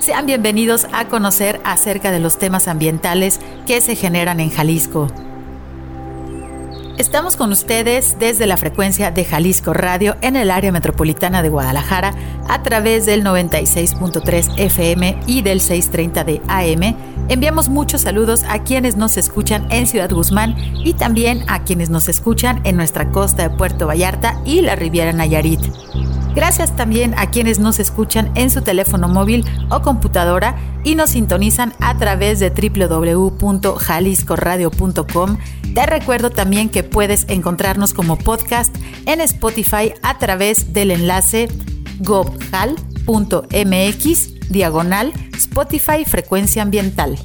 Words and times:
Sean 0.00 0.24
bienvenidos 0.24 0.86
a 0.94 1.08
conocer 1.08 1.60
acerca 1.62 2.10
de 2.10 2.20
los 2.20 2.38
temas 2.38 2.68
ambientales 2.68 3.38
que 3.66 3.82
se 3.82 3.96
generan 3.96 4.40
en 4.40 4.48
Jalisco. 4.48 5.08
Estamos 6.96 7.36
con 7.36 7.52
ustedes 7.52 8.16
desde 8.18 8.46
la 8.46 8.56
frecuencia 8.56 9.10
de 9.10 9.26
Jalisco 9.26 9.74
Radio 9.74 10.16
en 10.22 10.36
el 10.36 10.50
área 10.50 10.72
metropolitana 10.72 11.42
de 11.42 11.50
Guadalajara 11.50 12.14
a 12.48 12.62
través 12.62 13.04
del 13.04 13.22
96.3 13.22 14.54
FM 14.56 15.20
y 15.26 15.42
del 15.42 15.60
630 15.60 16.24
de 16.24 16.40
AM. 16.48 16.96
Enviamos 17.28 17.68
muchos 17.68 18.00
saludos 18.00 18.44
a 18.48 18.62
quienes 18.62 18.96
nos 18.96 19.18
escuchan 19.18 19.66
en 19.70 19.86
Ciudad 19.86 20.10
Guzmán 20.10 20.56
y 20.82 20.94
también 20.94 21.44
a 21.46 21.62
quienes 21.64 21.90
nos 21.90 22.08
escuchan 22.08 22.62
en 22.64 22.76
nuestra 22.76 23.10
costa 23.10 23.48
de 23.48 23.54
Puerto 23.54 23.86
Vallarta 23.86 24.40
y 24.46 24.62
la 24.62 24.76
Riviera 24.76 25.12
Nayarit. 25.12 25.60
Gracias 26.34 26.74
también 26.76 27.14
a 27.18 27.30
quienes 27.30 27.58
nos 27.58 27.80
escuchan 27.80 28.30
en 28.34 28.50
su 28.50 28.62
teléfono 28.62 29.08
móvil 29.08 29.44
o 29.68 29.82
computadora 29.82 30.56
y 30.84 30.94
nos 30.94 31.10
sintonizan 31.10 31.74
a 31.80 31.98
través 31.98 32.40
de 32.40 32.50
www.jaliscoradio.com. 32.50 35.38
Te 35.74 35.86
recuerdo 35.86 36.30
también 36.30 36.68
que 36.68 36.82
puedes 36.82 37.26
encontrarnos 37.28 37.94
como 37.94 38.16
podcast 38.16 38.74
en 39.06 39.20
Spotify 39.20 39.92
a 40.02 40.18
través 40.18 40.72
del 40.72 40.90
enlace 40.90 41.48
gobhal.mx 42.00 42.80
diagonal 44.50 45.12
Spotify 45.34 46.04
Frecuencia 46.04 46.62
Ambiental. 46.62 47.16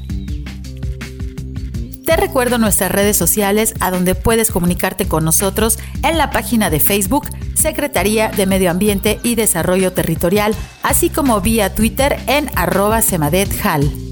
Te 2.06 2.16
recuerdo 2.16 2.59
nuestras 2.59 2.92
redes 2.92 3.17
sociales 3.17 3.73
a 3.80 3.89
donde 3.89 4.14
puedes 4.14 4.52
comunicarte 4.52 5.08
con 5.08 5.25
nosotros 5.25 5.80
en 6.03 6.20
la 6.20 6.30
página 6.30 6.70
de 6.70 6.80
Facebook 6.80 7.28
Secretaría 7.56 8.30
de 8.30 8.45
Medio 8.45 8.70
Ambiente 8.70 9.20
y 9.23 9.34
Desarrollo 9.34 9.92
Territorial, 9.92 10.53
así 10.83 11.09
como 11.09 11.42
vía 11.42 11.73
Twitter 11.73 12.20
en 12.28 12.52
arroba 12.56 13.02
semadethal. 13.02 14.05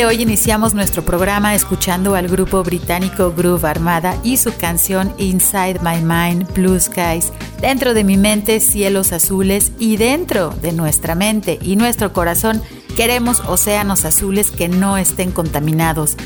De 0.00 0.06
hoy 0.06 0.22
iniciamos 0.22 0.72
nuestro 0.72 1.04
programa 1.04 1.54
escuchando 1.54 2.14
al 2.14 2.26
grupo 2.26 2.62
británico 2.62 3.34
Groove 3.36 3.66
Armada 3.66 4.16
y 4.24 4.38
su 4.38 4.56
canción 4.56 5.12
Inside 5.18 5.80
My 5.82 6.00
Mind, 6.02 6.50
Blue 6.54 6.80
Skies, 6.80 7.34
dentro 7.60 7.92
de 7.92 8.02
mi 8.02 8.16
mente 8.16 8.60
cielos 8.60 9.12
azules 9.12 9.72
y 9.78 9.98
dentro 9.98 10.54
de 10.62 10.72
nuestra 10.72 11.14
mente 11.14 11.58
y 11.60 11.76
nuestro 11.76 12.14
corazón 12.14 12.62
queremos 12.96 13.40
océanos 13.40 14.06
azules 14.06 14.50
que 14.50 14.70
no 14.70 14.96
estén 14.96 15.32
contaminados. 15.32 16.16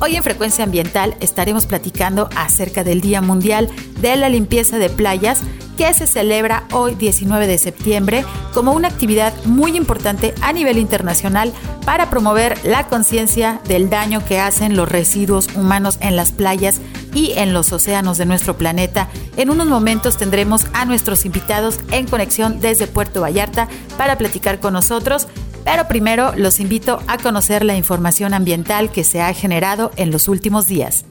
Hoy 0.00 0.16
en 0.16 0.22
Frecuencia 0.22 0.64
Ambiental 0.64 1.14
estaremos 1.20 1.66
platicando 1.66 2.30
acerca 2.34 2.84
del 2.84 3.02
Día 3.02 3.20
Mundial 3.20 3.68
de 4.00 4.16
la 4.16 4.30
Limpieza 4.30 4.78
de 4.78 4.88
Playas 4.88 5.42
que 5.80 5.94
se 5.94 6.06
celebra 6.06 6.64
hoy 6.72 6.94
19 6.94 7.46
de 7.46 7.56
septiembre 7.56 8.26
como 8.52 8.74
una 8.74 8.88
actividad 8.88 9.32
muy 9.46 9.78
importante 9.78 10.34
a 10.42 10.52
nivel 10.52 10.76
internacional 10.76 11.54
para 11.86 12.10
promover 12.10 12.62
la 12.66 12.86
conciencia 12.86 13.62
del 13.66 13.88
daño 13.88 14.22
que 14.22 14.38
hacen 14.38 14.76
los 14.76 14.90
residuos 14.90 15.48
humanos 15.56 15.96
en 16.02 16.16
las 16.16 16.32
playas 16.32 16.82
y 17.14 17.32
en 17.36 17.54
los 17.54 17.72
océanos 17.72 18.18
de 18.18 18.26
nuestro 18.26 18.58
planeta. 18.58 19.08
En 19.38 19.48
unos 19.48 19.68
momentos 19.68 20.18
tendremos 20.18 20.66
a 20.74 20.84
nuestros 20.84 21.24
invitados 21.24 21.80
en 21.92 22.06
conexión 22.06 22.60
desde 22.60 22.86
Puerto 22.86 23.22
Vallarta 23.22 23.66
para 23.96 24.18
platicar 24.18 24.60
con 24.60 24.74
nosotros. 24.74 25.28
Pero 25.64 25.88
primero 25.88 26.34
los 26.36 26.60
invito 26.60 27.00
a 27.06 27.16
conocer 27.16 27.64
la 27.64 27.74
información 27.74 28.34
ambiental 28.34 28.92
que 28.92 29.02
se 29.02 29.22
ha 29.22 29.32
generado 29.32 29.92
en 29.96 30.10
los 30.10 30.28
últimos 30.28 30.66
días. 30.66 31.06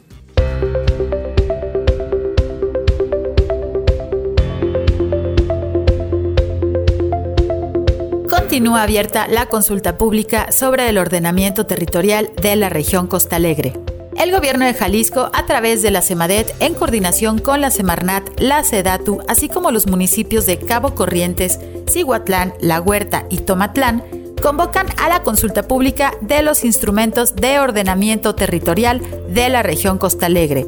Continúa 8.50 8.82
abierta 8.82 9.28
la 9.28 9.46
consulta 9.46 9.96
pública 9.96 10.52
sobre 10.52 10.90
el 10.90 10.98
ordenamiento 10.98 11.68
territorial 11.68 12.32
de 12.42 12.56
la 12.56 12.68
región 12.68 13.06
Costa 13.06 13.36
Alegre. 13.36 13.80
El 14.18 14.32
gobierno 14.32 14.66
de 14.66 14.74
Jalisco, 14.74 15.30
a 15.34 15.46
través 15.46 15.84
de 15.84 15.92
la 15.92 16.02
CEMADET, 16.02 16.56
en 16.60 16.74
coordinación 16.74 17.38
con 17.38 17.62
la 17.62 17.70
Semarnat, 17.70 18.28
la 18.40 18.64
SEDATU, 18.64 19.22
así 19.28 19.50
como 19.50 19.70
los 19.70 19.86
municipios 19.86 20.48
de 20.48 20.58
Cabo 20.58 20.96
Corrientes, 20.96 21.60
Cihuatlán, 21.88 22.56
La 22.60 22.82
Huerta 22.82 23.28
y 23.30 23.38
Tomatlán, 23.38 24.04
convocan 24.42 24.88
a 24.98 25.10
la 25.10 25.22
consulta 25.22 25.68
pública 25.68 26.16
de 26.22 26.42
los 26.42 26.64
instrumentos 26.64 27.36
de 27.36 27.60
ordenamiento 27.60 28.34
territorial 28.34 29.00
de 29.30 29.48
la 29.50 29.62
región 29.62 30.00
Costa 30.00 30.26
Alegre. 30.26 30.66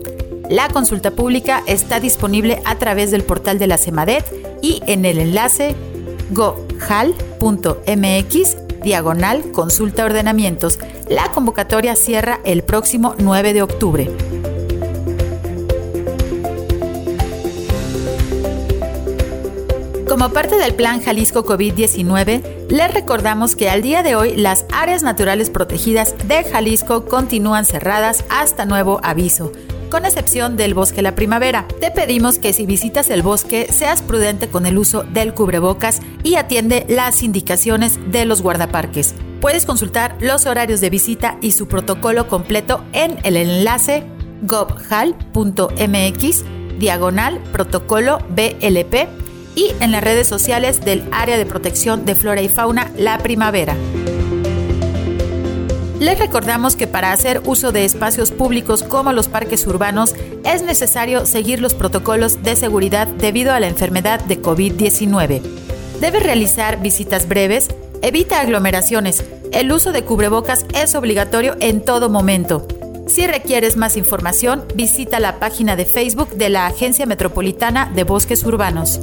La 0.52 0.68
consulta 0.68 1.10
pública 1.10 1.64
está 1.66 2.00
disponible 2.00 2.62
a 2.64 2.76
través 2.76 3.10
del 3.10 3.24
portal 3.24 3.58
de 3.58 3.66
la 3.66 3.80
CEMADET 3.80 4.24
y 4.62 4.84
en 4.86 5.04
el 5.04 5.18
enlace 5.18 5.76
gohal.mx 6.82 8.58
diagonal 8.84 9.52
consulta 9.52 10.06
ordenamientos. 10.06 10.80
La 11.08 11.32
convocatoria 11.32 11.96
cierra 11.96 12.40
el 12.44 12.64
próximo 12.64 13.16
9 13.20 13.54
de 13.54 13.62
octubre. 13.62 14.10
Como 20.08 20.30
parte 20.34 20.58
del 20.58 20.74
plan 20.74 21.02
Jalisco 21.02 21.46
COVID-19, 21.46 22.68
les 22.70 22.94
recordamos 22.94 23.56
que 23.56 23.70
al 23.70 23.82
día 23.82 24.04
de 24.04 24.16
hoy 24.16 24.36
las 24.36 24.66
áreas 24.74 25.04
naturales 25.04 25.50
protegidas 25.50 26.16
de 26.28 26.44
Jalisco 26.44 27.06
continúan 27.06 27.66
cerradas 27.66 28.26
hasta 28.30 28.66
nuevo 28.66 29.00
aviso 29.04 29.54
con 29.92 30.06
excepción 30.06 30.58
del 30.58 30.74
bosque 30.74 31.04
La 31.04 31.14
Primavera. 31.14 31.68
Te 31.80 31.92
pedimos 31.92 32.40
que 32.40 32.54
si 32.54 32.66
visitas 32.66 33.12
el 33.12 33.22
bosque 33.22 33.68
seas 33.72 34.02
prudente 34.02 34.48
con 34.48 34.66
el 34.66 34.80
uso 34.80 35.04
del 35.04 35.36
cubrebocas 35.36 36.00
y 36.24 36.36
atiende 36.36 36.86
las 36.88 37.22
indicaciones 37.22 38.00
de 38.12 38.26
los 38.26 38.42
guardaparques. 38.42 39.14
Puedes 39.42 39.66
consultar 39.66 40.18
los 40.20 40.48
horarios 40.48 40.82
de 40.82 40.90
visita 40.90 41.38
y 41.42 41.52
su 41.52 41.68
protocolo 41.68 42.28
completo 42.28 42.84
en 42.94 43.20
el 43.24 43.36
enlace 43.36 44.04
gobhal.mx 44.44 46.44
diagonal 46.80 47.40
protocolo 47.52 48.20
BLP 48.30 49.08
y 49.56 49.72
en 49.82 49.92
las 49.92 50.04
redes 50.04 50.28
sociales 50.28 50.84
del 50.84 51.04
Área 51.12 51.38
de 51.38 51.46
Protección 51.46 52.06
de 52.06 52.16
Flora 52.16 52.42
y 52.42 52.50
Fauna 52.50 52.92
La 52.98 53.18
Primavera. 53.18 53.76
Les 56.02 56.18
recordamos 56.18 56.76
que 56.76 56.88
para 56.88 57.12
hacer 57.12 57.44
uso 57.46 57.72
de 57.72 57.86
espacios 57.86 58.32
públicos 58.32 58.82
como 58.82 59.14
los 59.14 59.28
parques 59.28 59.68
urbanos 59.68 60.16
es 60.44 60.64
necesario 60.64 61.28
seguir 61.28 61.62
los 61.62 61.76
protocolos 61.76 62.42
de 62.42 62.56
seguridad 62.56 63.06
debido 63.08 63.54
a 63.54 63.60
la 63.60 63.68
enfermedad 63.68 64.20
de 64.20 64.42
COVID-19. 64.42 65.44
Debes 66.00 66.24
realizar 66.24 66.82
visitas 66.82 67.28
breves, 67.28 67.68
evita 68.02 68.42
aglomeraciones, 68.42 69.24
el 69.52 69.72
uso 69.72 69.92
de 69.92 70.04
cubrebocas 70.04 70.66
es 70.74 70.96
obligatorio 70.96 71.56
en 71.60 71.86
todo 71.86 72.10
momento. 72.10 72.66
Si 73.06 73.28
requieres 73.28 73.78
más 73.78 73.96
información, 73.96 74.64
visita 74.74 75.20
la 75.20 75.38
página 75.38 75.76
de 75.76 75.86
Facebook 75.86 76.30
de 76.30 76.50
la 76.50 76.66
Agencia 76.66 77.06
Metropolitana 77.06 77.92
de 77.94 78.06
Bosques 78.06 78.44
Urbanos. 78.44 79.00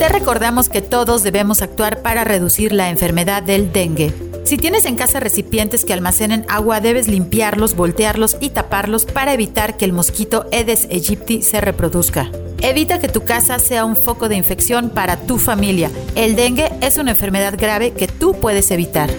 Te 0.00 0.08
recordamos 0.08 0.70
que 0.70 0.80
todos 0.80 1.22
debemos 1.22 1.60
actuar 1.60 2.00
para 2.00 2.24
reducir 2.24 2.72
la 2.72 2.88
enfermedad 2.88 3.42
del 3.42 3.70
dengue. 3.70 4.14
Si 4.44 4.56
tienes 4.56 4.86
en 4.86 4.96
casa 4.96 5.20
recipientes 5.20 5.84
que 5.84 5.92
almacenen 5.92 6.46
agua, 6.48 6.80
debes 6.80 7.06
limpiarlos, 7.06 7.76
voltearlos 7.76 8.38
y 8.40 8.48
taparlos 8.48 9.04
para 9.04 9.34
evitar 9.34 9.76
que 9.76 9.84
el 9.84 9.92
mosquito 9.92 10.46
Aedes 10.52 10.88
aegypti 10.90 11.42
se 11.42 11.60
reproduzca. 11.60 12.30
Evita 12.62 12.98
que 12.98 13.08
tu 13.08 13.26
casa 13.26 13.58
sea 13.58 13.84
un 13.84 13.94
foco 13.94 14.30
de 14.30 14.36
infección 14.36 14.88
para 14.88 15.18
tu 15.18 15.36
familia. 15.36 15.90
El 16.14 16.34
dengue 16.34 16.72
es 16.80 16.96
una 16.96 17.10
enfermedad 17.10 17.56
grave 17.58 17.90
que 17.90 18.08
tú 18.08 18.32
puedes 18.32 18.70
evitar. 18.70 19.10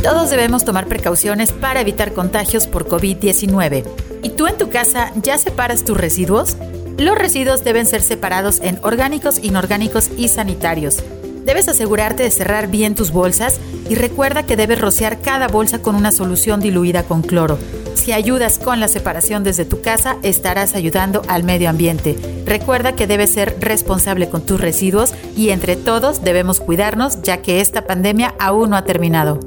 Todos 0.00 0.30
debemos 0.30 0.64
tomar 0.64 0.86
precauciones 0.86 1.50
para 1.50 1.80
evitar 1.80 2.12
contagios 2.12 2.68
por 2.68 2.86
COVID-19. 2.86 3.84
¿Y 4.22 4.28
tú 4.28 4.46
en 4.46 4.56
tu 4.56 4.70
casa 4.70 5.12
ya 5.20 5.38
separas 5.38 5.84
tus 5.84 5.96
residuos? 5.96 6.56
Los 7.00 7.16
residuos 7.16 7.64
deben 7.64 7.86
ser 7.86 8.02
separados 8.02 8.60
en 8.62 8.78
orgánicos, 8.82 9.42
inorgánicos 9.42 10.10
y 10.18 10.28
sanitarios. 10.28 11.02
Debes 11.46 11.66
asegurarte 11.66 12.24
de 12.24 12.30
cerrar 12.30 12.68
bien 12.68 12.94
tus 12.94 13.10
bolsas 13.10 13.58
y 13.88 13.94
recuerda 13.94 14.44
que 14.44 14.54
debes 14.54 14.82
rociar 14.82 15.22
cada 15.22 15.48
bolsa 15.48 15.80
con 15.80 15.94
una 15.94 16.12
solución 16.12 16.60
diluida 16.60 17.04
con 17.04 17.22
cloro. 17.22 17.58
Si 17.94 18.12
ayudas 18.12 18.58
con 18.58 18.80
la 18.80 18.88
separación 18.88 19.44
desde 19.44 19.64
tu 19.64 19.80
casa, 19.80 20.18
estarás 20.22 20.74
ayudando 20.74 21.22
al 21.26 21.42
medio 21.42 21.70
ambiente. 21.70 22.18
Recuerda 22.44 22.94
que 22.94 23.06
debes 23.06 23.32
ser 23.32 23.56
responsable 23.60 24.28
con 24.28 24.42
tus 24.42 24.60
residuos 24.60 25.14
y 25.34 25.50
entre 25.50 25.76
todos 25.76 26.22
debemos 26.22 26.60
cuidarnos 26.60 27.22
ya 27.22 27.40
que 27.40 27.62
esta 27.62 27.86
pandemia 27.86 28.34
aún 28.38 28.68
no 28.68 28.76
ha 28.76 28.84
terminado. 28.84 29.40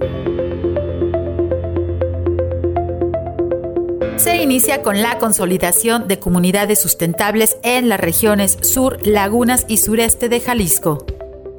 Se 4.18 4.38
inicia 4.38 4.82
con 4.82 5.02
la 5.02 5.18
consolidación 5.18 6.08
de 6.08 6.20
comunidades 6.20 6.80
sustentables 6.82 7.58
en 7.64 7.90
las 7.90 8.00
regiones 8.00 8.58
sur, 8.62 9.06
lagunas 9.06 9.66
y 9.68 9.78
sureste 9.78 10.30
de 10.30 10.40
Jalisco. 10.40 11.06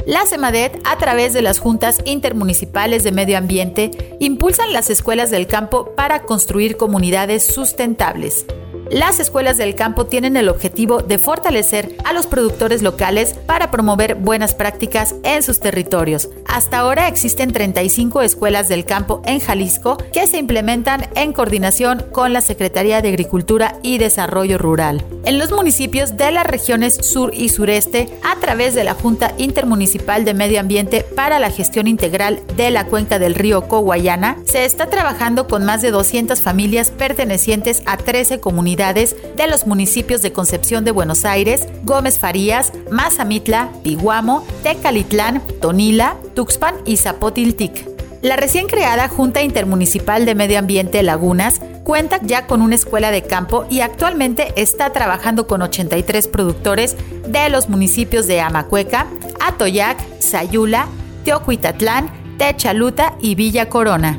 La 0.06 0.26
CEMADET, 0.26 0.80
a 0.84 0.98
través 0.98 1.32
de 1.32 1.42
las 1.42 1.58
juntas 1.58 2.00
intermunicipales 2.04 3.04
de 3.04 3.12
medio 3.12 3.38
ambiente, 3.38 4.16
impulsan 4.20 4.72
las 4.72 4.90
escuelas 4.90 5.30
del 5.30 5.46
campo 5.46 5.94
para 5.96 6.22
construir 6.22 6.76
comunidades 6.76 7.44
sustentables. 7.44 8.46
Las 8.90 9.18
escuelas 9.18 9.56
del 9.56 9.74
campo 9.74 10.06
tienen 10.06 10.36
el 10.36 10.50
objetivo 10.50 11.00
de 11.00 11.18
fortalecer 11.18 11.96
a 12.04 12.12
los 12.12 12.26
productores 12.26 12.82
locales 12.82 13.34
para 13.46 13.70
promover 13.70 14.14
buenas 14.14 14.54
prácticas 14.54 15.14
en 15.22 15.42
sus 15.42 15.58
territorios. 15.58 16.28
Hasta 16.46 16.78
ahora 16.78 17.08
existen 17.08 17.50
35 17.50 18.20
escuelas 18.20 18.68
del 18.68 18.84
campo 18.84 19.22
en 19.24 19.40
Jalisco 19.40 19.96
que 20.12 20.26
se 20.26 20.36
implementan 20.36 21.08
en 21.16 21.32
coordinación 21.32 22.04
con 22.12 22.32
la 22.32 22.42
Secretaría 22.42 23.00
de 23.00 23.08
Agricultura 23.08 23.78
y 23.82 23.98
Desarrollo 23.98 24.58
Rural. 24.58 25.02
En 25.24 25.38
los 25.38 25.50
municipios 25.50 26.18
de 26.18 26.30
las 26.30 26.46
regiones 26.46 26.94
sur 26.94 27.32
y 27.34 27.48
sureste, 27.48 28.10
a 28.22 28.36
través 28.36 28.74
de 28.74 28.84
la 28.84 28.92
Junta 28.92 29.32
Intermunicipal 29.38 30.26
de 30.26 30.34
Medio 30.34 30.60
Ambiente 30.60 31.00
para 31.16 31.38
la 31.38 31.50
Gestión 31.50 31.86
Integral 31.86 32.40
de 32.56 32.70
la 32.70 32.84
Cuenca 32.84 33.18
del 33.18 33.34
Río 33.34 33.66
Coguayana, 33.66 34.36
se 34.44 34.66
está 34.66 34.90
trabajando 34.90 35.48
con 35.48 35.64
más 35.64 35.80
de 35.80 35.90
200 35.90 36.42
familias 36.42 36.90
pertenecientes 36.90 37.82
a 37.86 37.96
13 37.96 38.40
comunidades 38.40 38.73
de 38.76 39.46
los 39.48 39.66
municipios 39.66 40.20
de 40.20 40.32
Concepción 40.32 40.84
de 40.84 40.90
Buenos 40.90 41.24
Aires, 41.24 41.68
Gómez 41.84 42.18
Farías, 42.18 42.72
Mazamitla, 42.90 43.70
Piguamo, 43.84 44.44
Tecalitlán, 44.64 45.40
Tonila, 45.60 46.16
Tuxpan 46.34 46.74
y 46.84 46.96
Zapotiltic. 46.96 47.88
La 48.20 48.36
recién 48.36 48.66
creada 48.66 49.08
Junta 49.08 49.42
Intermunicipal 49.42 50.24
de 50.24 50.34
Medio 50.34 50.58
Ambiente 50.58 51.02
Lagunas 51.02 51.60
cuenta 51.84 52.18
ya 52.22 52.46
con 52.46 52.62
una 52.62 52.74
escuela 52.74 53.12
de 53.12 53.22
campo 53.22 53.64
y 53.70 53.80
actualmente 53.80 54.52
está 54.56 54.90
trabajando 54.90 55.46
con 55.46 55.62
83 55.62 56.26
productores 56.28 56.96
de 57.28 57.48
los 57.50 57.68
municipios 57.68 58.26
de 58.26 58.40
Amacueca, 58.40 59.06
Atoyac, 59.40 59.98
Sayula, 60.18 60.88
Teocuitatlán, 61.24 62.10
Techaluta 62.38 63.14
y 63.20 63.36
Villa 63.36 63.68
Corona. 63.68 64.18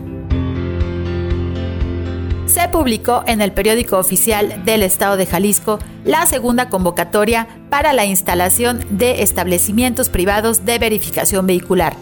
Se 2.45 2.67
publicó 2.69 3.23
en 3.27 3.41
el 3.41 3.51
periódico 3.51 3.97
oficial 3.97 4.63
del 4.65 4.83
Estado 4.83 5.17
de 5.17 5.25
Jalisco 5.25 5.79
la 6.03 6.25
segunda 6.25 6.69
convocatoria 6.69 7.47
para 7.69 7.93
la 7.93 8.05
instalación 8.05 8.85
de 8.89 9.23
establecimientos 9.23 10.09
privados 10.09 10.65
de 10.65 10.79
verificación 10.79 11.47
vehicular. 11.47 11.95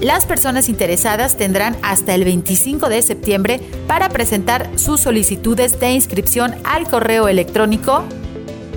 Las 0.00 0.26
personas 0.26 0.68
interesadas 0.68 1.36
tendrán 1.36 1.76
hasta 1.82 2.14
el 2.14 2.22
25 2.24 2.88
de 2.88 3.02
septiembre 3.02 3.60
para 3.88 4.10
presentar 4.10 4.70
sus 4.76 5.00
solicitudes 5.00 5.80
de 5.80 5.90
inscripción 5.90 6.54
al 6.64 6.88
correo 6.88 7.26
electrónico 7.26 8.04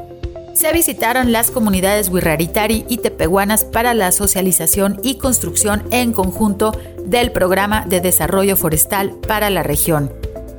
Se 0.54 0.72
visitaron 0.72 1.32
las 1.32 1.50
comunidades 1.50 2.10
Wirraritari 2.10 2.84
y 2.88 2.98
Tepehuanas 2.98 3.64
para 3.64 3.92
la 3.94 4.12
socialización 4.12 5.00
y 5.02 5.16
construcción 5.18 5.82
en 5.90 6.12
conjunto 6.12 6.78
del 7.04 7.32
Programa 7.32 7.86
de 7.88 8.00
Desarrollo 8.00 8.56
Forestal 8.56 9.16
para 9.26 9.50
la 9.50 9.64
región. 9.64 10.12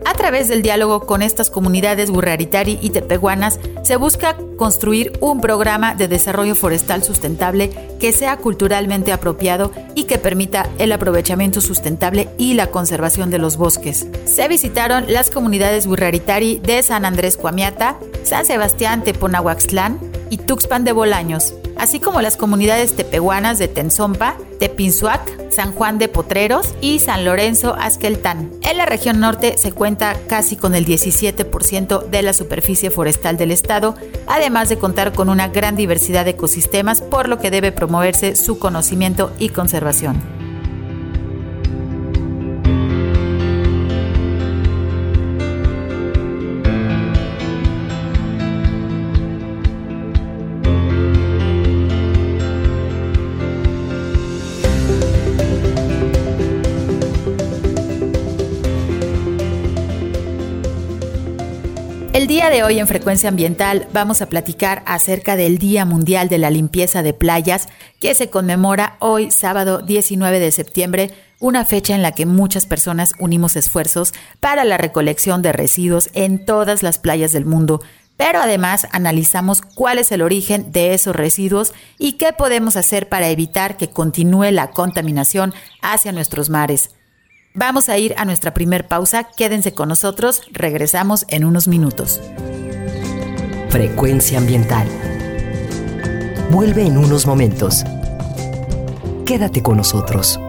A 0.05 0.13
través 0.13 0.47
del 0.47 0.61
diálogo 0.61 1.05
con 1.05 1.21
estas 1.21 1.49
comunidades 1.49 2.09
burraritari 2.09 2.79
y 2.81 2.89
tepehuanas, 2.89 3.59
se 3.83 3.95
busca 3.95 4.35
construir 4.57 5.13
un 5.21 5.41
programa 5.41 5.95
de 5.95 6.07
desarrollo 6.07 6.55
forestal 6.55 7.03
sustentable 7.03 7.71
que 7.99 8.11
sea 8.11 8.37
culturalmente 8.37 9.11
apropiado 9.11 9.71
y 9.95 10.05
que 10.05 10.17
permita 10.17 10.69
el 10.79 10.91
aprovechamiento 10.91 11.61
sustentable 11.61 12.29
y 12.37 12.55
la 12.55 12.67
conservación 12.67 13.29
de 13.29 13.39
los 13.39 13.57
bosques. 13.57 14.07
Se 14.25 14.47
visitaron 14.47 15.05
las 15.07 15.29
comunidades 15.29 15.87
burraritari 15.87 16.59
de 16.63 16.81
San 16.83 17.05
Andrés 17.05 17.37
Cuamiata, 17.37 17.97
San 18.23 18.45
Sebastián 18.45 19.03
Teponahuaxtlán 19.03 19.99
y 20.29 20.37
Tuxpan 20.37 20.83
de 20.83 20.91
Bolaños 20.93 21.53
así 21.77 21.99
como 21.99 22.21
las 22.21 22.37
comunidades 22.37 22.95
tepehuanas 22.95 23.59
de 23.59 23.67
Tenzompa, 23.67 24.37
Tepinzuac, 24.59 25.51
San 25.51 25.73
Juan 25.73 25.97
de 25.97 26.07
Potreros 26.07 26.73
y 26.81 26.99
San 26.99 27.25
Lorenzo 27.25 27.75
Azqueltán. 27.77 28.51
En 28.61 28.77
la 28.77 28.85
región 28.85 29.19
norte 29.19 29.57
se 29.57 29.71
cuenta 29.71 30.15
casi 30.27 30.55
con 30.55 30.75
el 30.75 30.85
17% 30.85 32.05
de 32.05 32.21
la 32.21 32.33
superficie 32.33 32.91
forestal 32.91 33.37
del 33.37 33.51
estado, 33.51 33.95
además 34.27 34.69
de 34.69 34.77
contar 34.77 35.13
con 35.13 35.29
una 35.29 35.49
gran 35.49 35.75
diversidad 35.75 36.25
de 36.25 36.31
ecosistemas, 36.31 37.01
por 37.01 37.27
lo 37.27 37.39
que 37.39 37.51
debe 37.51 37.71
promoverse 37.71 38.35
su 38.35 38.59
conocimiento 38.59 39.31
y 39.39 39.49
conservación. 39.49 40.40
De 62.51 62.63
hoy 62.63 62.79
en 62.79 62.87
Frecuencia 62.87 63.29
Ambiental 63.29 63.87
vamos 63.93 64.21
a 64.21 64.25
platicar 64.25 64.83
acerca 64.85 65.37
del 65.37 65.57
Día 65.57 65.85
Mundial 65.85 66.27
de 66.27 66.37
la 66.37 66.49
Limpieza 66.49 67.01
de 67.01 67.13
Playas 67.13 67.69
que 68.01 68.13
se 68.13 68.29
conmemora 68.29 68.97
hoy 68.99 69.31
sábado 69.31 69.81
19 69.81 70.37
de 70.41 70.51
septiembre, 70.51 71.11
una 71.39 71.63
fecha 71.63 71.95
en 71.95 72.01
la 72.01 72.11
que 72.11 72.25
muchas 72.25 72.65
personas 72.65 73.13
unimos 73.19 73.55
esfuerzos 73.55 74.13
para 74.41 74.65
la 74.65 74.77
recolección 74.77 75.41
de 75.41 75.53
residuos 75.53 76.09
en 76.13 76.43
todas 76.43 76.83
las 76.83 76.99
playas 76.99 77.31
del 77.31 77.45
mundo, 77.45 77.81
pero 78.17 78.41
además 78.41 78.85
analizamos 78.91 79.61
cuál 79.61 79.97
es 79.97 80.11
el 80.11 80.21
origen 80.21 80.73
de 80.73 80.93
esos 80.93 81.15
residuos 81.15 81.71
y 81.97 82.13
qué 82.13 82.33
podemos 82.33 82.75
hacer 82.75 83.07
para 83.07 83.29
evitar 83.29 83.77
que 83.77 83.89
continúe 83.91 84.51
la 84.51 84.71
contaminación 84.71 85.53
hacia 85.81 86.11
nuestros 86.11 86.49
mares. 86.49 86.89
Vamos 87.53 87.89
a 87.89 87.97
ir 87.97 88.13
a 88.17 88.25
nuestra 88.25 88.53
primer 88.53 88.87
pausa. 88.87 89.23
Quédense 89.23 89.73
con 89.73 89.89
nosotros. 89.89 90.43
Regresamos 90.51 91.25
en 91.27 91.43
unos 91.43 91.67
minutos. 91.67 92.21
Frecuencia 93.69 94.37
ambiental. 94.37 94.87
Vuelve 96.49 96.85
en 96.85 96.97
unos 96.97 97.25
momentos. 97.25 97.83
Quédate 99.25 99.61
con 99.61 99.77
nosotros. 99.77 100.39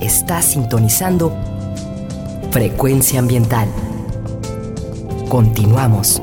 Estás 0.00 0.44
sintonizando 0.44 1.32
Frecuencia 2.54 3.18
ambiental. 3.18 3.68
Continuamos. 5.28 6.22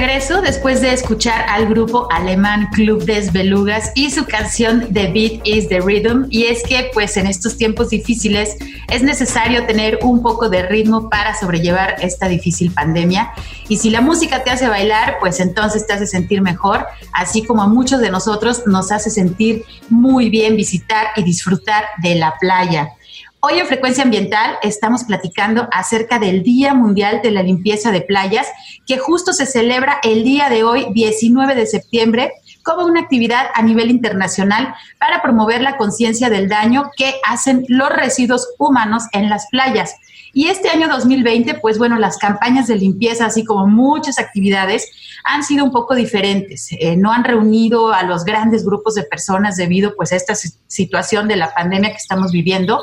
regreso 0.00 0.40
después 0.40 0.80
de 0.80 0.94
escuchar 0.94 1.44
al 1.46 1.66
grupo 1.66 2.08
alemán 2.10 2.68
Club 2.72 3.04
des 3.04 3.34
Belugas 3.34 3.92
y 3.94 4.10
su 4.10 4.24
canción 4.24 4.88
The 4.94 5.12
Beat 5.12 5.42
is 5.44 5.68
the 5.68 5.80
Rhythm. 5.80 6.24
Y 6.30 6.44
es 6.44 6.62
que, 6.62 6.90
pues, 6.94 7.18
en 7.18 7.26
estos 7.26 7.58
tiempos 7.58 7.90
difíciles 7.90 8.56
es 8.88 9.02
necesario 9.02 9.66
tener 9.66 9.98
un 10.00 10.22
poco 10.22 10.48
de 10.48 10.62
ritmo 10.62 11.10
para 11.10 11.38
sobrellevar 11.38 11.96
esta 12.00 12.28
difícil 12.28 12.72
pandemia. 12.72 13.30
Y 13.68 13.76
si 13.76 13.90
la 13.90 14.00
música 14.00 14.42
te 14.42 14.50
hace 14.50 14.68
bailar, 14.68 15.18
pues 15.20 15.38
entonces 15.38 15.86
te 15.86 15.92
hace 15.92 16.06
sentir 16.06 16.40
mejor, 16.40 16.86
así 17.12 17.42
como 17.42 17.62
a 17.62 17.68
muchos 17.68 18.00
de 18.00 18.10
nosotros 18.10 18.62
nos 18.66 18.92
hace 18.92 19.10
sentir 19.10 19.64
muy 19.90 20.30
bien 20.30 20.56
visitar 20.56 21.08
y 21.16 21.22
disfrutar 21.24 21.84
de 22.02 22.14
la 22.14 22.36
playa. 22.40 22.94
Hoy 23.42 23.58
en 23.58 23.66
Frecuencia 23.66 24.04
Ambiental 24.04 24.58
estamos 24.60 25.04
platicando 25.04 25.66
acerca 25.72 26.18
del 26.18 26.42
Día 26.42 26.74
Mundial 26.74 27.20
de 27.22 27.30
la 27.30 27.42
Limpieza 27.42 27.90
de 27.90 28.02
Playas, 28.02 28.46
que 28.86 28.98
justo 28.98 29.32
se 29.32 29.46
celebra 29.46 29.98
el 30.02 30.24
día 30.24 30.50
de 30.50 30.62
hoy, 30.62 30.88
19 30.92 31.54
de 31.54 31.64
septiembre, 31.64 32.32
como 32.62 32.84
una 32.84 33.00
actividad 33.00 33.46
a 33.54 33.62
nivel 33.62 33.90
internacional 33.90 34.74
para 34.98 35.22
promover 35.22 35.62
la 35.62 35.78
conciencia 35.78 36.28
del 36.28 36.50
daño 36.50 36.90
que 36.98 37.14
hacen 37.26 37.64
los 37.68 37.88
residuos 37.88 38.46
humanos 38.58 39.04
en 39.12 39.30
las 39.30 39.46
playas. 39.46 39.94
Y 40.34 40.48
este 40.48 40.68
año 40.68 40.88
2020, 40.88 41.54
pues 41.60 41.78
bueno, 41.78 41.96
las 41.96 42.18
campañas 42.18 42.66
de 42.66 42.76
limpieza, 42.76 43.24
así 43.24 43.42
como 43.44 43.66
muchas 43.66 44.18
actividades, 44.18 44.86
han 45.24 45.44
sido 45.44 45.64
un 45.64 45.72
poco 45.72 45.94
diferentes. 45.94 46.68
Eh, 46.72 46.94
no 46.94 47.10
han 47.10 47.24
reunido 47.24 47.94
a 47.94 48.02
los 48.02 48.24
grandes 48.26 48.66
grupos 48.66 48.96
de 48.96 49.04
personas 49.04 49.56
debido 49.56 49.96
pues 49.96 50.12
a 50.12 50.16
esta 50.16 50.34
situación 50.34 51.26
de 51.26 51.36
la 51.36 51.54
pandemia 51.54 51.90
que 51.90 51.96
estamos 51.96 52.32
viviendo 52.32 52.82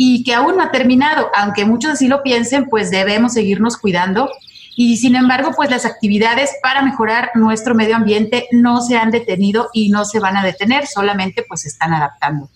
y 0.00 0.22
que 0.22 0.32
aún 0.32 0.56
no 0.56 0.62
ha 0.62 0.70
terminado, 0.70 1.28
aunque 1.34 1.64
muchos 1.64 1.90
así 1.90 2.06
lo 2.06 2.22
piensen, 2.22 2.68
pues 2.68 2.92
debemos 2.92 3.32
seguirnos 3.32 3.76
cuidando. 3.76 4.30
Y 4.76 4.96
sin 4.98 5.16
embargo, 5.16 5.50
pues 5.56 5.70
las 5.70 5.84
actividades 5.84 6.52
para 6.62 6.82
mejorar 6.82 7.32
nuestro 7.34 7.74
medio 7.74 7.96
ambiente 7.96 8.46
no 8.52 8.80
se 8.80 8.96
han 8.96 9.10
detenido 9.10 9.70
y 9.72 9.90
no 9.90 10.04
se 10.04 10.20
van 10.20 10.36
a 10.36 10.44
detener, 10.44 10.86
solamente 10.86 11.44
pues 11.48 11.62
se 11.62 11.68
están 11.68 11.92
adaptando. 11.92 12.48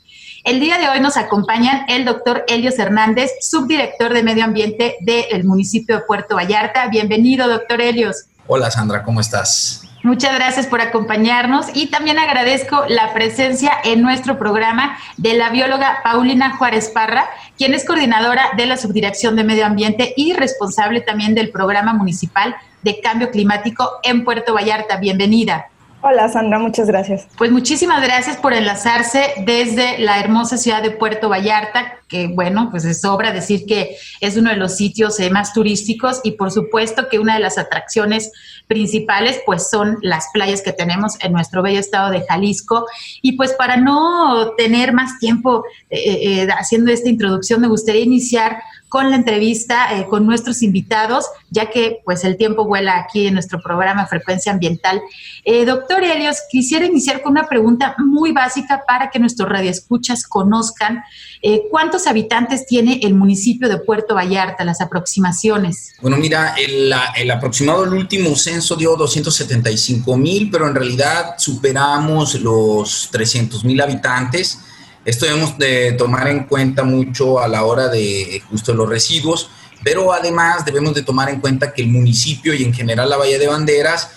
El 0.44 0.60
día 0.60 0.78
de 0.78 0.88
hoy 0.88 1.00
nos 1.00 1.16
acompañan 1.16 1.84
el 1.88 2.04
doctor 2.04 2.44
Helios 2.46 2.78
Hernández, 2.78 3.32
subdirector 3.40 4.14
de 4.14 4.22
Medio 4.22 4.44
Ambiente 4.44 4.94
del 5.00 5.42
municipio 5.42 5.96
de 5.96 6.02
Puerto 6.02 6.36
Vallarta. 6.36 6.86
Bienvenido, 6.86 7.48
doctor 7.48 7.80
Helios. 7.80 8.26
Hola, 8.46 8.70
Sandra, 8.70 9.02
¿cómo 9.02 9.20
estás? 9.20 9.82
Muchas 10.02 10.34
gracias 10.34 10.66
por 10.66 10.80
acompañarnos 10.80 11.66
y 11.74 11.86
también 11.86 12.18
agradezco 12.18 12.84
la 12.88 13.14
presencia 13.14 13.72
en 13.84 14.02
nuestro 14.02 14.36
programa 14.36 14.98
de 15.16 15.34
la 15.34 15.50
bióloga 15.50 16.00
Paulina 16.02 16.56
Juárez 16.56 16.90
Parra, 16.90 17.26
quien 17.56 17.72
es 17.72 17.84
coordinadora 17.84 18.50
de 18.56 18.66
la 18.66 18.76
Subdirección 18.76 19.36
de 19.36 19.44
Medio 19.44 19.64
Ambiente 19.64 20.12
y 20.16 20.32
responsable 20.32 21.02
también 21.02 21.36
del 21.36 21.50
programa 21.50 21.92
municipal 21.92 22.56
de 22.82 23.00
cambio 23.00 23.30
climático 23.30 23.88
en 24.02 24.24
Puerto 24.24 24.54
Vallarta. 24.54 24.96
Bienvenida. 24.96 25.66
Hola 26.04 26.28
Sandra, 26.28 26.58
muchas 26.58 26.88
gracias. 26.88 27.28
Pues 27.38 27.52
muchísimas 27.52 28.02
gracias 28.02 28.36
por 28.36 28.52
enlazarse 28.52 29.22
desde 29.46 30.00
la 30.00 30.18
hermosa 30.18 30.56
ciudad 30.56 30.82
de 30.82 30.90
Puerto 30.90 31.28
Vallarta, 31.28 32.00
que 32.08 32.26
bueno, 32.26 32.70
pues 32.72 32.84
es 32.84 33.02
sobra 33.02 33.32
decir 33.32 33.66
que 33.66 33.96
es 34.20 34.36
uno 34.36 34.50
de 34.50 34.56
los 34.56 34.76
sitios 34.76 35.20
eh, 35.20 35.30
más 35.30 35.52
turísticos 35.52 36.20
y 36.24 36.32
por 36.32 36.50
supuesto 36.50 37.08
que 37.08 37.20
una 37.20 37.34
de 37.34 37.40
las 37.40 37.56
atracciones 37.56 38.32
principales 38.66 39.40
pues 39.46 39.70
son 39.70 39.98
las 40.02 40.26
playas 40.32 40.60
que 40.60 40.72
tenemos 40.72 41.14
en 41.22 41.32
nuestro 41.32 41.62
bello 41.62 41.78
estado 41.78 42.10
de 42.10 42.26
Jalisco. 42.26 42.84
Y 43.22 43.36
pues 43.36 43.52
para 43.52 43.76
no 43.76 44.54
tener 44.56 44.92
más 44.92 45.20
tiempo 45.20 45.64
eh, 45.88 46.42
eh, 46.42 46.48
haciendo 46.58 46.90
esta 46.90 47.10
introducción, 47.10 47.60
me 47.60 47.68
gustaría 47.68 48.02
iniciar 48.02 48.60
con 48.92 49.08
la 49.08 49.16
entrevista 49.16 49.96
eh, 49.96 50.06
con 50.06 50.26
nuestros 50.26 50.60
invitados, 50.60 51.24
ya 51.48 51.70
que 51.70 52.00
pues 52.04 52.24
el 52.24 52.36
tiempo 52.36 52.66
vuela 52.66 52.98
aquí 52.98 53.26
en 53.26 53.32
nuestro 53.32 53.58
programa 53.62 54.06
Frecuencia 54.06 54.52
Ambiental. 54.52 55.00
Eh, 55.46 55.64
doctor 55.64 56.04
Helios, 56.04 56.36
quisiera 56.50 56.84
iniciar 56.84 57.22
con 57.22 57.32
una 57.32 57.48
pregunta 57.48 57.96
muy 57.96 58.32
básica 58.32 58.82
para 58.86 59.08
que 59.08 59.18
nuestros 59.18 59.48
radioescuchas 59.48 60.26
conozcan 60.26 61.02
eh, 61.40 61.62
cuántos 61.70 62.06
habitantes 62.06 62.66
tiene 62.66 63.00
el 63.02 63.14
municipio 63.14 63.70
de 63.70 63.78
Puerto 63.78 64.14
Vallarta, 64.14 64.62
las 64.62 64.82
aproximaciones. 64.82 65.94
Bueno, 66.02 66.18
mira, 66.18 66.54
el, 66.58 66.92
el 67.16 67.30
aproximado 67.30 67.86
del 67.86 67.94
último 67.94 68.36
censo 68.36 68.76
dio 68.76 68.94
275 68.94 70.18
mil, 70.18 70.50
pero 70.50 70.68
en 70.68 70.74
realidad 70.74 71.36
superamos 71.38 72.34
los 72.42 73.08
300 73.10 73.64
mil 73.64 73.80
habitantes. 73.80 74.58
Esto 75.04 75.26
debemos 75.26 75.58
de 75.58 75.92
tomar 75.92 76.28
en 76.28 76.44
cuenta 76.44 76.84
mucho 76.84 77.40
a 77.40 77.48
la 77.48 77.64
hora 77.64 77.88
de 77.88 78.42
justo 78.48 78.72
los 78.72 78.88
residuos, 78.88 79.50
pero 79.82 80.12
además 80.12 80.64
debemos 80.64 80.94
de 80.94 81.02
tomar 81.02 81.28
en 81.28 81.40
cuenta 81.40 81.72
que 81.72 81.82
el 81.82 81.88
municipio 81.88 82.54
y 82.54 82.62
en 82.62 82.72
general 82.72 83.10
la 83.10 83.16
Bahía 83.16 83.38
de 83.38 83.48
Banderas 83.48 84.10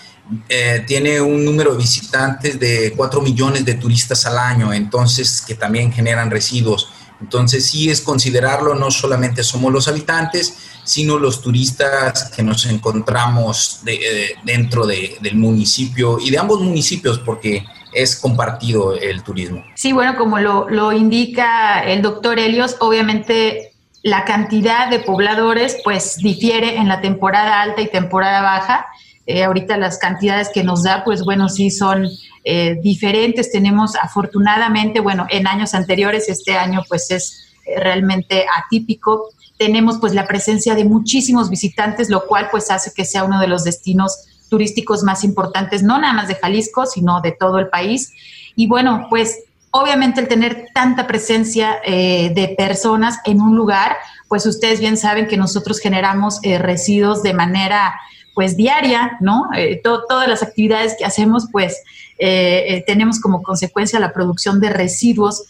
eh, 0.49 0.83
tiene 0.87 1.21
un 1.21 1.43
número 1.43 1.71
de 1.71 1.77
visitantes 1.77 2.59
de 2.59 2.93
4 2.95 3.21
millones 3.21 3.65
de 3.65 3.75
turistas 3.75 4.25
al 4.25 4.37
año, 4.37 4.73
entonces 4.73 5.41
que 5.41 5.55
también 5.55 5.91
generan 5.91 6.29
residuos. 6.29 6.89
Entonces 7.21 7.65
sí 7.65 7.89
es 7.89 8.01
considerarlo, 8.01 8.75
no 8.75 8.91
solamente 8.91 9.43
somos 9.43 9.71
los 9.71 9.87
habitantes, 9.87 10.55
sino 10.83 11.17
los 11.17 11.41
turistas 11.41 12.31
que 12.35 12.43
nos 12.43 12.65
encontramos 12.65 13.79
eh, 13.85 14.35
dentro 14.43 14.85
del 14.85 15.35
municipio 15.35 16.19
y 16.19 16.29
de 16.29 16.37
ambos 16.37 16.61
municipios, 16.61 17.19
porque 17.19 17.65
es 17.95 18.15
compartido 18.15 18.95
el 18.95 19.23
turismo. 19.23 19.63
Sí, 19.75 19.93
bueno, 19.93 20.17
como 20.17 20.39
lo, 20.39 20.91
indica 20.91 21.83
el 21.83 22.01
doctor 22.01 22.39
Helios, 22.39 22.75
obviamente 22.79 23.71
la 24.03 24.23
cantidad 24.25 24.89
de 24.89 24.99
pobladores 24.99 25.77
pues 25.83 26.17
difiere 26.17 26.77
en 26.77 26.87
la 26.87 27.01
temporada 27.01 27.61
alta 27.61 27.81
y 27.81 27.87
temporada 27.87 28.41
baja. 28.41 28.85
Eh, 29.25 29.43
ahorita 29.43 29.77
las 29.77 29.97
cantidades 29.97 30.49
que 30.53 30.63
nos 30.63 30.83
da, 30.83 31.03
pues 31.03 31.23
bueno, 31.23 31.49
sí 31.49 31.71
son 31.71 32.07
eh, 32.43 32.77
diferentes. 32.83 33.51
Tenemos 33.51 33.95
afortunadamente, 33.95 34.99
bueno, 34.99 35.25
en 35.29 35.47
años 35.47 35.73
anteriores, 35.73 36.29
este 36.29 36.55
año 36.55 36.83
pues 36.87 37.09
es 37.09 37.47
eh, 37.65 37.79
realmente 37.79 38.45
atípico. 38.63 39.29
Tenemos 39.57 39.97
pues 39.99 40.13
la 40.13 40.27
presencia 40.27 40.75
de 40.75 40.85
muchísimos 40.85 41.49
visitantes, 41.49 42.09
lo 42.09 42.27
cual 42.27 42.49
pues 42.51 42.69
hace 42.69 42.91
que 42.93 43.05
sea 43.05 43.23
uno 43.23 43.39
de 43.39 43.47
los 43.47 43.63
destinos 43.63 44.27
turísticos 44.49 45.03
más 45.03 45.23
importantes, 45.23 45.83
no 45.83 45.99
nada 45.99 46.13
más 46.13 46.27
de 46.27 46.35
Jalisco, 46.35 46.85
sino 46.85 47.21
de 47.21 47.31
todo 47.31 47.59
el 47.59 47.69
país. 47.69 48.13
Y 48.55 48.67
bueno, 48.67 49.07
pues 49.09 49.43
obviamente 49.75 50.21
el 50.21 50.29
tener 50.29 50.69
tanta 50.73 51.05
presencia 51.05 51.79
eh, 51.83 52.31
de 52.33 52.55
personas 52.57 53.19
en 53.25 53.41
un 53.41 53.57
lugar, 53.57 53.97
pues 54.29 54.45
ustedes 54.45 54.79
bien 54.79 54.95
saben 54.95 55.27
que 55.27 55.35
nosotros 55.35 55.79
generamos 55.79 56.39
eh, 56.43 56.57
residuos 56.57 57.23
de 57.23 57.33
manera 57.33 57.93
pues 58.33 58.55
diaria, 58.55 59.17
¿no? 59.19 59.49
Eh, 59.55 59.81
todas 59.83 60.29
las 60.29 60.43
actividades 60.43 60.95
que 60.97 61.05
hacemos, 61.05 61.47
pues 61.51 61.81
tenemos 62.17 63.19
como 63.19 63.43
consecuencia 63.43 63.99
la 63.99 64.13
producción 64.13 64.61
de 64.61 64.69
residuos. 64.69 65.43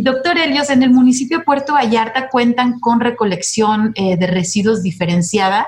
doctor 0.00 0.38
Helios, 0.38 0.70
en 0.70 0.82
el 0.82 0.88
municipio 0.88 1.38
de 1.38 1.44
Puerto 1.44 1.74
Vallarta 1.74 2.30
cuentan 2.30 2.80
con 2.80 3.00
recolección 3.00 3.92
de 3.92 4.26
residuos 4.26 4.82
diferenciada. 4.82 5.66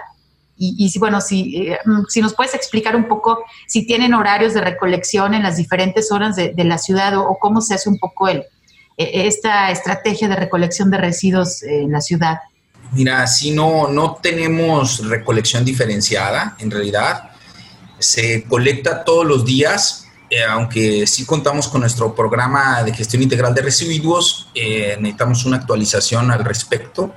Y, 0.58 0.88
si, 0.88 0.98
bueno, 0.98 1.20
si, 1.20 1.68
eh, 1.68 1.78
mm, 1.84 2.04
si 2.08 2.22
nos 2.22 2.34
puedes 2.34 2.54
explicar 2.54 2.96
un 2.96 3.08
poco 3.08 3.44
si 3.66 3.86
tienen 3.86 4.14
horarios 4.14 4.54
de 4.54 4.62
recolección 4.62 5.34
en 5.34 5.42
las 5.42 5.58
diferentes 5.58 6.08
zonas 6.08 6.34
de, 6.34 6.54
la 6.64 6.78
ciudad 6.78 7.16
o, 7.18 7.38
cómo 7.38 7.60
se 7.60 7.74
hace 7.74 7.90
un 7.90 7.98
poco 7.98 8.28
el, 8.28 8.44
e, 8.96 9.26
esta 9.26 9.70
estrategia 9.70 10.28
de 10.28 10.36
recolección 10.36 10.90
de 10.90 10.96
residuos 10.96 11.62
en 11.62 11.92
la 11.92 12.00
ciudad. 12.00 12.38
Mira, 12.92 13.26
si 13.26 13.50
no, 13.50 13.88
no 13.88 14.18
tenemos 14.22 15.06
recolección 15.06 15.64
diferenciada, 15.64 16.56
en 16.58 16.70
realidad. 16.70 17.30
Se 17.98 18.44
colecta 18.44 19.04
todos 19.04 19.26
los 19.26 19.44
días, 19.44 20.06
eh, 20.30 20.42
aunque 20.42 21.06
sí 21.06 21.24
contamos 21.26 21.68
con 21.68 21.82
nuestro 21.82 22.14
programa 22.14 22.82
de 22.82 22.94
gestión 22.94 23.22
integral 23.22 23.54
de 23.54 23.62
residuos, 23.62 24.48
eh, 24.54 24.96
necesitamos 25.00 25.44
una 25.44 25.58
actualización 25.58 26.30
al 26.30 26.44
respecto 26.44 27.14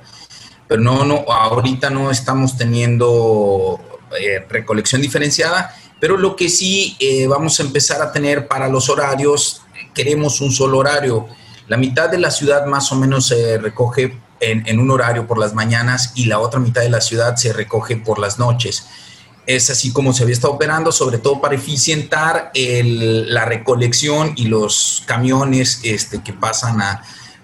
pero 0.70 0.82
no, 0.82 1.04
no, 1.04 1.24
ahorita 1.28 1.90
no 1.90 2.12
estamos 2.12 2.56
teniendo 2.56 3.80
eh, 4.16 4.46
recolección 4.48 5.02
diferenciada, 5.02 5.74
pero 5.98 6.16
lo 6.16 6.36
que 6.36 6.48
sí 6.48 6.96
eh, 7.00 7.26
vamos 7.26 7.58
a 7.58 7.64
empezar 7.64 8.00
a 8.00 8.12
tener 8.12 8.46
para 8.46 8.68
los 8.68 8.88
horarios, 8.88 9.62
queremos 9.92 10.40
un 10.40 10.52
solo 10.52 10.78
horario. 10.78 11.26
La 11.66 11.76
mitad 11.76 12.08
de 12.08 12.18
la 12.18 12.30
ciudad 12.30 12.66
más 12.66 12.92
o 12.92 12.94
menos 12.94 13.26
se 13.26 13.58
recoge 13.58 14.16
en, 14.38 14.78
un 14.78 14.92
horario 14.92 15.26
por 15.26 15.38
las 15.40 15.54
mañanas 15.54 16.12
y 16.14 16.26
la 16.26 16.38
otra 16.38 16.60
mitad 16.60 16.82
de 16.82 16.90
la 16.90 17.00
ciudad 17.00 17.34
se 17.34 17.52
recoge 17.52 17.96
por 17.96 18.20
las 18.20 18.38
noches. 18.38 18.86
Es 19.46 19.70
así 19.70 19.92
como 19.92 20.12
se 20.12 20.22
había 20.22 20.34
estado 20.34 20.54
operando, 20.54 20.92
sobre 20.92 21.18
todo 21.18 21.40
para 21.40 21.56
eficientar 21.56 22.52
la 22.54 23.44
recolección 23.44 24.34
y 24.36 24.44
los 24.44 25.02
camiones 25.04 25.80
este, 25.82 26.22
que 26.22 26.32
pasan 26.32 26.78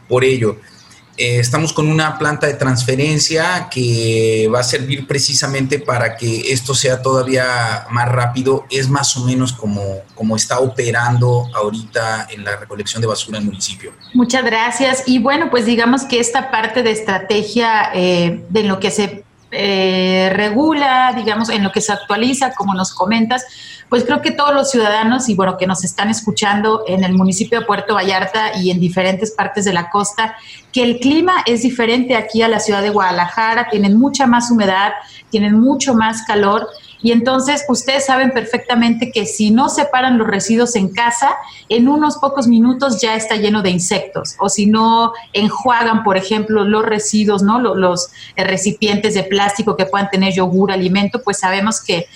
por 0.08 0.22
ello. 0.22 0.60
Eh, 1.18 1.38
estamos 1.38 1.72
con 1.72 1.88
una 1.88 2.18
planta 2.18 2.46
de 2.46 2.54
transferencia 2.54 3.68
que 3.70 4.50
va 4.52 4.60
a 4.60 4.62
servir 4.62 5.06
precisamente 5.06 5.78
para 5.78 6.16
que 6.16 6.52
esto 6.52 6.74
sea 6.74 7.00
todavía 7.00 7.86
más 7.90 8.08
rápido. 8.08 8.66
Es 8.70 8.88
más 8.88 9.16
o 9.16 9.24
menos 9.24 9.52
como, 9.52 10.02
como 10.14 10.36
está 10.36 10.60
operando 10.60 11.48
ahorita 11.54 12.28
en 12.30 12.44
la 12.44 12.56
recolección 12.56 13.00
de 13.00 13.08
basura 13.08 13.38
en 13.38 13.44
el 13.44 13.50
municipio. 13.50 13.92
Muchas 14.12 14.44
gracias. 14.44 15.04
Y 15.06 15.18
bueno, 15.18 15.50
pues 15.50 15.64
digamos 15.64 16.04
que 16.04 16.20
esta 16.20 16.50
parte 16.50 16.82
de 16.82 16.90
estrategia 16.90 17.90
eh, 17.94 18.44
de 18.50 18.62
lo 18.64 18.78
que 18.78 18.90
se 18.90 19.24
eh, 19.52 20.30
regula, 20.34 21.12
digamos, 21.16 21.48
en 21.50 21.62
lo 21.62 21.70
que 21.70 21.80
se 21.80 21.92
actualiza, 21.92 22.52
como 22.52 22.74
nos 22.74 22.92
comentas, 22.92 23.44
pues 23.88 24.04
creo 24.04 24.20
que 24.20 24.32
todos 24.32 24.54
los 24.54 24.70
ciudadanos 24.70 25.28
y 25.28 25.34
bueno, 25.34 25.56
que 25.56 25.66
nos 25.66 25.84
están 25.84 26.10
escuchando 26.10 26.84
en 26.86 27.04
el 27.04 27.14
municipio 27.14 27.60
de 27.60 27.66
Puerto 27.66 27.94
Vallarta 27.94 28.58
y 28.58 28.70
en 28.70 28.80
diferentes 28.80 29.30
partes 29.30 29.64
de 29.64 29.72
la 29.72 29.90
costa, 29.90 30.36
que 30.72 30.82
el 30.82 30.98
clima 30.98 31.42
es 31.46 31.62
diferente 31.62 32.16
aquí 32.16 32.42
a 32.42 32.48
la 32.48 32.60
ciudad 32.60 32.82
de 32.82 32.90
Guadalajara, 32.90 33.68
tienen 33.70 33.96
mucha 33.96 34.26
más 34.26 34.50
humedad, 34.50 34.92
tienen 35.30 35.58
mucho 35.58 35.94
más 35.94 36.22
calor 36.22 36.68
y 37.02 37.12
entonces 37.12 37.64
ustedes 37.68 38.06
saben 38.06 38.32
perfectamente 38.32 39.12
que 39.12 39.26
si 39.26 39.50
no 39.50 39.68
separan 39.68 40.18
los 40.18 40.26
residuos 40.26 40.74
en 40.76 40.88
casa, 40.88 41.36
en 41.68 41.88
unos 41.88 42.16
pocos 42.16 42.46
minutos 42.46 43.00
ya 43.00 43.14
está 43.14 43.36
lleno 43.36 43.62
de 43.62 43.70
insectos. 43.70 44.34
O 44.40 44.48
si 44.48 44.66
no 44.66 45.12
enjuagan, 45.32 46.02
por 46.02 46.16
ejemplo, 46.16 46.64
los 46.64 46.84
residuos, 46.84 47.42
¿no? 47.42 47.60
Los, 47.60 48.10
recipientes 48.36 49.14
de 49.14 49.22
plástico 49.22 49.76
que 49.76 49.86
puedan 49.86 50.10
tener 50.10 50.34
yogur, 50.34 50.72
alimento, 50.72 51.22
pues 51.22 51.38
sabemos 51.38 51.80
que 51.80 52.06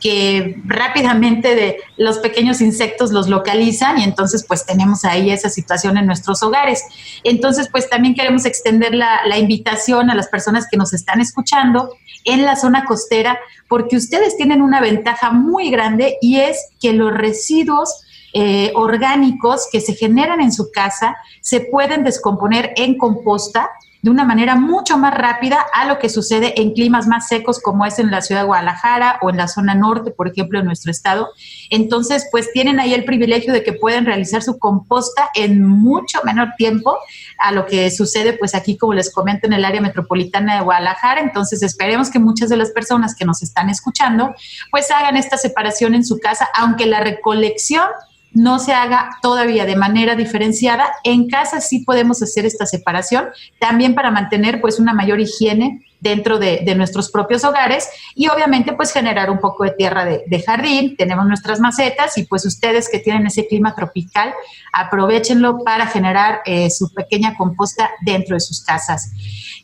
que 0.00 0.56
rápidamente 0.64 1.78
los 1.96 2.18
pequeños 2.18 2.60
insectos 2.60 3.12
los 3.12 3.28
localizan 3.28 3.98
y 3.98 4.04
entonces 4.04 4.44
pues 4.46 4.66
tenemos 4.66 5.04
ahí 5.04 5.30
esa 5.30 5.48
situación 5.48 5.96
en 5.96 6.06
nuestros 6.06 6.42
hogares. 6.42 6.82
Entonces 7.24 7.68
pues 7.70 7.88
también 7.88 8.14
queremos 8.14 8.44
extender 8.44 8.94
la, 8.94 9.20
la, 9.26 9.38
invitación 9.38 10.10
a 10.10 10.14
las 10.14 10.28
personas 10.28 10.66
que 10.70 10.76
nos 10.76 10.92
están 10.92 11.20
escuchando 11.20 11.90
en 12.24 12.44
la 12.44 12.56
zona 12.56 12.84
costera 12.84 13.38
porque 13.68 13.96
ustedes 13.96 14.36
tienen 14.36 14.62
una 14.62 14.80
ventaja 14.80 15.30
muy 15.30 15.70
grande 15.70 16.16
y 16.20 16.40
es 16.40 16.58
que 16.80 16.92
los 16.92 17.12
residuos 17.12 18.02
eh, 18.38 18.70
orgánicos 18.74 19.66
que 19.72 19.80
se 19.80 19.94
generan 19.94 20.42
en 20.42 20.52
su 20.52 20.70
casa 20.70 21.16
se 21.40 21.60
pueden 21.60 22.04
descomponer 22.04 22.74
en 22.76 22.98
composta 22.98 23.70
de 24.06 24.10
una 24.12 24.24
manera 24.24 24.54
mucho 24.54 24.96
más 24.98 25.12
rápida 25.12 25.66
a 25.72 25.84
lo 25.84 25.98
que 25.98 26.08
sucede 26.08 26.60
en 26.60 26.74
climas 26.74 27.08
más 27.08 27.26
secos 27.26 27.58
como 27.58 27.84
es 27.84 27.98
en 27.98 28.12
la 28.12 28.22
ciudad 28.22 28.42
de 28.42 28.46
Guadalajara 28.46 29.18
o 29.20 29.30
en 29.30 29.36
la 29.36 29.48
zona 29.48 29.74
norte, 29.74 30.12
por 30.12 30.28
ejemplo, 30.28 30.60
en 30.60 30.64
nuestro 30.64 30.92
estado. 30.92 31.30
Entonces, 31.70 32.28
pues 32.30 32.52
tienen 32.52 32.78
ahí 32.78 32.94
el 32.94 33.04
privilegio 33.04 33.52
de 33.52 33.64
que 33.64 33.72
pueden 33.72 34.06
realizar 34.06 34.44
su 34.44 34.60
composta 34.60 35.28
en 35.34 35.66
mucho 35.66 36.20
menor 36.22 36.50
tiempo 36.56 36.96
a 37.40 37.50
lo 37.50 37.66
que 37.66 37.90
sucede 37.90 38.34
pues 38.34 38.54
aquí, 38.54 38.76
como 38.76 38.94
les 38.94 39.12
comento, 39.12 39.48
en 39.48 39.54
el 39.54 39.64
área 39.64 39.80
metropolitana 39.80 40.54
de 40.54 40.62
Guadalajara. 40.62 41.20
Entonces, 41.20 41.64
esperemos 41.64 42.08
que 42.08 42.20
muchas 42.20 42.48
de 42.48 42.58
las 42.58 42.70
personas 42.70 43.12
que 43.16 43.24
nos 43.24 43.42
están 43.42 43.70
escuchando 43.70 44.36
pues 44.70 44.88
hagan 44.92 45.16
esta 45.16 45.36
separación 45.36 45.96
en 45.96 46.06
su 46.06 46.20
casa, 46.20 46.48
aunque 46.54 46.86
la 46.86 47.00
recolección 47.00 47.88
no 48.36 48.58
se 48.58 48.74
haga 48.74 49.18
todavía 49.22 49.64
de 49.64 49.76
manera 49.76 50.14
diferenciada. 50.14 50.92
En 51.04 51.26
casa 51.26 51.62
sí 51.62 51.80
podemos 51.80 52.22
hacer 52.22 52.44
esta 52.44 52.66
separación, 52.66 53.28
también 53.58 53.94
para 53.94 54.10
mantener 54.10 54.60
pues 54.60 54.78
una 54.78 54.92
mayor 54.92 55.20
higiene 55.20 55.82
dentro 56.00 56.38
de, 56.38 56.62
nuestros 56.76 57.10
propios 57.10 57.42
hogares 57.44 57.88
y 58.14 58.28
obviamente 58.28 58.74
pues 58.74 58.92
generar 58.92 59.30
un 59.30 59.38
poco 59.38 59.64
de 59.64 59.70
tierra 59.70 60.04
de, 60.04 60.42
jardín. 60.44 60.96
Tenemos 60.96 61.26
nuestras 61.26 61.60
macetas 61.60 62.18
y 62.18 62.24
pues 62.24 62.44
ustedes 62.44 62.90
que 62.90 62.98
tienen 62.98 63.26
ese 63.26 63.48
clima 63.48 63.74
tropical, 63.74 64.34
aprovechenlo 64.70 65.64
para 65.64 65.86
generar 65.86 66.40
eh, 66.44 66.68
su 66.68 66.92
pequeña 66.92 67.34
composta 67.36 67.90
dentro 68.02 68.36
de 68.36 68.40
sus 68.40 68.62
casas. 68.62 69.12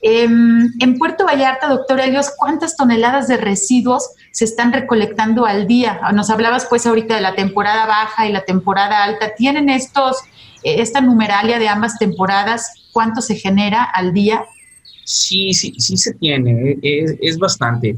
Em, 0.00 0.72
en 0.80 0.98
Puerto 0.98 1.26
Vallarta, 1.26 1.68
doctor 1.68 2.00
Helios, 2.00 2.32
¿cuántas 2.38 2.74
toneladas 2.74 3.28
de 3.28 3.36
residuos 3.36 4.08
se 4.32 4.44
están 4.44 4.72
recolectando 4.72 5.46
al 5.46 5.68
día? 5.68 6.00
Nos 6.12 6.30
hablabas 6.30 6.66
pues 6.68 6.86
ahorita 6.86 7.14
de 7.14 7.20
la 7.20 7.34
temporada 7.34 7.86
baja 7.86 8.26
y 8.26 8.32
la 8.32 8.44
temporada 8.44 9.04
alta. 9.04 9.34
¿Tienen 9.36 9.68
estos, 9.68 10.16
eh, 10.64 10.76
esta 10.80 11.00
numeralia 11.00 11.58
de 11.58 11.68
ambas 11.68 11.98
temporadas? 11.98 12.88
¿Cuánto 12.92 13.20
se 13.22 13.36
genera 13.36 13.84
al 13.84 14.12
día? 14.12 14.44
Sí, 15.04 15.52
sí, 15.54 15.74
sí 15.78 15.96
se 15.96 16.14
tiene, 16.14 16.78
es, 16.82 17.14
es 17.20 17.38
bastante. 17.38 17.96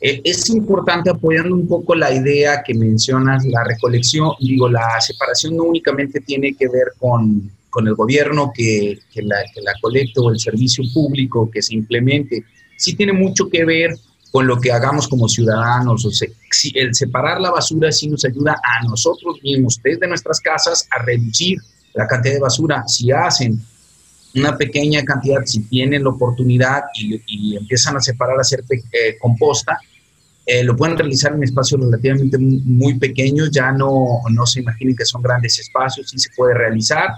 Eh, 0.00 0.20
es 0.24 0.48
importante 0.50 1.10
apoyando 1.10 1.54
un 1.54 1.66
poco 1.66 1.94
la 1.94 2.12
idea 2.12 2.62
que 2.62 2.74
mencionas, 2.74 3.44
la 3.46 3.64
recolección, 3.64 4.30
digo, 4.40 4.68
la 4.68 5.00
separación 5.00 5.56
no 5.56 5.64
únicamente 5.64 6.20
tiene 6.20 6.54
que 6.54 6.68
ver 6.68 6.92
con, 6.98 7.50
con 7.68 7.88
el 7.88 7.94
gobierno 7.94 8.52
que, 8.54 8.98
la, 9.16 9.36
que 9.52 9.60
la 9.60 9.72
colecte 9.80 10.20
o 10.20 10.30
el 10.30 10.38
servicio 10.38 10.84
público 10.94 11.50
que 11.50 11.62
se 11.62 11.74
implemente, 11.74 12.44
sí 12.76 12.94
tiene 12.94 13.12
mucho 13.12 13.48
que 13.48 13.64
ver 13.64 13.96
con 14.30 14.46
lo 14.46 14.60
que 14.60 14.72
hagamos 14.72 15.08
como 15.08 15.28
ciudadanos. 15.28 16.04
O 16.04 16.10
el 16.74 16.94
separar 16.94 17.40
la 17.40 17.50
basura 17.50 17.90
sí 17.92 18.08
nos 18.08 18.24
ayuda 18.24 18.60
a 18.62 18.84
nosotros 18.84 19.36
mismos 19.42 19.80
desde 19.82 20.06
nuestras 20.06 20.40
casas 20.40 20.86
a 20.90 21.02
reducir 21.02 21.58
la 21.94 22.06
cantidad 22.06 22.34
de 22.34 22.40
basura. 22.40 22.84
Si 22.86 23.10
hacen 23.10 23.60
una 24.34 24.56
pequeña 24.56 25.02
cantidad, 25.04 25.44
si 25.44 25.60
tienen 25.64 26.04
la 26.04 26.10
oportunidad 26.10 26.82
y, 26.94 27.56
empiezan 27.56 27.96
a 27.96 28.00
separar, 28.00 28.38
a 28.38 28.42
hacer 28.42 28.64
eh, 28.70 29.16
composta, 29.18 29.78
eh, 30.44 30.64
lo 30.64 30.76
pueden 30.76 30.96
realizar 30.96 31.34
en 31.34 31.42
espacios 31.42 31.80
relativamente 31.80 32.38
muy 32.38 32.98
pequeños, 32.98 33.50
ya 33.50 33.70
no, 33.72 34.22
no 34.30 34.46
se 34.46 34.60
imaginen 34.60 34.96
que 34.96 35.04
son 35.04 35.20
grandes 35.20 35.58
espacios, 35.58 36.08
sí 36.08 36.18
se 36.18 36.30
puede 36.34 36.54
realizar. 36.54 37.10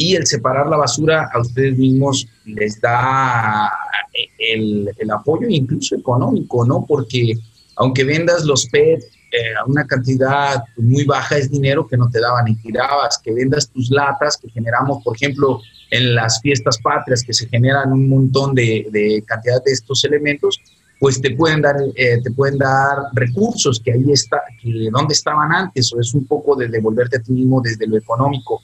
Y 0.00 0.14
el 0.16 0.26
separar 0.26 0.66
la 0.66 0.78
basura 0.78 1.28
a 1.30 1.40
ustedes 1.40 1.76
mismos 1.76 2.26
les 2.46 2.80
da 2.80 3.70
eh, 4.14 4.54
el, 4.54 4.90
el 4.96 5.10
apoyo 5.10 5.46
incluso 5.48 5.94
económico, 5.94 6.64
¿no? 6.64 6.86
Porque 6.88 7.34
aunque 7.76 8.04
vendas 8.04 8.44
los 8.44 8.66
PET 8.66 9.02
eh, 9.32 9.54
a 9.60 9.64
una 9.66 9.86
cantidad 9.86 10.64
muy 10.76 11.04
baja 11.04 11.36
es 11.36 11.50
dinero 11.50 11.86
que 11.86 11.98
no 11.98 12.10
te 12.10 12.18
daban 12.18 12.48
y 12.48 12.56
tirabas, 12.56 13.18
que 13.22 13.32
vendas 13.32 13.68
tus 13.68 13.90
latas 13.90 14.36
que 14.36 14.48
generamos, 14.48 15.04
por 15.04 15.14
ejemplo, 15.14 15.60
en 15.90 16.14
las 16.14 16.40
fiestas 16.40 16.78
patrias, 16.78 17.22
que 17.22 17.34
se 17.34 17.46
generan 17.46 17.92
un 17.92 18.08
montón 18.08 18.54
de, 18.54 19.22
cantidad 19.26 19.62
de 19.62 19.72
estos 19.72 20.02
elementos, 20.04 20.60
pues 20.98 21.20
te 21.20 21.36
pueden 21.36 21.60
dar, 21.60 21.76
eh, 21.94 22.20
te 22.22 22.30
pueden 22.32 22.58
dar 22.58 22.98
recursos 23.12 23.80
que 23.84 23.92
ahí 23.92 24.10
está, 24.10 24.42
que 24.60 24.88
donde 24.90 25.12
estaban 25.12 25.52
antes, 25.52 25.92
o 25.92 26.00
es 26.00 26.12
un 26.12 26.26
poco 26.26 26.56
de 26.56 26.68
devolverte 26.68 27.18
a 27.18 27.22
ti 27.22 27.32
mismo 27.32 27.60
desde 27.60 27.86
lo 27.86 27.96
económico. 27.96 28.62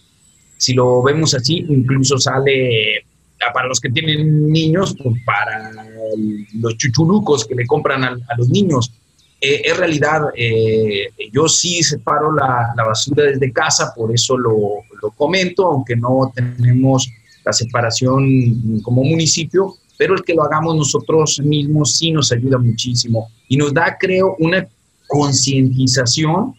Si 0.56 0.74
lo 0.74 1.02
vemos 1.02 1.34
así, 1.34 1.64
incluso 1.68 2.18
sale 2.18 3.04
para 3.52 3.68
los 3.68 3.80
que 3.80 3.90
tienen 3.90 4.50
niños, 4.50 4.96
pues 5.02 5.22
para 5.24 5.72
los 6.54 6.76
chuchulucos 6.76 7.44
que 7.44 7.54
le 7.54 7.66
compran 7.66 8.04
a, 8.04 8.08
a 8.08 8.36
los 8.36 8.48
niños, 8.48 8.92
eh, 9.40 9.62
es 9.64 9.76
realidad. 9.76 10.22
Eh, 10.34 11.08
yo 11.32 11.46
sí 11.48 11.82
separo 11.82 12.32
la, 12.32 12.72
la, 12.76 12.84
basura 12.84 13.24
desde 13.24 13.52
casa, 13.52 13.92
por 13.94 14.12
eso 14.12 14.36
lo, 14.36 14.82
lo, 15.02 15.10
comento, 15.10 15.66
aunque 15.66 15.94
no 15.94 16.32
tenemos 16.34 17.10
la 17.44 17.52
separación 17.52 18.80
como 18.82 19.04
municipio, 19.04 19.74
pero 19.98 20.14
el 20.14 20.24
que 20.24 20.34
lo 20.34 20.42
hagamos 20.42 20.76
nosotros 20.76 21.40
mismos 21.44 21.96
sí 21.96 22.10
nos 22.10 22.32
ayuda 22.32 22.58
muchísimo 22.58 23.30
y 23.48 23.56
nos 23.56 23.72
da, 23.72 23.96
creo, 23.98 24.36
una 24.38 24.66
concientización 25.06 26.54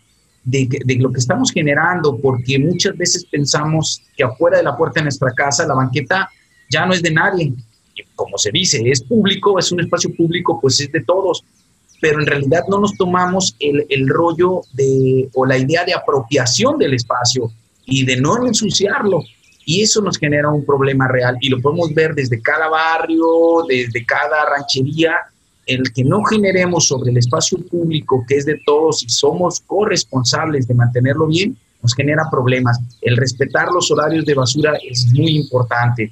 de, 0.48 0.98
lo 1.00 1.12
que 1.12 1.20
estamos 1.20 1.52
generando, 1.52 2.18
porque 2.18 2.58
muchas 2.58 2.98
veces 2.98 3.26
pensamos 3.26 4.02
que 4.16 4.24
afuera 4.24 4.58
de 4.58 4.64
la 4.64 4.78
puerta 4.78 5.02
de 5.02 5.06
nuestra 5.06 5.32
casa 5.32 5.68
la 5.68 5.76
banqueta 5.76 6.30
ya 6.70 6.86
no 6.86 6.94
es 6.94 7.02
de 7.02 7.12
nadie. 7.12 7.54
Como 8.16 8.38
se 8.38 8.52
dice, 8.52 8.82
es 8.86 9.04
público, 9.04 9.60
es 9.60 9.72
un 9.72 9.82
espacio 9.82 10.16
público, 10.16 10.60
pues 10.62 10.80
es 10.80 10.92
de 10.92 11.04
todos 11.04 11.44
pero 12.00 12.20
en 12.20 12.28
realidad 12.28 12.64
no 12.70 12.80
nos 12.80 12.96
tomamos 12.96 13.56
el, 13.60 14.08
rollo 14.08 14.62
o 15.34 15.46
la 15.46 15.58
idea 15.58 15.84
de 15.84 15.94
apropiación 15.94 16.78
del 16.78 16.94
espacio 16.94 17.52
y 17.86 18.06
de 18.06 18.18
no 18.18 18.46
ensuciarlo. 18.46 19.24
Y 19.66 19.82
eso 19.82 20.02
nos 20.02 20.18
genera 20.18 20.50
un 20.50 20.66
problema 20.66 21.08
real 21.08 21.38
y 21.42 21.50
lo 21.50 21.60
podemos 21.60 21.94
ver 21.94 22.14
desde 22.14 22.42
cada 22.42 22.70
barrio, 22.70 23.66
desde 23.68 24.06
cada 24.06 24.46
ranchería, 24.46 25.16
el 25.68 25.92
que 25.94 26.04
no 26.04 26.24
generemos 26.24 26.88
sobre 26.88 27.12
el 27.12 27.18
espacio 27.18 27.58
público 27.68 28.26
que 28.28 28.36
es 28.36 28.46
de 28.46 28.60
todos 28.66 29.04
y 29.04 29.10
somos 29.10 29.60
corresponsables 29.62 30.68
de 30.68 30.74
mantenerlo 30.74 31.28
bien, 31.28 31.58
nos 31.84 31.94
genera 31.94 32.24
problemas. 32.32 32.80
El 33.02 33.18
respetar 33.18 33.68
los 33.72 33.92
horarios 33.92 34.26
de 34.26 34.34
basura 34.34 34.74
es 34.90 35.06
muy 35.14 35.38
importante 35.38 36.12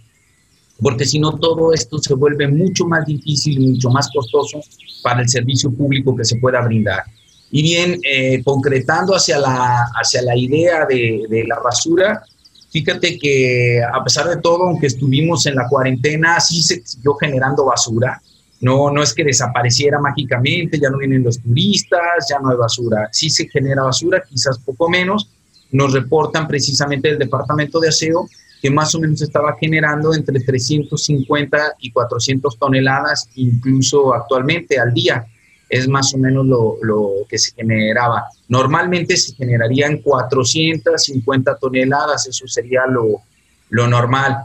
porque 0.80 1.06
si 1.06 1.20
no 1.20 1.38
todo 1.38 1.74
esto 1.74 1.98
se 2.00 2.14
vuelve 2.14 2.48
mucho 2.48 2.86
más 2.86 3.06
difícil 3.06 3.62
y 3.62 3.68
mucho 3.68 3.90
más 3.90 4.10
costoso 4.14 4.60
para 5.04 5.22
el 5.22 5.30
servicio 5.30 5.72
público 5.72 6.16
que 6.16 6.26
se 6.26 6.38
pueda 6.38 6.62
brindar. 6.62 7.04
Y 7.52 7.62
bien, 7.62 8.00
eh, 8.04 8.44
concretando 8.44 9.16
hacia 9.16 9.40
la, 9.40 9.86
hacia 9.94 10.22
la 10.22 10.36
idea 10.36 10.86
de, 10.86 11.26
de, 11.30 11.46
la 11.46 11.60
basura, 11.60 12.22
fíjate 12.70 13.18
que 13.18 13.82
a 13.82 14.04
pesar 14.04 14.28
de 14.28 14.38
todo, 14.42 14.64
aunque 14.64 14.88
estuvimos 14.88 15.46
en 15.46 15.56
la 15.56 15.68
cuarentena, 15.70 16.40
sí 16.42 16.62
se 16.62 16.82
siguió 16.86 17.14
generando 17.16 17.66
basura. 17.66 18.22
No, 18.62 18.90
no 18.90 19.04
es 19.04 19.14
que 19.14 19.24
desapareciera 19.24 20.00
mágicamente, 20.00 20.80
ya 20.80 20.90
no 20.90 20.98
vienen 20.98 21.24
los 21.24 21.40
turistas, 21.40 22.28
ya 22.30 22.40
no 22.40 22.50
hay 22.50 22.58
basura. 22.58 23.10
Sí 23.12 23.30
se 23.30 23.48
genera 23.48 23.84
basura, 23.84 24.24
quizás 24.28 24.58
poco 24.60 24.90
menos. 24.90 25.30
Nos 25.72 25.94
reportan 25.94 26.48
precisamente 26.48 27.10
el 27.10 27.20
Departamento 27.20 27.80
de 27.80 27.90
Aseo 27.90 28.28
que 28.66 28.72
más 28.72 28.96
o 28.96 29.00
menos 29.00 29.22
estaba 29.22 29.56
generando 29.60 30.12
entre 30.16 30.40
350 30.40 31.76
y 31.82 31.92
400 31.92 32.58
toneladas, 32.58 33.30
incluso 33.36 34.12
actualmente 34.12 34.80
al 34.80 34.92
día. 34.92 35.24
Es 35.70 35.88
más 35.88 36.14
o 36.16 36.18
menos 36.18 36.48
lo, 36.48 36.78
lo 36.82 37.12
que 37.30 37.38
se 37.38 37.54
generaba. 37.54 38.24
Normalmente 38.48 39.18
se 39.18 39.36
generarían 39.36 40.00
450 40.00 41.58
toneladas, 41.58 42.28
eso 42.28 42.48
sería 42.48 42.88
lo, 42.88 43.22
lo 43.70 43.88
normal. 43.88 44.38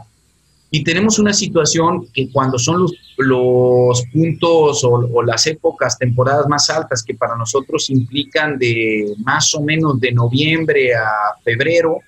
Y 0.73 0.85
tenemos 0.85 1.19
una 1.19 1.33
situación 1.33 2.07
que 2.13 2.29
cuando 2.31 2.57
son 2.57 2.87
los, 3.17 4.03
puntos 4.13 4.83
o, 4.85 5.21
las 5.21 5.45
épocas, 5.45 5.97
temporadas 5.99 6.47
más 6.47 6.69
altas, 6.69 7.03
que 7.03 7.13
para 7.13 7.35
nosotros 7.35 7.89
implican 7.89 8.57
de 8.57 9.13
más 9.17 9.53
o 9.53 9.61
menos 9.61 9.99
de 9.99 10.13
noviembre 10.13 10.95
a 10.95 11.35
febrero, 11.43 11.99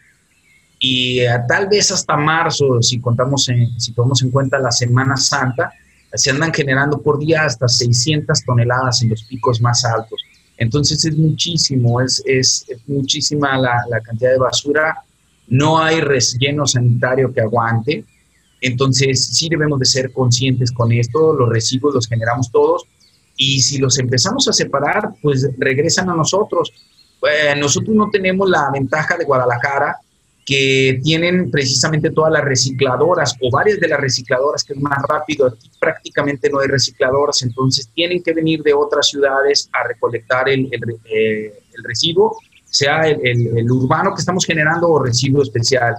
y 0.80 1.20
tal 1.48 1.68
vez 1.68 1.92
hasta 1.92 2.16
marzo, 2.16 2.82
si 2.82 3.02
contamos 3.02 3.50
en, 3.50 3.80
si 3.80 3.94
tomamos 3.94 4.22
en 4.22 4.32
cuenta 4.32 4.58
la 4.60 4.72
Semana 4.72 5.18
Santa, 5.18 5.72
se 6.14 6.30
andan 6.30 6.54
generando 6.54 7.02
por 7.02 7.20
día 7.20 7.44
hasta 7.44 7.68
600 7.68 8.44
toneladas 8.46 9.02
en 9.02 9.10
los 9.10 9.24
picos 9.24 9.62
más 9.62 9.84
altos. 9.84 10.22
Entonces 10.58 11.04
es 11.04 11.18
muchísimo, 11.18 12.00
es, 12.00 12.24
es, 12.26 12.66
muchísima 12.88 13.58
la, 13.58 13.84
la, 13.90 14.00
cantidad 14.00 14.32
de 14.32 14.38
basura. 14.38 15.04
No 15.48 15.80
hay 15.80 16.00
relleno 16.00 16.66
sanitario 16.66 17.34
que 17.34 17.42
aguante. 17.42 18.06
Entonces 18.64 19.28
sí 19.28 19.50
debemos 19.50 19.78
de 19.78 19.86
ser 19.86 20.12
conscientes 20.14 20.72
con 20.72 20.92
esto. 20.92 21.34
Los 21.34 21.50
residuos 21.50 21.94
los 21.94 22.08
generamos 22.08 22.50
todos 22.50 22.86
y 23.36 23.60
si 23.60 23.78
los 23.78 24.00
empezamos 24.00 24.48
a 24.48 24.54
separar, 24.54 25.10
pues 25.22 25.50
regresan 25.58 26.10
a 26.10 26.16
nosotros. 26.16 26.72
Eh, 27.24 27.56
nosotros 27.58 27.94
no 27.94 28.10
tenemos 28.10 28.50
la 28.50 28.70
ventaja 28.72 29.18
de 29.18 29.26
Guadalajara 29.26 29.98
que 30.46 31.00
tienen 31.04 31.52
precisamente 31.52 32.12
todas 32.12 32.32
las 32.32 32.44
recicladoras 32.44 33.36
o 33.42 33.52
varias 33.52 33.80
de 33.82 33.88
las 33.90 34.00
recicladoras 34.00 34.64
que 34.64 34.74
es 34.74 34.80
más 34.80 34.98
rápido. 35.10 35.48
Aquí 35.48 35.70
prácticamente 35.78 36.50
no 36.50 36.60
hay 36.60 36.68
recicladoras, 36.68 37.42
entonces 37.42 37.90
tienen 37.94 38.24
que 38.24 38.34
venir 38.34 38.64
de 38.64 38.74
otras 38.74 39.10
ciudades 39.10 39.70
a 39.74 39.86
recolectar 39.88 40.48
el, 40.48 40.70
eh, 41.06 41.54
residuo, 41.84 42.38
sea 42.64 43.02
el, 43.02 43.58
el, 43.58 43.72
urbano 43.72 44.14
que 44.14 44.22
estamos 44.22 44.46
generando 44.46 44.88
o 44.90 45.04
residuo 45.04 45.44
especial. 45.44 45.96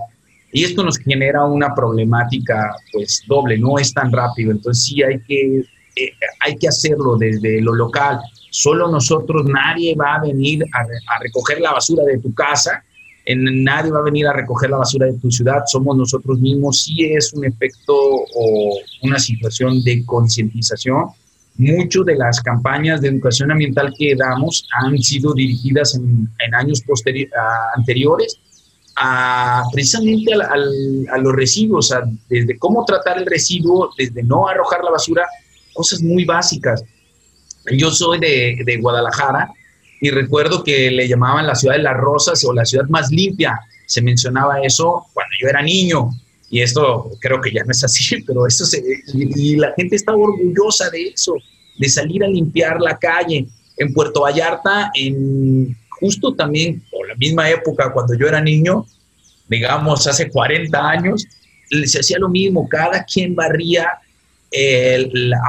Y 0.55 0.63
esto 0.63 0.85
nos 0.85 0.99
genera 0.99 1.45
una 1.45 1.75
problemática 1.75 2.77
pues 2.93 3.25
doble, 3.27 3.59
no 3.59 3.77
es 3.77 3.93
tan 3.93 4.13
rápido, 4.13 4.53
entonces 4.53 4.85
sí 4.85 5.03
hay 5.03 5.19
que, 5.19 5.59
eh, 5.97 6.13
hay 6.45 6.57
que 6.57 6.69
hacerlo 6.69 7.17
desde 7.17 7.61
lo 7.61 7.75
local. 7.75 8.21
Solo 8.51 8.89
nosotros, 8.89 9.47
nadie 9.47 9.97
va 9.97 10.15
a 10.15 10.21
venir 10.21 10.63
a, 10.73 10.83
a 10.83 11.19
recoger 11.19 11.61
la 11.61 11.73
basura 11.73 12.05
de 12.05 12.21
tu 12.21 12.33
casa, 12.33 12.85
en, 13.25 13.65
nadie 13.65 13.91
va 13.91 13.99
a 13.99 14.03
venir 14.03 14.29
a 14.29 14.33
recoger 14.33 14.71
la 14.71 14.77
basura 14.77 15.07
de 15.07 15.19
tu 15.19 15.29
ciudad, 15.29 15.65
somos 15.67 15.97
nosotros 15.97 16.39
mismos, 16.39 16.85
sí 16.85 17.05
es 17.05 17.33
un 17.33 17.45
efecto 17.45 17.93
o 17.93 18.79
una 19.03 19.19
situación 19.19 19.83
de 19.83 20.07
concientización. 20.07 21.09
Muchas 21.57 22.05
de 22.05 22.15
las 22.15 22.41
campañas 22.41 23.01
de 23.01 23.09
educación 23.09 23.51
ambiental 23.51 23.93
que 23.99 24.15
damos 24.15 24.69
han 24.81 24.97
sido 24.99 25.35
dirigidas 25.35 25.97
en, 25.97 26.29
años 26.55 26.81
anteriores 27.75 28.39
a, 28.97 29.65
precisamente 29.73 30.33
a, 30.35 31.19
los 31.19 31.33
residuos, 31.35 31.93
desde 32.29 32.59
cómo 32.59 32.85
tratar 32.85 33.19
el 33.19 33.27
residuo, 33.27 33.91
desde 33.97 34.23
no 34.23 34.49
arrojar 34.49 34.83
la 34.85 34.91
basura, 34.91 35.27
cosas 35.73 36.03
muy 36.03 36.25
básicas. 36.25 36.83
Yo 37.73 37.91
soy 37.91 38.21
de, 38.21 38.59
de 38.65 38.77
Guadalajara 38.77 39.51
y 40.01 40.11
recuerdo 40.11 40.63
que 40.63 40.91
le 40.91 41.09
llamaban 41.09 41.47
la 41.47 41.55
ciudad 41.55 41.77
de 41.77 41.83
las 41.83 41.97
rosas 41.97 42.45
o 42.45 42.53
la 42.53 42.65
ciudad 42.65 42.87
más 42.89 43.11
limpia. 43.11 43.59
Se 43.87 44.03
mencionaba 44.03 44.61
eso 44.61 45.07
cuando 45.13 45.33
yo 45.41 45.49
era 45.49 45.63
niño. 45.63 46.11
Y 46.51 46.61
esto 46.61 47.11
creo 47.21 47.41
que 47.41 47.51
ya 47.51 47.65
no 47.65 47.71
es 47.71 47.83
así, 47.83 48.23
pero 48.27 48.47
eso 48.47 48.65
se, 48.65 48.83
y 49.15 49.57
la 49.57 49.73
gente 49.77 49.97
está 49.97 50.15
orgullosa 50.15 50.91
de 50.91 51.09
eso, 51.09 51.35
de 51.79 51.89
salir 51.89 52.23
a 52.23 52.29
limpiar 52.29 52.81
la 52.81 52.99
calle. 52.99 53.47
En 53.77 53.93
Puerto 53.93 54.21
Vallarta, 54.21 54.93
en 54.95 55.77
justo 56.01 56.35
también, 56.35 56.83
o 56.93 57.05
la 57.05 57.15
misma 57.15 57.49
época 57.51 57.93
cuando 57.93 58.15
yo 58.15 58.27
era 58.27 58.41
niño, 58.41 58.87
digamos 59.49 60.07
hace 60.07 60.31
40 60.31 60.89
años, 60.89 61.27
se 61.87 62.01
hacía 62.01 62.19
lo 62.19 62.29
mismo, 62.29 62.69
cada 62.69 63.05
quien 63.05 63.35
barría 63.35 63.89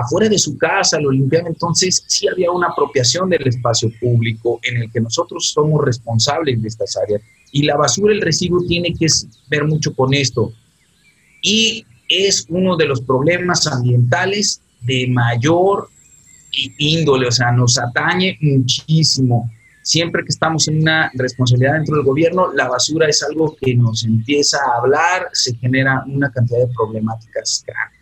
afuera 0.01 0.27
de 0.27 0.39
su 0.39 0.57
casa 0.57 0.99
lo 0.99 1.11
limpiaban, 1.11 1.51
entonces 1.53 2.03
sí 2.07 2.27
había 2.27 2.49
una 2.49 2.69
apropiación 2.69 3.29
del 3.29 3.47
espacio 3.47 3.91
público 3.99 4.59
en 4.63 4.83
el 4.83 4.91
que 4.91 4.99
nosotros 4.99 5.51
somos 5.53 5.85
responsables 5.85 6.59
de 6.61 6.67
estas 6.67 6.97
áreas. 6.97 7.21
Y 7.51 7.63
la 7.63 7.77
basura, 7.77 8.13
el 8.13 8.21
residuo 8.21 8.65
tiene 8.67 8.93
que 8.93 9.05
ver 9.49 9.65
mucho 9.65 9.93
con 9.93 10.13
esto. 10.13 10.51
Y 11.41 11.85
es 12.09 12.47
uno 12.49 12.75
de 12.75 12.87
los 12.87 13.01
problemas 13.01 13.67
ambientales 13.67 14.61
de 14.81 15.07
mayor 15.07 15.89
índole, 16.77 17.27
o 17.27 17.31
sea, 17.31 17.51
nos 17.51 17.77
atañe 17.77 18.37
muchísimo. 18.41 19.51
Siempre 19.85 20.23
que 20.23 20.29
estamos 20.29 20.67
en 20.67 20.79
una 20.81 21.11
responsabilidad 21.13 21.73
dentro 21.73 21.97
del 21.97 22.05
gobierno, 22.05 22.51
la 22.51 22.67
basura 22.67 23.07
es 23.07 23.21
algo 23.21 23.55
que 23.55 23.75
nos 23.75 24.03
empieza 24.03 24.57
a 24.57 24.79
hablar, 24.79 25.29
se 25.31 25.55
genera 25.57 26.03
una 26.07 26.31
cantidad 26.31 26.61
de 26.61 26.73
problemáticas 26.73 27.63
grandes. 27.67 27.95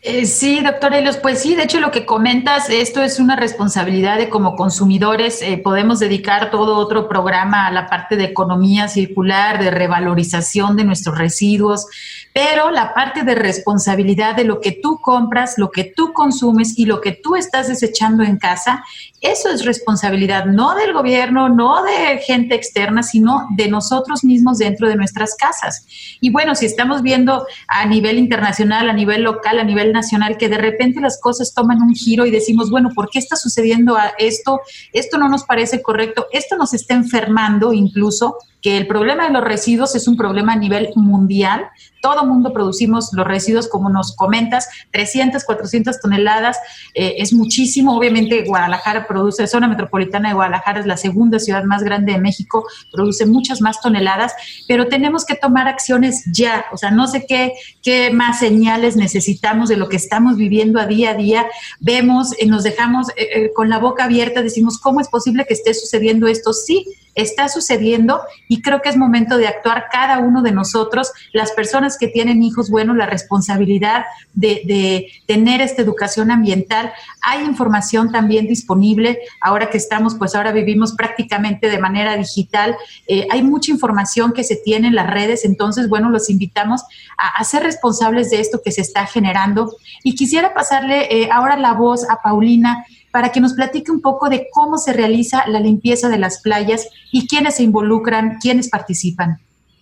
Eh, 0.00 0.26
sí, 0.26 0.60
doctor 0.60 0.94
Helios, 0.94 1.16
pues 1.16 1.42
sí, 1.42 1.56
de 1.56 1.64
hecho 1.64 1.80
lo 1.80 1.90
que 1.90 2.06
comentas, 2.06 2.70
esto 2.70 3.02
es 3.02 3.18
una 3.18 3.34
responsabilidad 3.34 4.16
de 4.16 4.28
como 4.28 4.54
consumidores, 4.54 5.42
eh, 5.42 5.58
podemos 5.58 5.98
dedicar 5.98 6.52
todo 6.52 6.76
otro 6.76 7.08
programa 7.08 7.66
a 7.66 7.72
la 7.72 7.88
parte 7.88 8.16
de 8.16 8.24
economía 8.24 8.86
circular, 8.86 9.62
de 9.62 9.72
revalorización 9.72 10.76
de 10.76 10.84
nuestros 10.84 11.18
residuos, 11.18 11.88
pero 12.32 12.70
la 12.70 12.94
parte 12.94 13.24
de 13.24 13.34
responsabilidad 13.34 14.36
de 14.36 14.44
lo 14.44 14.60
que 14.60 14.70
tú 14.70 15.00
compras, 15.02 15.58
lo 15.58 15.72
que 15.72 15.82
tú 15.84 16.12
consumes 16.12 16.78
y 16.78 16.86
lo 16.86 17.00
que 17.00 17.10
tú 17.10 17.34
estás 17.34 17.66
desechando 17.66 18.22
en 18.22 18.38
casa, 18.38 18.84
eso 19.20 19.50
es 19.50 19.64
responsabilidad 19.64 20.46
no 20.46 20.74
del 20.76 20.92
gobierno, 20.92 21.48
no 21.48 21.82
de 21.82 22.18
gente 22.18 22.54
externa, 22.54 23.02
sino 23.02 23.48
de 23.56 23.68
nosotros 23.68 24.22
mismos 24.22 24.58
dentro 24.58 24.88
de 24.88 24.96
nuestras 24.96 25.34
casas. 25.34 25.84
Y 26.20 26.30
bueno, 26.30 26.54
si 26.54 26.66
estamos 26.66 27.02
viendo 27.02 27.46
a 27.66 27.86
nivel 27.86 28.18
internacional, 28.18 28.88
a 28.88 28.92
nivel 28.92 29.22
local, 29.22 29.58
a 29.58 29.64
nivel 29.64 29.92
nacional, 29.92 30.36
que 30.36 30.48
de 30.48 30.58
repente 30.58 31.00
las 31.00 31.20
cosas 31.20 31.52
toman 31.52 31.82
un 31.82 31.94
giro 31.94 32.26
y 32.26 32.30
decimos, 32.30 32.70
bueno, 32.70 32.90
¿por 32.94 33.10
qué 33.10 33.18
está 33.18 33.36
sucediendo 33.36 33.96
esto? 34.18 34.60
Esto 34.92 35.18
no 35.18 35.28
nos 35.28 35.44
parece 35.44 35.82
correcto, 35.82 36.26
esto 36.32 36.56
nos 36.56 36.72
está 36.72 36.94
enfermando 36.94 37.72
incluso 37.72 38.36
el 38.76 38.86
problema 38.86 39.24
de 39.26 39.32
los 39.32 39.44
residuos 39.44 39.94
es 39.94 40.08
un 40.08 40.16
problema 40.16 40.52
a 40.52 40.56
nivel 40.56 40.90
mundial. 40.96 41.68
Todo 42.00 42.24
mundo 42.24 42.52
producimos 42.52 43.10
los 43.12 43.26
residuos, 43.26 43.68
como 43.68 43.88
nos 43.88 44.14
comentas, 44.14 44.68
300, 44.92 45.44
400 45.44 46.00
toneladas, 46.00 46.56
eh, 46.94 47.16
es 47.18 47.32
muchísimo. 47.32 47.96
Obviamente 47.96 48.44
Guadalajara 48.44 49.06
produce, 49.06 49.46
zona 49.46 49.68
metropolitana 49.68 50.28
de 50.28 50.34
Guadalajara 50.34 50.80
es 50.80 50.86
la 50.86 50.96
segunda 50.96 51.38
ciudad 51.38 51.64
más 51.64 51.82
grande 51.82 52.12
de 52.12 52.18
México, 52.20 52.64
produce 52.92 53.26
muchas 53.26 53.60
más 53.60 53.80
toneladas, 53.80 54.32
pero 54.68 54.86
tenemos 54.86 55.24
que 55.24 55.34
tomar 55.34 55.66
acciones 55.66 56.24
ya. 56.32 56.66
O 56.72 56.76
sea, 56.76 56.90
no 56.90 57.06
sé 57.06 57.26
qué, 57.26 57.52
qué 57.82 58.10
más 58.12 58.38
señales 58.38 58.96
necesitamos 58.96 59.68
de 59.68 59.76
lo 59.76 59.88
que 59.88 59.96
estamos 59.96 60.36
viviendo 60.36 60.80
a 60.80 60.86
día 60.86 61.10
a 61.10 61.14
día. 61.14 61.46
Vemos, 61.80 62.30
y 62.40 62.46
nos 62.46 62.62
dejamos 62.62 63.08
eh, 63.10 63.28
eh, 63.34 63.50
con 63.54 63.68
la 63.68 63.78
boca 63.78 64.04
abierta, 64.04 64.42
decimos, 64.42 64.78
¿cómo 64.78 65.00
es 65.00 65.08
posible 65.08 65.46
que 65.46 65.54
esté 65.54 65.74
sucediendo 65.74 66.28
esto? 66.28 66.52
Sí, 66.52 66.86
está 67.18 67.48
sucediendo 67.48 68.20
y 68.46 68.62
creo 68.62 68.80
que 68.80 68.88
es 68.88 68.96
momento 68.96 69.38
de 69.38 69.48
actuar 69.48 69.86
cada 69.90 70.18
uno 70.18 70.42
de 70.42 70.52
nosotros, 70.52 71.12
las 71.32 71.52
personas 71.52 71.98
que 71.98 72.08
tienen 72.08 72.42
hijos, 72.42 72.70
bueno, 72.70 72.94
la 72.94 73.06
responsabilidad 73.06 74.04
de, 74.34 75.08
tener 75.26 75.60
esta 75.60 75.82
educación 75.82 76.30
ambiental. 76.30 76.92
Hay 77.22 77.44
información 77.44 78.12
también 78.12 78.46
disponible, 78.46 79.18
ahora 79.40 79.68
que 79.68 79.76
estamos, 79.76 80.14
pues 80.14 80.34
ahora 80.34 80.52
vivimos 80.52 80.92
prácticamente 80.92 81.68
de 81.68 81.78
manera 81.78 82.16
digital, 82.16 82.76
eh, 83.06 83.26
hay 83.30 83.42
mucha 83.42 83.70
información 83.70 84.32
que 84.32 84.44
se 84.44 84.56
tiene 84.56 84.88
en 84.88 84.94
las 84.94 85.10
redes, 85.10 85.44
entonces, 85.44 85.88
bueno, 85.88 86.10
los 86.10 86.30
invitamos 86.30 86.82
a, 87.16 87.42
ser 87.44 87.62
responsables 87.62 88.30
de 88.30 88.40
esto 88.40 88.60
que 88.62 88.72
se 88.72 88.82
está 88.82 89.06
generando. 89.06 89.76
Y 90.02 90.14
quisiera 90.14 90.54
pasarle 90.54 91.08
eh, 91.10 91.28
ahora 91.32 91.56
la 91.56 91.72
voz 91.72 92.08
a 92.08 92.22
Paulina 92.22 92.84
para 93.10 93.30
que 93.30 93.40
nos 93.40 93.54
platique 93.54 93.90
un 93.90 94.00
poco 94.00 94.28
de 94.28 94.48
cómo 94.52 94.78
se 94.78 94.92
realiza 94.92 95.46
la 95.48 95.60
limpieza 95.60 96.08
de 96.08 96.18
las 96.18 96.40
playas 96.40 96.88
y 97.12 97.26
quiénes 97.26 97.56
se 97.56 97.62
involucran, 97.62 98.38
quiénes 98.40 98.68
participan. 98.68 99.38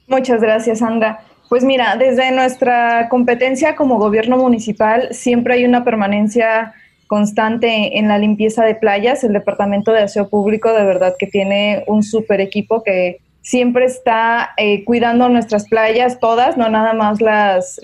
Muchas 0.07 0.41
gracias, 0.41 0.79
Sandra. 0.79 1.21
Pues 1.49 1.65
mira, 1.65 1.97
desde 1.97 2.33
nuestra 2.33 3.09
competencia 3.09 3.77
como 3.77 3.99
gobierno 3.99 4.37
municipal 4.37 5.09
siempre 5.13 5.55
hay 5.55 5.65
una 5.65 5.85
permanencia 5.85 6.75
constante 7.07 7.99
en 7.99 8.09
la 8.09 8.19
limpieza 8.19 8.65
de 8.65 8.75
playas. 8.75 9.23
El 9.23 9.33
Departamento 9.33 9.93
de 9.93 10.01
Aseo 10.01 10.29
Público 10.29 10.73
de 10.73 10.85
verdad 10.85 11.15
que 11.19 11.27
tiene 11.27 11.85
un 11.87 12.03
super 12.03 12.41
equipo 12.41 12.83
que 12.83 13.21
siempre 13.47 13.85
está 13.85 14.51
eh, 14.57 14.83
cuidando 14.85 15.29
nuestras 15.29 15.69
playas, 15.69 16.19
todas, 16.19 16.57
no 16.57 16.69
nada 16.69 16.95
más 16.95 17.21
las, 17.21 17.79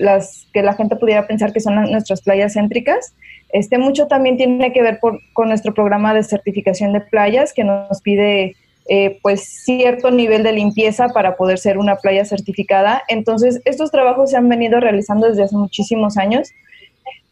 que 0.53 0.61
la 0.61 0.75
gente 0.75 0.97
pudiera 0.97 1.29
pensar 1.29 1.53
que 1.53 1.61
son 1.61 1.77
nuestras 1.89 2.21
playas 2.21 2.55
céntricas. 2.55 3.15
Este 3.51 3.79
mucho 3.79 4.09
también 4.09 4.37
tiene 4.37 4.73
que 4.73 4.83
ver 4.83 4.99
con 4.99 5.49
nuestro 5.49 5.73
programa 5.73 6.15
de 6.15 6.25
certificación 6.25 6.93
de 6.93 7.01
playas 7.03 7.53
que 7.53 7.63
nos 7.63 8.03
pide 8.03 8.57
eh, 8.89 9.21
pues 9.23 9.45
cierto 9.45 10.11
nivel 10.11 10.43
de 10.43 10.53
limpieza 10.53 11.11
para 11.11 11.37
poder 11.37 11.59
ser 11.59 11.79
una 11.79 11.95
playa 11.95 12.25
certificada. 12.25 13.05
Entonces, 13.07 13.63
estos 13.65 13.93
trabajos 13.93 14.31
se 14.33 14.37
han 14.37 14.49
venido 14.49 14.81
realizando 14.81 15.29
desde 15.29 15.45
hace 15.45 15.57
muchísimos 15.57 16.17
años 16.17 16.51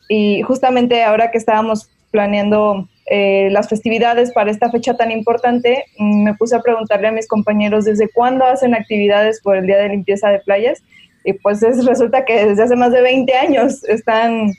y 0.08 0.42
justamente 0.42 1.02
ahora 1.02 1.32
que 1.32 1.38
estábamos 1.38 1.90
planeando 2.10 2.88
eh, 3.06 3.48
las 3.50 3.68
festividades 3.68 4.32
para 4.32 4.50
esta 4.50 4.70
fecha 4.70 4.96
tan 4.96 5.10
importante, 5.10 5.84
mm, 5.98 6.24
me 6.24 6.34
puse 6.34 6.56
a 6.56 6.60
preguntarle 6.60 7.08
a 7.08 7.12
mis 7.12 7.26
compañeros 7.26 7.84
desde 7.84 8.08
cuándo 8.08 8.44
hacen 8.44 8.74
actividades 8.74 9.40
por 9.40 9.56
el 9.56 9.66
Día 9.66 9.78
de 9.78 9.88
Limpieza 9.88 10.28
de 10.30 10.40
Playas 10.40 10.82
y 11.24 11.32
pues 11.34 11.60
resulta 11.86 12.24
que 12.24 12.46
desde 12.46 12.62
hace 12.62 12.76
más 12.76 12.92
de 12.92 13.02
20 13.02 13.34
años 13.34 13.84
están 13.84 14.52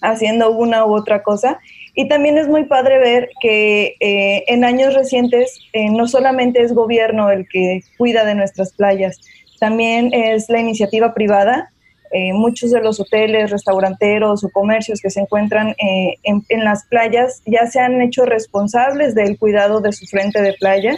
haciendo 0.00 0.50
una 0.52 0.86
u 0.86 0.94
otra 0.94 1.22
cosa. 1.22 1.58
Y 1.94 2.08
también 2.08 2.38
es 2.38 2.46
muy 2.46 2.64
padre 2.64 2.98
ver 2.98 3.30
que 3.40 3.96
eh, 3.98 4.44
en 4.46 4.64
años 4.64 4.94
recientes 4.94 5.58
eh, 5.72 5.90
no 5.90 6.06
solamente 6.06 6.62
es 6.62 6.72
gobierno 6.72 7.30
el 7.30 7.48
que 7.48 7.80
cuida 7.96 8.24
de 8.24 8.36
nuestras 8.36 8.72
playas, 8.72 9.18
también 9.58 10.14
es 10.14 10.48
la 10.48 10.60
iniciativa 10.60 11.14
privada. 11.14 11.72
Eh, 12.10 12.32
muchos 12.32 12.70
de 12.70 12.80
los 12.80 13.00
hoteles, 13.00 13.50
restauranteros 13.50 14.44
o 14.44 14.48
comercios 14.50 15.00
que 15.00 15.10
se 15.10 15.20
encuentran 15.20 15.74
en, 15.78 16.64
las 16.64 16.84
playas 16.86 17.42
ya 17.46 17.66
se 17.66 17.80
han 17.80 18.00
hecho 18.00 18.24
responsables 18.24 19.14
del 19.14 19.38
cuidado 19.38 19.80
de 19.80 19.92
su 19.92 20.06
frente 20.06 20.40
de 20.42 20.54
playa. 20.54 20.96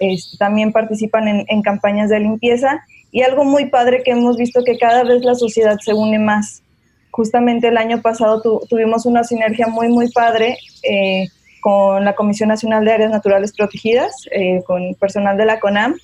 Este, 0.00 0.36
también 0.38 0.72
participan 0.72 1.28
en, 1.28 1.44
en 1.48 1.62
campañas 1.62 2.10
de 2.10 2.20
limpieza 2.20 2.80
y 3.10 3.22
algo 3.22 3.44
muy 3.44 3.66
padre 3.66 4.02
que 4.02 4.12
hemos 4.12 4.36
visto 4.36 4.62
que 4.64 4.78
cada 4.78 5.04
vez 5.04 5.22
la 5.24 5.34
sociedad 5.34 5.76
se 5.80 5.94
une 5.94 6.18
más 6.18 6.62
justamente 7.10 7.68
el 7.68 7.76
año 7.76 8.00
pasado 8.00 8.40
tuvimos 8.68 9.06
una 9.06 9.24
sinergia 9.24 9.66
muy, 9.66 9.88
muy 9.88 10.10
padre 10.10 10.56
eh, 10.82 11.26
con 11.60 12.04
la 12.04 12.14
Comisión 12.14 12.48
Nacional 12.48 12.84
de 12.84 12.92
Áreas 12.92 13.10
Naturales 13.10 13.52
Protegidas, 13.52 14.12
eh, 14.32 14.62
con 14.66 14.94
personal 14.94 15.36
de 15.36 15.44
la 15.44 15.60
CONAM, 15.60 15.96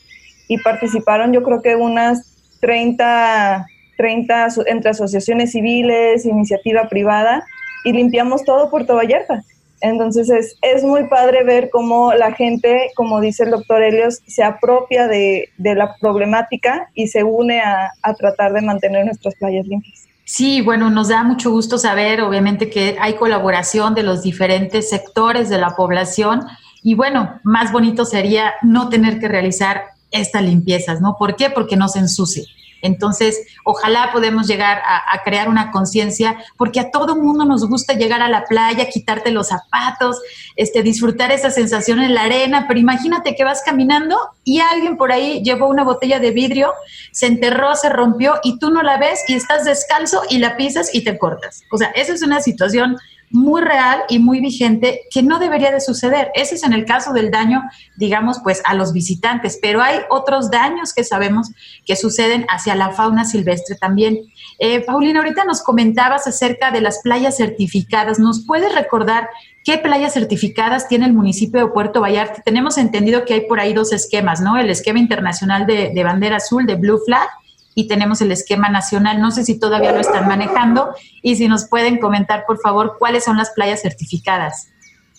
y 0.49 0.59
participaron 0.59 1.33
yo 1.33 1.43
creo 1.43 1.63
que 1.63 1.77
unas 1.77 2.59
30, 2.61 3.67
30 3.97 4.49
entre 4.67 4.91
asociaciones 4.91 5.53
civiles, 5.53 6.25
iniciativa 6.25 6.89
privada, 6.89 7.45
y 7.85 7.93
limpiamos 7.93 8.45
todo 8.45 8.71
Puerto 8.71 8.97
Vallarta. 8.97 9.45
Entonces 9.81 10.31
es, 10.31 10.57
es 10.63 10.83
muy 10.83 11.07
padre 11.09 11.45
ver 11.45 11.69
cómo 11.71 12.13
la 12.15 12.33
gente, 12.33 12.91
como 12.97 13.21
dice 13.21 13.45
el 13.45 13.51
doctor 13.51 13.83
Helios, 13.83 14.21
se 14.27 14.43
apropia 14.43 15.07
de, 15.07 15.51
de 15.59 15.75
la 15.75 15.97
problemática 16.01 16.89
y 16.95 17.09
se 17.09 17.25
une 17.25 17.61
a, 17.61 17.91
a 18.03 18.15
tratar 18.15 18.53
de 18.53 18.63
mantener 18.63 19.05
nuestras 19.05 19.35
playas 19.35 19.67
limpias. 19.67 20.07
Sí, 20.25 20.61
bueno, 20.61 20.91
nos 20.91 21.09
da 21.09 21.23
mucho 21.23 21.51
gusto 21.53 21.79
saber, 21.79 22.21
obviamente, 22.21 22.69
que 22.69 22.97
hay 23.01 23.15
colaboración 23.15 23.95
de 23.95 24.03
los 24.03 24.23
diferentes 24.23 24.89
sectores 24.89 25.49
de 25.49 25.59
la 25.59 25.77
población 25.77 26.41
y 26.83 26.95
bueno, 26.95 27.41
más 27.43 27.73
bonito 27.73 28.05
sería 28.05 28.55
no 28.63 28.89
tener 28.89 29.19
que 29.19 29.29
realizar 29.29 29.83
estas 30.11 30.43
limpiezas, 30.43 31.01
¿no? 31.01 31.17
¿Por 31.19 31.37
qué? 31.37 31.51
Porque 31.51 31.77
no 31.77 31.89
se 31.89 31.99
ensucie. 31.99 32.45
Entonces, 32.83 33.47
ojalá 33.65 34.11
podemos 34.13 34.47
llegar 34.47 34.83
a, 34.85 35.23
crear 35.25 35.49
una 35.49 35.71
conciencia, 35.71 36.37
porque 36.57 36.81
a 36.81 36.91
todo 36.91 37.17
mundo 37.17 37.45
nos 37.45 37.69
gusta 37.69 37.95
llegar 37.95 38.23
a 38.23 38.29
la 38.29 38.45
playa, 38.45 38.89
quitarte 38.89 39.31
los 39.31 39.49
zapatos, 39.49 40.21
este, 40.57 40.83
disfrutar 40.83 41.33
esa 41.33 41.51
sensación 41.51 42.01
en 42.01 42.15
la 42.15 42.23
arena, 42.25 42.67
pero 42.69 42.79
imagínate 42.79 43.35
que 43.35 43.45
vas 43.45 43.63
caminando 43.65 44.17
y 44.45 44.61
alguien 44.61 44.97
por 44.97 45.11
ahí 45.11 45.43
llevó 45.43 45.69
una 45.69 45.85
botella 45.85 46.21
de 46.21 46.31
vidrio, 46.31 46.73
se 47.11 47.27
enterró, 47.27 47.75
se 47.75 47.89
rompió 47.89 48.35
y 48.45 48.59
tú 48.59 48.71
no 48.71 48.83
la 48.83 48.99
ves 48.99 49.25
y 49.29 49.35
estás 49.35 49.65
descalzo 49.65 50.23
y 50.29 50.39
la 50.39 50.57
pisas 50.57 50.95
y 50.95 51.03
te 51.03 51.19
cortas. 51.19 51.65
O 51.71 51.79
sea, 51.79 51.89
esa 51.89 52.13
es 52.13 52.23
una 52.23 52.41
situación 52.41 52.97
muy 53.31 53.61
real 53.61 54.03
y 54.09 54.19
muy 54.19 54.41
vigente 54.41 55.03
que 55.11 55.23
no 55.23 55.39
debería 55.39 55.71
de 55.71 55.81
suceder. 55.81 56.31
Ese 56.35 56.55
es 56.55 56.63
en 56.63 56.73
el 56.73 56.85
caso 56.85 57.13
del 57.13 57.31
daño, 57.31 57.63
digamos, 57.97 58.41
pues 58.43 58.63
a 58.65 58.75
los 58.75 58.93
visitantes, 58.93 59.59
pero 59.61 59.83
hay 59.83 60.01
otros 60.11 60.51
daños 60.51 60.93
que 60.93 61.05
sabemos 61.05 61.51
que 61.85 61.97
suceden 61.97 62.47
hacia 62.49 62.75
la 62.75 62.91
fauna 62.91 63.25
silvestre 63.25 63.77
también. 63.77 64.21
Eh, 64.59 64.81
Paulina, 64.81 65.21
ahorita 65.21 65.45
nos 65.45 65.63
comentabas 65.63 66.27
acerca 66.27 66.71
de 66.71 66.81
las 66.81 67.01
playas 67.03 67.37
certificadas. 67.37 68.19
¿Nos 68.19 68.45
puedes 68.47 68.75
recordar 68.75 69.29
qué 69.65 69.79
playas 69.79 70.15
certificadas 70.15 70.89
tiene 70.89 71.07
el 71.07 71.13
municipio 71.13 71.61
de 71.61 71.73
Puerto 71.73 72.01
Vallarta? 72.01 72.43
Tenemos 72.43 72.79
entendido 72.79 73.25
que 73.25 73.35
hay 73.35 73.41
por 73.43 73.61
ahí 73.61 73.75
dos 73.75 73.93
esquemas, 73.93 74.41
¿no? 74.41 74.57
El 74.57 74.71
esquema 74.71 74.99
internacional 74.99 75.67
de, 75.67 75.91
de 75.95 76.05
bandera 76.05 76.37
azul, 76.37 76.67
de 76.67 76.77
Blue 76.77 77.01
Flag, 77.05 77.29
y 77.77 77.87
tenemos 77.87 78.23
el 78.23 78.33
esquema 78.33 78.71
nacional. 78.71 79.21
No 79.21 79.31
sé 79.31 79.45
si 79.45 79.61
todavía 79.61 79.93
lo 79.93 80.01
están 80.01 80.27
manejando 80.27 80.95
y 81.23 81.37
si 81.37 81.47
nos 81.47 81.69
pueden 81.69 81.99
comentar, 81.99 82.45
por 82.47 82.59
favor, 82.59 82.97
cuáles 82.99 83.25
son 83.25 83.37
las 83.37 83.51
playas 83.51 83.83
certificadas. 83.83 84.73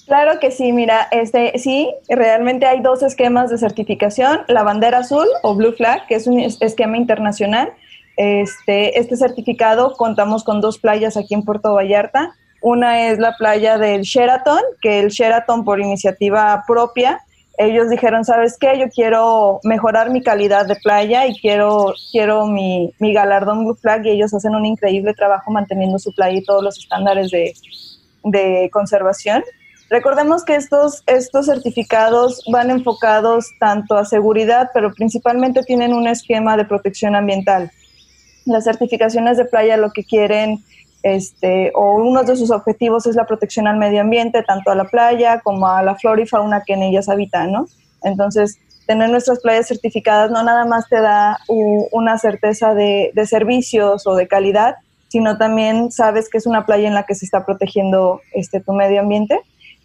Claro 0.08 0.40
que 0.40 0.50
sí, 0.50 0.72
mira, 0.72 1.08
este, 1.12 1.58
sí, 1.60 1.94
realmente 2.10 2.66
hay 2.66 2.82
dos 2.82 3.04
esquemas 3.04 3.52
de 3.52 3.60
certificación, 3.60 4.42
la 4.48 4.64
bandera 4.64 5.00
azul 5.00 5.28
o 5.44 5.54
Blue 5.54 5.74
Flag, 5.74 6.08
que 6.08 6.16
es 6.16 6.26
un 6.26 6.40
esquema 6.40 6.98
internacional. 6.98 7.74
Este, 8.18 9.00
este 9.00 9.18
certificado 9.18 9.94
contamos 9.94 10.44
con 10.44 10.60
dos 10.60 10.80
playas 10.80 11.16
aquí 11.16 11.36
en 11.36 11.46
Puerto 11.46 11.76
Vallarta. 11.76 12.34
Una 12.64 13.08
es 13.08 13.20
la 13.20 13.36
playa 13.38 13.78
del 13.78 14.02
Sheraton, 14.02 14.62
que 14.82 15.00
el 15.00 15.10
Sheraton 15.10 15.64
por 15.64 15.80
iniciativa 15.80 16.64
propia 16.66 17.22
ellos 17.58 17.90
dijeron, 17.90 18.24
¿sabes 18.24 18.56
qué? 18.60 18.80
Yo 18.80 18.88
quiero 18.90 19.60
mejorar 19.64 20.12
mi 20.12 20.22
calidad 20.22 20.68
de 20.68 20.76
playa 20.76 21.26
y 21.26 21.36
quiero, 21.40 21.94
quiero 22.12 22.46
mi, 22.46 22.94
mi 23.00 23.14
galardón 23.14 23.66
Blue 23.66 23.76
Flag 23.76 24.06
y 24.06 24.12
ellos 24.12 24.34
hacen 24.34 24.54
un 24.54 24.66
increíble 24.66 25.16
trabajo 25.16 25.52
manteniendo 25.52 25.98
su 25.98 26.14
playa 26.14 26.38
y 26.38 26.44
todos 26.44 26.64
los 26.64 26.78
estándares 26.78 27.32
de, 27.32 27.54
de 28.24 28.70
conservación. 28.72 29.44
Recordemos 29.90 30.44
que 30.44 30.56
estos, 30.56 31.02
estos 31.08 31.48
certificados 31.48 32.44
van 32.52 32.70
enfocados 32.70 33.48
tanto 33.60 33.96
a 33.96 34.06
seguridad, 34.06 34.70
pero 34.74 34.94
principalmente 34.94 35.64
tienen 35.64 35.94
un 35.94 36.08
esquema 36.08 36.58
de 36.58 36.66
protección 36.66 37.16
ambiental. 37.16 37.72
Las 38.46 38.66
certificaciones 38.66 39.38
de 39.38 39.46
playa 39.46 39.78
lo 39.78 39.92
que 39.92 40.04
quieren 40.04 40.64
este, 41.04 41.72
o 41.76 41.96
uno 41.96 42.24
de 42.24 42.36
sus 42.36 42.52
objetivos 42.52 43.06
es 43.06 43.16
la 43.16 43.26
protección 43.26 43.68
al 43.68 43.78
medio 43.78 44.02
ambiente, 44.02 44.44
tanto 44.44 44.72
a 44.72 44.76
la 44.76 44.86
playa 44.86 45.40
como 45.42 45.68
a 45.68 45.84
la 45.84 45.96
flora 45.96 46.22
y 46.22 46.28
fauna 46.28 46.64
que 46.66 46.74
en 46.74 46.84
ellas 46.84 47.10
habitan, 47.10 47.52
¿no? 47.52 47.68
Entonces, 48.04 48.60
tener 48.86 49.10
nuestras 49.10 49.40
playas 49.40 49.68
certificadas 49.68 50.32
no 50.32 50.44
nada 50.44 50.66
más 50.66 50.88
te 50.90 51.00
da 51.02 51.38
una 51.92 52.18
certeza 52.18 52.74
de, 52.74 53.12
servicios 53.26 54.08
o 54.08 54.16
de 54.16 54.28
calidad, 54.28 54.76
sino 55.10 55.38
también 55.38 55.92
sabes 55.92 56.30
que 56.30 56.38
es 56.38 56.48
una 56.48 56.66
playa 56.66 56.88
en 56.88 56.94
la 56.94 57.04
que 57.04 57.16
se 57.16 57.26
está 57.26 57.46
protegiendo 57.46 58.22
este, 58.34 58.60
tu 58.60 58.74
medio 58.74 59.02
ambiente. 59.02 59.40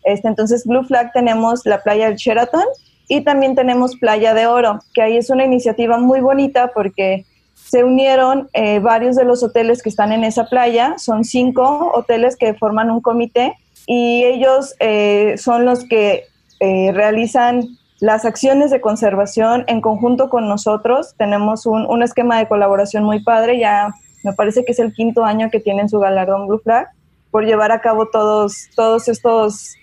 Este, 0.05 0.28
entonces, 0.28 0.64
Blue 0.66 0.84
Flag 0.84 1.12
tenemos 1.12 1.64
la 1.64 1.82
playa 1.82 2.07
del 2.07 2.16
Sheraton 2.16 2.64
y 3.09 3.22
también 3.22 3.55
tenemos 3.55 3.97
Playa 3.97 4.32
de 4.34 4.47
Oro, 4.47 4.78
que 4.95 5.03
ahí 5.03 5.16
es 5.16 5.30
una 5.30 5.45
iniciativa 5.45 5.99
muy 5.99 6.20
bonita 6.20 6.72
porque 6.72 7.26
se 7.73 7.85
unieron 7.85 8.51
eh, 8.53 8.81
varios 8.81 9.16
de 9.16 9.25
los 9.25 9.43
hoteles 9.43 9.83
que 9.83 9.89
están 9.89 10.12
en 10.12 10.25
esa 10.25 10.45
playa, 10.45 10.97
son 10.99 11.25
cinco 11.25 11.91
hoteles 11.95 12.37
que 12.37 12.53
forman 12.53 12.91
un 12.91 13.01
comité 13.01 13.55
y 13.87 14.25
ellos 14.25 14.75
eh, 14.79 15.37
son 15.39 15.64
los 15.64 15.87
que 15.87 16.25
eh, 16.61 16.93
realizan 16.93 17.66
las 17.99 18.27
acciones 18.27 18.70
de 18.70 18.83
conservación 18.83 19.64
en 19.68 19.81
conjunto 19.81 20.29
con 20.29 20.51
nosotros. 20.51 21.14
Tenemos 21.16 21.64
un, 21.64 22.03
esquema 22.03 22.37
de 22.37 22.47
colaboración 22.47 23.05
muy 23.05 23.25
padre, 23.25 23.59
ya 23.59 23.89
me 24.23 24.35
parece 24.35 24.66
que 24.66 24.73
es 24.73 24.79
el 24.79 24.93
quinto 24.93 25.25
año 25.25 25.49
que 25.51 25.59
tienen 25.59 25.89
su 25.89 25.99
galardón 25.99 26.49
Blue 26.49 26.61
Flag, 26.62 26.89
por 27.31 27.47
llevar 27.47 27.73
a 27.73 27.81
cabo 27.81 28.07
todos, 28.11 28.68
todos 28.77 29.09
estos 29.09 29.77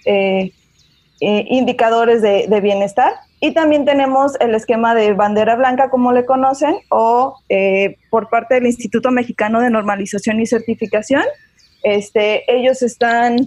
indicadores 1.20 2.22
de 2.22 2.62
bienestar. 2.62 3.14
Y 3.42 3.54
también 3.54 3.86
tenemos 3.86 4.34
el 4.42 4.54
esquema 4.54 4.94
de 4.94 5.14
bandera 5.14 5.56
blanca, 5.56 5.90
como 5.90 6.12
le 6.12 6.26
conocen, 6.26 6.76
o 6.90 7.38
eh, 7.48 7.98
por 8.10 8.30
parte 8.30 8.56
del 8.56 8.66
Instituto 8.66 9.12
Mexicano 9.12 9.62
de 9.62 9.70
Normalización 9.70 10.42
y 10.42 10.46
Certificación. 10.46 11.24
Este, 11.84 12.44
ellos 12.54 12.82
están 12.82 13.46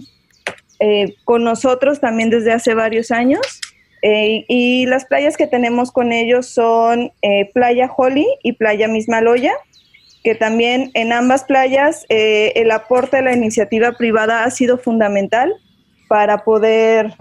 eh, 0.79 1.13
con 1.25 1.43
nosotros 1.43 1.99
también 1.99 2.31
desde 2.31 2.53
hace 2.53 2.73
varios 2.73 3.11
años. 3.11 3.41
Eh, 4.01 4.45
y 4.47 4.87
las 4.87 5.05
playas 5.05 5.37
que 5.37 5.47
tenemos 5.47 5.91
con 5.91 6.11
ellos 6.11 6.47
son 6.47 7.11
Playa 7.53 7.89
Holly 7.95 8.27
y 8.41 8.53
Playa 8.53 8.87
Mismaloya, 8.87 9.53
que 10.23 10.33
también 10.33 10.89
en 10.95 11.13
ambas 11.13 11.43
playas 11.43 12.05
el 12.09 12.71
aporte 12.71 13.17
de 13.17 13.23
la 13.23 13.33
iniciativa 13.33 13.93
privada 13.93 14.43
ha 14.43 14.51
sido 14.51 14.77
fundamental 14.77 15.53
para 16.09 16.43
poder 16.43 17.13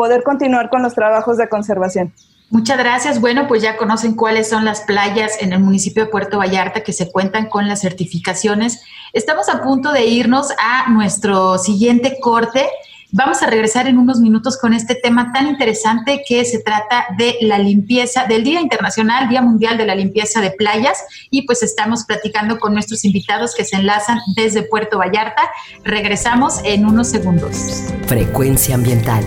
poder 0.00 0.22
continuar 0.22 0.70
con 0.70 0.82
los 0.82 0.94
trabajos 0.94 1.36
de 1.36 1.46
conservación. 1.50 2.14
Muchas 2.48 2.78
gracias. 2.78 3.20
Bueno, 3.20 3.46
pues 3.46 3.60
ya 3.60 3.76
conocen 3.76 4.14
cuáles 4.14 4.48
son 4.48 4.64
las 4.64 4.80
playas 4.80 5.32
en 5.42 5.52
el 5.52 5.60
municipio 5.60 6.06
de 6.06 6.10
Puerto 6.10 6.38
Vallarta 6.38 6.82
que 6.82 6.94
se 6.94 7.12
cuentan 7.12 7.50
con 7.50 7.68
las 7.68 7.82
certificaciones. 7.82 8.80
Estamos 9.12 9.50
a 9.50 9.62
punto 9.62 9.92
de 9.92 10.06
irnos 10.06 10.52
a 10.58 10.88
nuestro 10.88 11.58
siguiente 11.58 12.16
corte. 12.18 12.66
Vamos 13.12 13.42
a 13.42 13.46
regresar 13.46 13.88
en 13.88 13.98
unos 13.98 14.20
minutos 14.20 14.56
con 14.56 14.72
este 14.72 14.94
tema 14.94 15.32
tan 15.34 15.48
interesante 15.48 16.22
que 16.26 16.46
se 16.46 16.60
trata 16.60 17.08
de 17.18 17.36
la 17.42 17.58
limpieza, 17.58 18.24
del 18.24 18.42
Día 18.42 18.62
Internacional, 18.62 19.28
Día 19.28 19.42
Mundial 19.42 19.76
de 19.76 19.84
la 19.84 19.94
Limpieza 19.94 20.40
de 20.40 20.52
Playas. 20.52 20.96
Y 21.30 21.42
pues 21.42 21.62
estamos 21.62 22.06
platicando 22.06 22.58
con 22.58 22.72
nuestros 22.72 23.04
invitados 23.04 23.54
que 23.54 23.66
se 23.66 23.76
enlazan 23.76 24.18
desde 24.34 24.62
Puerto 24.62 24.96
Vallarta. 24.96 25.42
Regresamos 25.84 26.60
en 26.64 26.86
unos 26.86 27.08
segundos. 27.08 27.82
Frecuencia 28.06 28.76
ambiental 28.76 29.26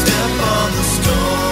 step 0.00 0.32
on 0.54 0.68
the 0.76 0.84
storm. 0.94 1.49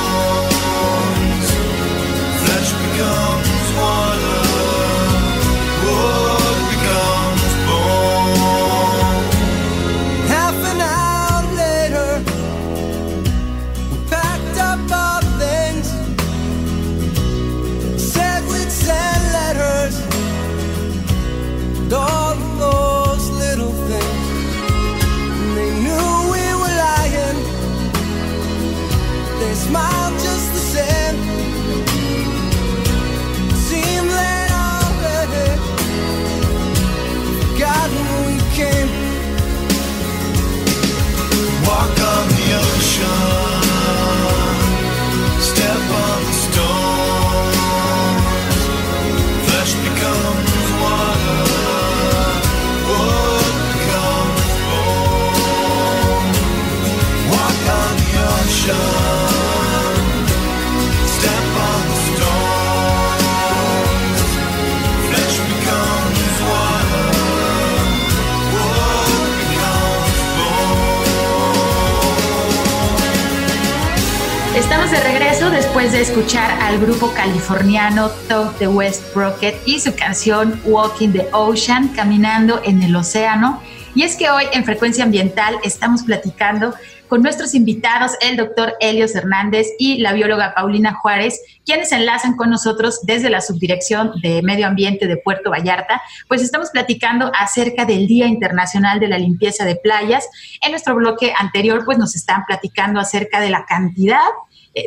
Al 76.68 76.78
grupo 76.80 77.10
californiano 77.14 78.10
Talk 78.28 78.58
the 78.58 78.68
West 78.68 79.14
Rocket 79.14 79.56
y 79.64 79.80
su 79.80 79.94
canción 79.94 80.60
Walking 80.66 81.12
the 81.12 81.26
Ocean, 81.32 81.88
caminando 81.88 82.60
en 82.62 82.82
el 82.82 82.94
océano. 82.94 83.62
Y 83.94 84.02
es 84.02 84.16
que 84.16 84.28
hoy 84.28 84.44
en 84.52 84.66
Frecuencia 84.66 85.04
Ambiental 85.04 85.56
estamos 85.62 86.02
platicando 86.02 86.74
con 87.08 87.22
nuestros 87.22 87.54
invitados, 87.54 88.12
el 88.20 88.36
doctor 88.36 88.74
Helios 88.80 89.14
Hernández 89.14 89.68
y 89.78 90.00
la 90.00 90.12
bióloga 90.12 90.52
Paulina 90.54 90.92
Juárez, 90.92 91.40
quienes 91.64 91.90
enlazan 91.90 92.36
con 92.36 92.50
nosotros 92.50 93.00
desde 93.02 93.30
la 93.30 93.40
Subdirección 93.40 94.12
de 94.20 94.42
Medio 94.42 94.66
Ambiente 94.66 95.06
de 95.06 95.16
Puerto 95.16 95.48
Vallarta. 95.48 96.02
Pues 96.28 96.42
estamos 96.42 96.68
platicando 96.68 97.32
acerca 97.34 97.86
del 97.86 98.06
Día 98.06 98.26
Internacional 98.26 99.00
de 99.00 99.08
la 99.08 99.16
Limpieza 99.16 99.64
de 99.64 99.76
Playas. 99.76 100.28
En 100.60 100.72
nuestro 100.72 100.94
bloque 100.94 101.32
anterior, 101.38 101.86
pues 101.86 101.96
nos 101.96 102.14
están 102.14 102.44
platicando 102.46 103.00
acerca 103.00 103.40
de 103.40 103.48
la 103.48 103.64
cantidad 103.64 104.20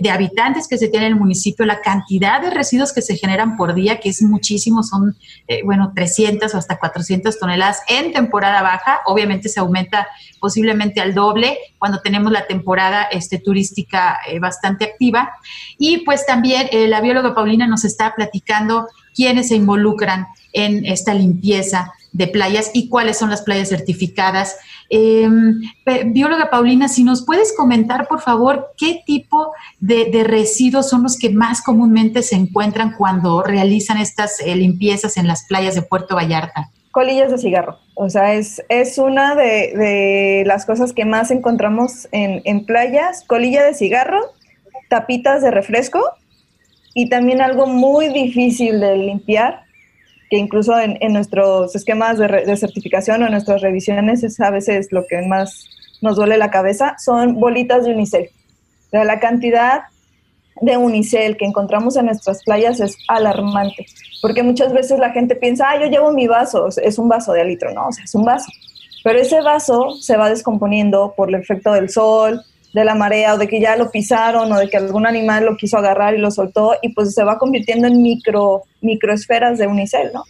de 0.01 0.09
habitantes 0.09 0.67
que 0.67 0.77
se 0.77 0.87
tiene 0.87 1.07
en 1.07 1.13
el 1.13 1.19
municipio, 1.19 1.65
la 1.65 1.81
cantidad 1.81 2.41
de 2.41 2.49
residuos 2.49 2.93
que 2.93 3.01
se 3.01 3.17
generan 3.17 3.57
por 3.57 3.73
día, 3.73 3.99
que 3.99 4.09
es 4.09 4.21
muchísimo, 4.21 4.83
son, 4.83 5.15
eh, 5.47 5.61
bueno, 5.63 5.91
300 5.95 6.53
o 6.53 6.57
hasta 6.57 6.77
400 6.77 7.39
toneladas 7.39 7.81
en 7.87 8.13
temporada 8.13 8.61
baja. 8.61 9.01
Obviamente 9.05 9.49
se 9.49 9.59
aumenta 9.59 10.07
posiblemente 10.39 11.01
al 11.01 11.13
doble 11.13 11.57
cuando 11.79 11.99
tenemos 11.99 12.31
la 12.31 12.47
temporada 12.47 13.03
este, 13.03 13.39
turística 13.39 14.19
eh, 14.27 14.39
bastante 14.39 14.85
activa. 14.85 15.33
Y 15.77 15.99
pues 15.99 16.25
también 16.25 16.67
la 16.89 17.01
bióloga 17.01 17.33
Paulina 17.33 17.67
nos 17.67 17.85
está 17.85 18.13
platicando 18.15 18.87
quiénes 19.15 19.49
se 19.49 19.55
involucran 19.55 20.27
en 20.53 20.85
esta 20.85 21.13
limpieza 21.13 21.91
de 22.14 22.28
playas 22.28 22.72
y 22.74 22.89
cuáles 22.89 23.18
son 23.18 23.30
las 23.30 23.41
playas 23.41 23.70
certificadas. 23.70 24.57
Em, 24.89 25.62
bióloga 26.07 26.49
Paulina, 26.49 26.88
si 26.88 27.03
nos 27.03 27.26
puedes 27.26 27.53
comentar, 27.53 28.07
por 28.07 28.22
favor, 28.22 28.74
qué 28.78 29.01
tipo 29.05 29.53
de, 29.80 30.24
residuos 30.24 30.89
son 30.89 31.03
los 31.03 31.18
que 31.18 31.30
más 31.30 31.62
comúnmente 31.62 32.22
se 32.22 32.36
encuentran 32.36 32.93
cuando 32.97 33.43
realizan 33.43 33.97
estas 33.97 34.39
eh, 34.41 34.55
limpiezas 34.55 35.18
en 35.18 35.28
las 35.28 35.45
playas 35.47 35.76
de 35.76 35.82
Puerto 35.82 36.16
Vallarta. 36.16 36.70
Colillas 36.91 37.32
de 37.32 37.38
cigarro, 37.38 37.80
o 37.95 38.09
sea, 38.09 38.34
es, 38.34 38.62
es 38.68 38.97
una 38.97 39.34
de, 39.36 40.43
las 40.45 40.66
cosas 40.66 40.91
que 40.91 41.05
más 41.05 41.32
encontramos 41.32 42.09
en, 42.12 42.41
en 42.43 42.66
playas, 42.66 43.24
colilla 43.26 43.64
de 43.64 43.74
cigarro, 43.74 44.20
tapitas 44.89 45.41
de 45.41 45.51
refresco 45.51 46.01
y 46.93 47.07
también 47.07 47.41
algo 47.41 47.66
muy 47.66 48.09
difícil 48.09 48.82
de 48.82 48.97
limpiar, 48.97 49.61
que 50.32 50.38
incluso 50.38 50.79
en, 50.79 50.97
nuestros 51.11 51.75
esquemas 51.75 52.17
de, 52.17 52.55
certificación 52.55 53.21
o 53.21 53.25
en 53.25 53.34
nuestras 53.34 53.61
revisiones 53.61 54.23
es 54.23 54.39
a 54.39 54.49
veces 54.49 54.88
lo 54.91 55.05
que 55.05 55.21
más 55.23 55.67
nos 56.01 56.15
duele 56.15 56.38
la 56.38 56.49
cabeza, 56.49 56.95
son 56.97 57.38
bolitas 57.38 57.84
de 57.84 57.91
unicel. 57.91 58.29
La 58.93 59.19
cantidad 59.19 59.82
de 60.61 60.77
unicel 60.77 61.36
que 61.36 61.43
encontramos 61.43 61.97
en 61.97 62.05
nuestras 62.05 62.45
playas 62.45 62.79
es 62.79 62.95
alarmante, 63.09 63.86
porque 64.21 64.41
muchas 64.41 64.71
veces 64.71 64.99
la 64.99 65.09
gente 65.09 65.36
piensa, 65.36 65.69
ah, 65.69 65.82
yo 65.82 65.88
llevo 65.88 66.13
mi 66.13 66.27
vaso, 66.27 66.69
es 66.82 66.97
un 66.97 67.09
vaso 67.09 67.34
de 67.34 67.43
litro, 67.43 67.73
no, 67.73 67.88
o 67.88 67.91
sea, 67.91 68.05
es 68.05 68.15
un 68.15 68.23
vaso. 68.23 68.49
Pero 69.03 69.19
ese 69.19 69.41
vaso 69.41 69.97
se 69.99 70.15
va 70.15 70.29
descomponiendo 70.29 71.13
por 71.17 71.27
el 71.27 71.36
efecto 71.36 71.73
del 71.73 71.89
sol, 71.89 72.41
de 72.74 72.86
la 72.86 72.95
marea 72.95 73.34
o 73.34 73.38
de 73.38 73.47
que 73.47 73.59
ya 73.59 73.76
lo 73.76 73.91
pisaron 73.91 74.51
o 74.51 74.57
de 74.57 74.69
que 74.69 74.78
algún 74.78 75.05
animal 75.05 75.45
lo 75.45 75.57
quiso 75.57 75.78
agarrar 75.78 76.15
y 76.15 76.19
lo 76.19 76.32
soltó 76.32 76.76
y 76.82 76.89
pues 76.89 77.13
se 77.13 77.24
va 77.24 77.38
convirtiendo 77.38 77.88
en 77.88 78.01
micro 78.01 78.63
microesferas 78.82 79.57
de 79.57 79.67
unicel, 79.67 80.11
¿no? 80.13 80.24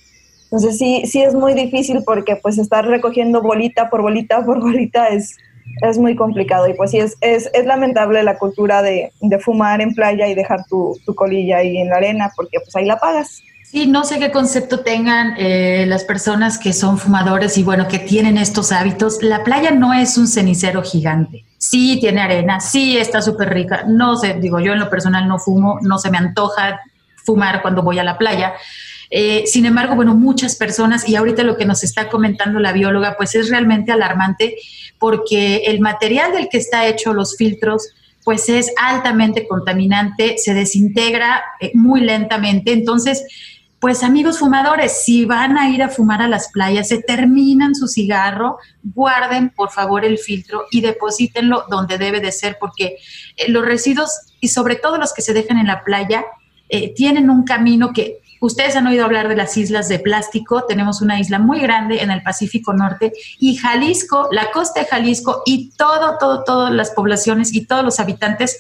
Entonces 0.46 0.78
sí, 0.78 1.04
sí 1.06 1.22
es 1.22 1.34
muy 1.34 1.54
difícil 1.54 2.04
porque 2.06 2.36
pues 2.36 2.58
estar 2.58 2.86
recogiendo 2.86 3.42
bolita 3.42 3.89
por 3.89 4.02
bolita 4.02 4.44
por 4.44 4.60
bolita 4.60 5.08
es, 5.08 5.38
es 5.82 5.97
muy 5.97 6.16
complicado 6.16 6.68
y 6.68 6.74
pues 6.74 6.91
sí 6.91 6.99
es, 6.99 7.18
es, 7.22 7.49
es 7.53 7.66
lamentable 7.66 8.24
la 8.24 8.38
cultura 8.38 8.82
de, 8.82 9.12
de, 9.20 9.39
fumar 9.39 9.82
en 9.82 9.93
playa 9.95 10.28
y 10.28 10.36
dejar 10.36 10.66
tu, 10.68 10.99
tu 11.05 11.16
colilla 11.16 11.57
ahí 11.57 11.78
en 11.78 11.89
la 11.89 11.97
arena 11.97 12.32
porque 12.36 12.59
pues 12.59 12.76
ahí 12.76 12.86
la 12.86 12.97
pagas. 12.97 13.41
Sí, 13.72 13.88
no 13.88 14.03
sé 14.03 14.20
qué 14.20 14.32
concepto 14.32 14.82
tengan 14.82 15.34
eh, 15.38 15.86
las 15.88 16.03
personas 16.03 16.57
que 16.57 16.74
son 16.74 16.97
fumadores 16.97 17.57
y 17.57 17.64
bueno, 17.64 17.88
que 17.88 17.99
tienen 17.99 18.38
estos 18.38 18.74
hábitos. 18.74 19.24
La 19.24 19.45
playa 19.45 19.72
no 19.72 19.93
es 19.93 20.18
un 20.18 20.28
cenicero 20.28 20.84
gigante. 20.84 21.45
Sí 21.57 21.97
tiene 22.01 22.20
arena, 22.20 22.59
sí 22.59 22.97
está 22.97 23.22
súper 23.22 23.53
rica. 23.53 23.86
No 23.88 24.18
sé, 24.18 24.34
digo, 24.34 24.59
yo 24.59 24.74
en 24.74 24.80
lo 24.80 24.89
personal 24.89 25.26
no 25.26 25.39
fumo, 25.39 25.80
no 25.84 25.99
se 25.99 26.12
me 26.12 26.18
antoja 26.18 26.82
fumar 27.24 27.62
cuando 27.62 27.82
voy 27.82 27.97
a 27.97 28.03
la 28.03 28.18
playa. 28.18 28.55
Eh, 29.14 29.43
sin 29.45 29.66
embargo, 29.66 29.95
bueno, 29.95 30.16
muchas 30.16 30.55
personas, 30.55 31.07
y 31.07 31.18
ahorita 31.18 31.43
lo 31.43 31.57
que 31.57 31.66
nos 31.66 31.84
está 31.84 32.07
comentando 32.07 32.59
la 32.59 32.72
bióloga, 32.72 33.16
pues 33.18 33.36
es 33.36 33.49
realmente 33.49 33.91
alarmante 33.91 34.55
porque 34.97 35.64
el 35.66 35.82
material 35.82 36.32
del 36.32 36.47
que 36.47 36.57
está 36.57 36.88
hecho 36.88 37.14
los 37.14 37.36
filtros, 37.36 37.89
pues 38.24 38.47
es 38.47 38.72
altamente 38.82 39.47
contaminante, 39.47 40.38
se 40.38 40.53
desintegra 40.53 41.43
eh, 41.59 41.72
muy 41.74 41.99
lentamente. 42.01 42.72
Entonces, 42.72 43.26
pues 43.82 44.01
amigos 44.01 44.39
fumadores, 44.39 45.03
si 45.03 45.26
van 45.26 45.57
a 45.57 45.70
ir 45.70 45.84
a 45.84 45.89
fumar 45.89 46.22
a 46.22 46.30
las 46.30 46.49
playas, 46.49 46.88
se 46.88 47.01
terminan 47.01 47.76
su 47.76 47.88
cigarro, 47.88 48.59
guarden 48.82 49.49
por 49.49 49.72
favor 49.72 50.05
el 50.05 50.20
filtro 50.20 50.66
y 50.72 50.80
deposítenlo 50.80 51.66
donde 51.70 51.97
debe 51.97 52.22
de 52.22 52.32
ser, 52.32 52.57
porque 52.62 52.95
eh, 53.36 53.49
los 53.49 53.66
residuos 53.66 54.12
y 54.39 54.47
sobre 54.47 54.76
todo 54.76 54.97
los 54.97 55.14
que 55.14 55.22
se 55.22 55.34
dejan 55.34 55.57
en 55.57 55.68
la 55.68 55.84
playa 55.84 56.24
tienen 56.95 57.30
un 57.30 57.43
camino 57.43 57.91
que 57.91 58.21
ustedes 58.42 58.76
han 58.76 58.88
oído 58.88 59.06
hablar 59.06 59.30
de 59.30 59.38
las 59.38 59.56
islas 59.56 59.88
de 59.88 60.00
plástico, 60.00 60.66
tenemos 60.66 61.02
una 61.02 61.20
isla 61.20 61.39
muy 61.39 61.60
grande 61.60 62.02
en 62.02 62.12
el 62.12 62.22
Pacífico 62.24 62.74
Norte 62.74 63.14
y 63.39 63.56
Jalisco, 63.56 64.28
la 64.32 64.52
costa 64.52 64.82
de 64.82 64.88
Jalisco 64.88 65.44
y 65.46 65.70
todo, 65.78 66.18
todo, 66.20 66.44
todas 66.44 66.74
las 66.74 66.92
poblaciones 66.92 67.54
y 67.54 67.66
todos 67.66 67.86
los 67.86 68.00
habitantes 68.00 68.60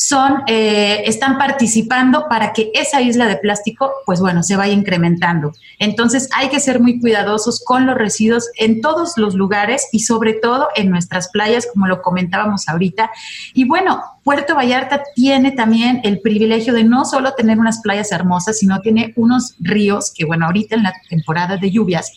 son, 0.00 0.44
eh, 0.46 1.02
están 1.04 1.36
participando 1.36 2.26
para 2.26 2.54
que 2.54 2.70
esa 2.72 3.02
isla 3.02 3.26
de 3.26 3.36
plástico, 3.36 3.92
pues 4.06 4.18
bueno, 4.18 4.42
se 4.42 4.56
vaya 4.56 4.72
incrementando. 4.72 5.52
Entonces 5.78 6.30
hay 6.34 6.48
que 6.48 6.58
ser 6.58 6.80
muy 6.80 6.98
cuidadosos 6.98 7.62
con 7.62 7.84
los 7.84 7.98
residuos 7.98 8.48
en 8.56 8.80
todos 8.80 9.18
los 9.18 9.34
lugares 9.34 9.88
y 9.92 10.00
sobre 10.00 10.32
todo 10.32 10.68
en 10.74 10.88
nuestras 10.88 11.28
playas, 11.28 11.68
como 11.70 11.86
lo 11.86 12.00
comentábamos 12.00 12.66
ahorita. 12.66 13.10
Y 13.52 13.64
bueno, 13.64 14.02
Puerto 14.24 14.54
Vallarta 14.54 15.02
tiene 15.14 15.52
también 15.52 16.00
el 16.02 16.20
privilegio 16.20 16.72
de 16.72 16.84
no 16.84 17.04
solo 17.04 17.34
tener 17.34 17.58
unas 17.58 17.82
playas 17.82 18.10
hermosas, 18.10 18.58
sino 18.58 18.80
tiene 18.80 19.12
unos 19.16 19.54
ríos 19.58 20.14
que, 20.16 20.24
bueno, 20.24 20.46
ahorita 20.46 20.76
en 20.76 20.84
la 20.84 20.94
temporada 21.10 21.58
de 21.58 21.70
lluvias, 21.70 22.10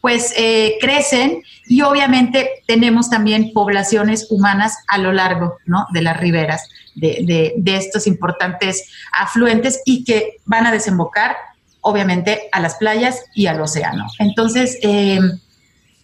pues 0.00 0.32
eh, 0.36 0.76
crecen 0.80 1.42
y 1.66 1.82
obviamente 1.82 2.62
tenemos 2.66 3.10
también 3.10 3.52
poblaciones 3.52 4.28
humanas 4.30 4.78
a 4.88 4.98
lo 4.98 5.12
largo 5.12 5.58
¿no? 5.66 5.86
de 5.92 6.02
las 6.02 6.16
riberas 6.18 6.68
de, 6.94 7.54
estos 7.66 8.06
importantes 8.06 8.90
afluentes 9.12 9.82
y 9.84 10.04
que 10.04 10.36
van 10.44 10.66
a 10.66 10.72
desembocar 10.72 11.36
obviamente 11.80 12.48
a 12.52 12.60
las 12.60 12.76
playas 12.76 13.24
y 13.34 13.46
al 13.46 13.60
océano. 13.60 14.06
Entonces, 14.18 14.78
eh, 14.82 15.20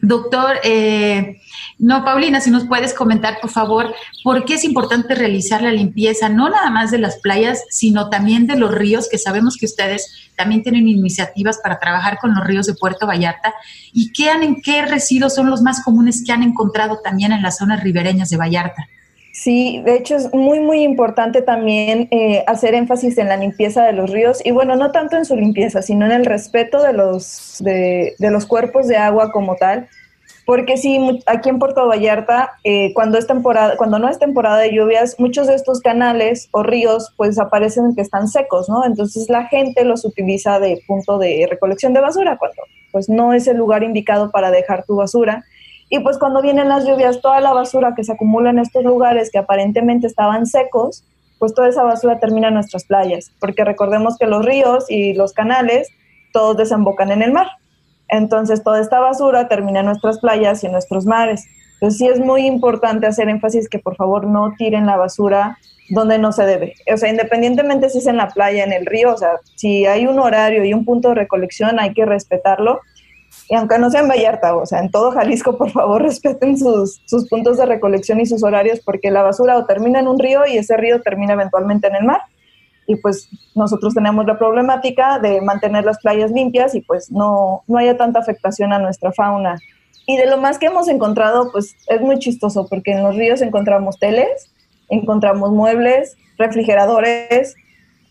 doctor, 0.03 0.57
eh, 0.65 1.41
no, 1.79 2.05
Paulina, 2.05 2.41
si 2.41 2.51
nos 2.51 2.67
puedes 2.67 2.93
comentar, 2.93 3.41
por 3.41 3.51
favor, 3.51 3.95
por 4.23 4.45
qué 4.45 4.55
es 4.55 4.65
importante 4.65 5.15
realizar 5.15 5.63
la 5.63 5.71
limpieza, 5.71 6.29
no 6.29 6.51
nada 6.51 6.71
más 6.71 6.91
de 6.91 6.99
las 6.99 7.17
playas, 7.21 7.63
sino 7.71 8.11
también 8.11 8.47
de 8.47 8.57
los 8.57 8.75
ríos, 8.75 9.09
que 9.09 9.17
sabemos 9.17 9.57
que 9.57 9.67
ustedes 9.67 10.31
también 10.37 10.63
tienen 10.63 10.89
iniciativas 10.89 11.59
para 11.63 11.79
trabajar 11.79 12.19
con 12.21 12.35
los 12.35 12.45
ríos 12.45 12.67
de 12.67 12.75
Puerto 12.75 13.07
Vallarta, 13.07 13.55
y 13.93 14.13
qué, 14.13 14.31
en 14.31 14.61
qué 14.61 14.85
residuos 14.85 15.35
son 15.35 15.49
los 15.49 15.63
más 15.63 15.83
comunes 15.85 16.23
que 16.27 16.33
han 16.33 16.43
encontrado 16.43 16.99
también 17.03 17.33
en 17.33 17.43
las 17.43 17.59
zonas 17.59 17.83
ribereñas 17.83 18.29
de 18.29 18.37
Vallarta. 18.37 18.89
Sí, 19.33 19.81
de 19.83 19.97
hecho 19.97 20.17
es 20.17 20.33
muy, 20.35 20.61
muy 20.61 20.83
importante 20.83 21.41
también 21.41 22.07
eh, 22.11 22.45
hacer 22.47 22.75
énfasis 22.75 23.17
en 23.17 23.29
la 23.29 23.39
limpieza 23.39 23.83
de 23.83 23.95
los 23.95 24.11
ríos 24.11 24.45
y 24.45 24.51
bueno, 24.51 24.77
no 24.77 24.93
tanto 24.93 25.17
en 25.17 25.25
su 25.25 25.35
limpieza, 25.37 25.81
sino 25.81 26.05
en 26.05 26.13
el 26.13 26.27
respeto 26.27 26.83
de 26.83 26.93
los, 26.93 27.57
de, 27.61 28.15
los 28.19 28.45
cuerpos 28.45 28.89
de 28.89 28.99
agua 28.99 29.33
como 29.33 29.57
tal, 29.57 29.89
porque 30.45 30.77
sí, 30.77 31.23
aquí 31.25 31.49
en 31.49 31.59
Puerto 31.59 31.87
Vallarta, 31.87 32.53
eh, 32.63 32.93
cuando, 32.93 33.17
es 33.17 33.27
temporada, 33.27 33.79
cuando 33.79 33.99
no 33.99 34.11
es 34.11 34.19
temporada 34.19 34.59
de 34.59 34.75
lluvias, 34.75 35.19
muchos 35.19 35.47
de 35.47 35.55
estos 35.55 35.81
canales 35.81 36.51
o 36.51 36.63
ríos 36.63 37.15
pues 37.17 37.39
aparecen 37.39 37.95
que 37.95 38.03
están 38.03 38.29
secos, 38.29 38.69
¿no? 38.69 38.85
Entonces 38.85 39.31
la 39.31 39.47
gente 39.47 39.87
los 39.87 40.05
utiliza 40.05 40.59
de 40.61 40.83
punto 40.87 41.17
de 41.17 41.47
recolección 41.49 41.95
de 41.95 42.01
basura, 42.01 42.37
cuando 42.37 42.65
pues 42.91 43.09
no 43.09 43.33
es 43.33 43.47
el 43.47 43.57
lugar 43.57 43.83
indicado 43.83 44.31
para 44.31 44.51
dejar 44.51 44.85
tu 44.85 44.97
basura 44.97 45.43
y 45.95 45.99
pues 45.99 46.17
cuando 46.17 46.41
vienen 46.41 46.71
las 46.71 46.87
lluvias, 46.87 47.21
toda 47.21 47.43
la 47.43 47.53
basura 47.53 47.93
que 47.95 48.03
se 48.03 48.13
acumula 48.13 48.49
en 48.49 48.59
estos 48.59 48.83
lugares 48.83 49.31
que 49.31 49.37
aparentemente 49.37 50.07
estaban 50.07 50.47
secos, 50.47 51.05
pues 51.39 51.53
toda 51.53 51.69
esa 51.69 51.83
basura 51.83 52.19
termina 52.19 52.49
en 52.49 52.55
nuestras 52.55 52.85
playas, 52.85 53.31
porque 53.39 53.63
recordemos 53.63 54.17
que 54.17 54.25
los 54.25 54.43
ríos 54.43 54.87
y 54.89 55.13
los 55.13 55.35
canales 55.35 55.91
todos 56.33 56.57
desembocan 56.57 57.11
en 57.11 57.21
el 57.21 57.31
mar. 57.31 57.47
Entonces 58.09 58.65
toda 58.65 58.81
esta 58.81 59.01
basura 59.01 59.49
termina 59.49 59.81
en 59.81 59.87
nuestras 59.87 60.19
playas 60.19 60.65
y 60.65 60.67
en 60.67 60.73
nuestros 60.73 61.05
mares. 61.05 61.45
Entonces 61.75 61.99
sí 61.99 62.09
es 62.09 62.21
muy 62.21 62.47
importante 62.47 63.07
hacer 63.07 63.29
énfasis 63.29 63.69
que 63.69 63.79
por 63.79 63.95
favor 63.97 64.27
no 64.27 64.55
tiren 64.57 64.87
la 64.87 64.97
basura 64.97 65.59
donde 65.91 66.19
no 66.19 66.33
se 66.33 66.47
debe. 66.47 66.73
O 66.91 66.97
sea, 66.97 67.11
independientemente 67.11 67.91
si 67.91 67.99
es 67.99 68.07
en 68.07 68.17
la 68.17 68.29
playa, 68.29 68.65
en 68.65 68.73
el 68.73 68.87
río, 68.87 69.13
o 69.13 69.19
sea, 69.19 69.33
si 69.57 69.85
hay 69.85 70.07
un 70.07 70.19
horario 70.21 70.65
y 70.65 70.73
un 70.73 70.87
punto 70.87 71.11
de 71.11 71.17
recolección 71.17 71.79
hay 71.79 71.93
que 71.93 72.07
respetarlo 72.07 72.81
y 73.53 73.55
aunque 73.55 73.79
no 73.79 73.91
sea 73.91 74.01
en 74.01 74.09
Vallarta, 74.09 74.57
o 74.57 74.65
sea, 74.65 74.79
en 74.79 74.91
todo 74.91 75.11
Jalisco, 75.11 75.59
por 75.59 75.71
favor, 75.71 76.01
respeten 76.03 76.57
sus, 76.57 77.03
puntos 77.29 77.59
de 77.59 77.67
recolección 77.67 78.19
y 78.19 78.25
sus 78.25 78.43
horarios, 78.43 78.81
porque 78.81 79.11
la 79.11 79.23
basura 79.23 79.59
o 79.59 79.67
termina 79.67 80.01
en 80.01 80.09
un 80.09 80.19
río 80.19 80.47
y 80.47 80.57
ese 80.57 80.75
río 80.79 81.03
termina 81.03 81.35
eventualmente 81.35 81.87
en 81.87 81.97
el 81.97 82.05
mar. 82.05 82.23
Y 82.87 82.97
pues 82.97 83.29
nosotros 83.55 83.93
tenemos 83.93 84.25
la 84.25 84.39
problemática 84.39 85.19
de 85.19 85.43
mantener 85.43 85.85
las 85.85 85.99
playas 85.99 86.31
limpias 86.31 86.75
y 86.75 86.81
pues 86.81 87.11
no, 87.11 87.63
no 87.67 87.77
haya 87.77 87.99
tanta 87.99 88.21
afectación 88.21 88.73
a 88.73 88.79
nuestra 88.79 89.13
fauna. 89.13 89.59
Y 90.07 90.17
de 90.17 90.31
lo 90.31 90.39
más 90.39 90.59
que 90.59 90.69
hemos 90.69 90.89
encontrado, 90.89 91.53
pues 91.53 91.77
es 91.89 92.01
muy 92.01 92.19
chistoso, 92.19 92.67
porque 92.71 92.93
en 92.93 93.03
los 93.03 93.17
ríos 93.17 93.43
encontramos 93.43 93.99
teles, 93.99 94.51
encontramos 94.89 95.51
muebles, 95.51 96.17
refrigeradores, 96.39 97.55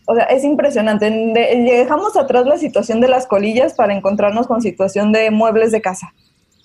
o 0.06 0.14
sea, 0.14 0.24
es 0.24 0.44
impresionante. 0.44 1.10
dejamos 1.10 2.16
atrás 2.16 2.46
la 2.46 2.58
situación 2.58 3.00
de 3.00 3.08
las 3.08 3.26
colillas 3.26 3.74
para 3.74 3.94
encontrarnos 3.94 4.46
con 4.46 4.60
situación 4.60 5.12
de 5.12 5.30
muebles 5.30 5.70
de 5.70 5.80
casa. 5.80 6.12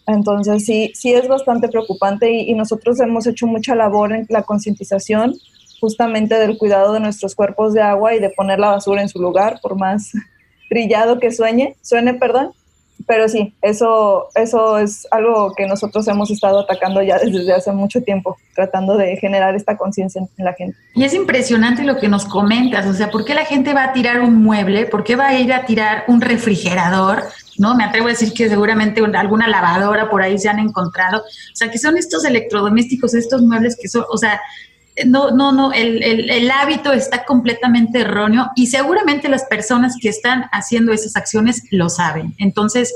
Entonces 0.08 0.66
sí, 0.66 0.92
sí 0.96 1.14
es 1.14 1.28
bastante 1.28 1.68
preocupante 1.68 2.32
y, 2.32 2.54
nosotros 2.54 3.00
hemos 3.02 3.28
hecho 3.28 3.46
mucha 3.46 3.76
labor 3.76 4.14
en 4.14 4.26
la 4.30 4.44
concientización 4.44 5.34
justamente 5.82 6.36
del 6.36 6.58
cuidado 6.58 6.94
de 6.94 7.02
nuestros 7.02 7.36
cuerpos 7.36 7.74
de 7.74 7.82
agua 7.82 8.16
y 8.16 8.20
de 8.20 8.30
poner 8.32 8.60
la 8.60 8.70
basura 8.70 9.02
en 9.02 9.10
su 9.10 9.22
lugar, 9.22 9.60
por 9.62 9.78
más 9.78 10.12
trillado 10.70 11.20
que 11.20 11.32
sueñe, 11.32 11.76
suene, 11.82 12.14
perdón, 12.14 12.54
pero 13.06 13.30
sí, 13.30 13.54
eso, 13.62 14.28
eso 14.36 14.78
es 14.78 15.08
algo 15.12 15.54
que 15.56 15.68
nosotros 15.68 16.08
hemos 16.08 16.32
estado 16.32 16.60
atacando 16.60 17.02
ya 17.02 17.20
desde 17.20 17.54
hace 17.54 17.72
mucho 17.72 18.02
tiempo, 18.02 18.38
tratando 18.56 18.98
de 18.98 19.16
generar 19.18 19.56
esta 19.56 19.78
conciencia 19.78 20.22
en 20.38 20.46
la 20.46 20.54
gente. 20.54 20.78
Y 20.96 21.04
es 21.04 21.14
impresionante 21.14 21.84
lo 21.84 21.98
que 21.98 22.08
nos 22.08 22.26
comentas, 22.26 22.86
o 22.86 22.94
sea, 22.94 23.12
¿por 23.12 23.26
qué 23.26 23.34
la 23.34 23.46
gente 23.46 23.74
va 23.74 23.86
a 23.86 23.94
tirar 23.94 24.22
un 24.22 24.42
mueble? 24.42 24.86
¿Por 24.86 25.04
qué 25.04 25.16
va 25.16 25.28
a 25.28 25.40
ir 25.40 25.54
a 25.54 25.66
tirar 25.66 26.06
un 26.08 26.22
refrigerador? 26.22 27.24
¿no? 27.58 27.76
Me 27.76 27.84
atrevo 27.84 28.08
a 28.08 28.12
decir 28.12 28.34
que 28.34 28.50
seguramente 28.50 29.02
alguna 29.16 29.48
lavadora 29.48 30.10
por 30.10 30.22
ahí 30.22 30.38
se 30.38 30.50
han 30.50 30.60
encontrado. 30.60 31.20
O 31.20 31.56
sea, 31.56 31.72
que 31.72 31.78
son 31.78 31.98
estos 31.98 32.24
electrodomésticos, 32.24 33.14
estos 33.14 33.42
muebles 33.42 33.78
que 33.82 33.88
son, 33.88 34.06
o 34.10 34.18
sea, 34.18 34.40
no, 35.06 35.32
no, 35.32 35.52
no, 35.52 35.72
el, 35.74 36.04
el, 36.04 36.52
hábito 36.52 36.92
está 36.92 37.26
completamente 37.26 38.00
erróneo 38.00 38.52
y 38.56 38.68
seguramente 38.68 39.30
las 39.30 39.46
personas 39.46 39.96
que 40.02 40.10
están 40.10 40.46
haciendo 40.52 40.92
esas 40.92 41.16
acciones 41.16 41.64
lo 41.72 41.90
saben. 41.90 42.34
Entonces, 42.38 42.94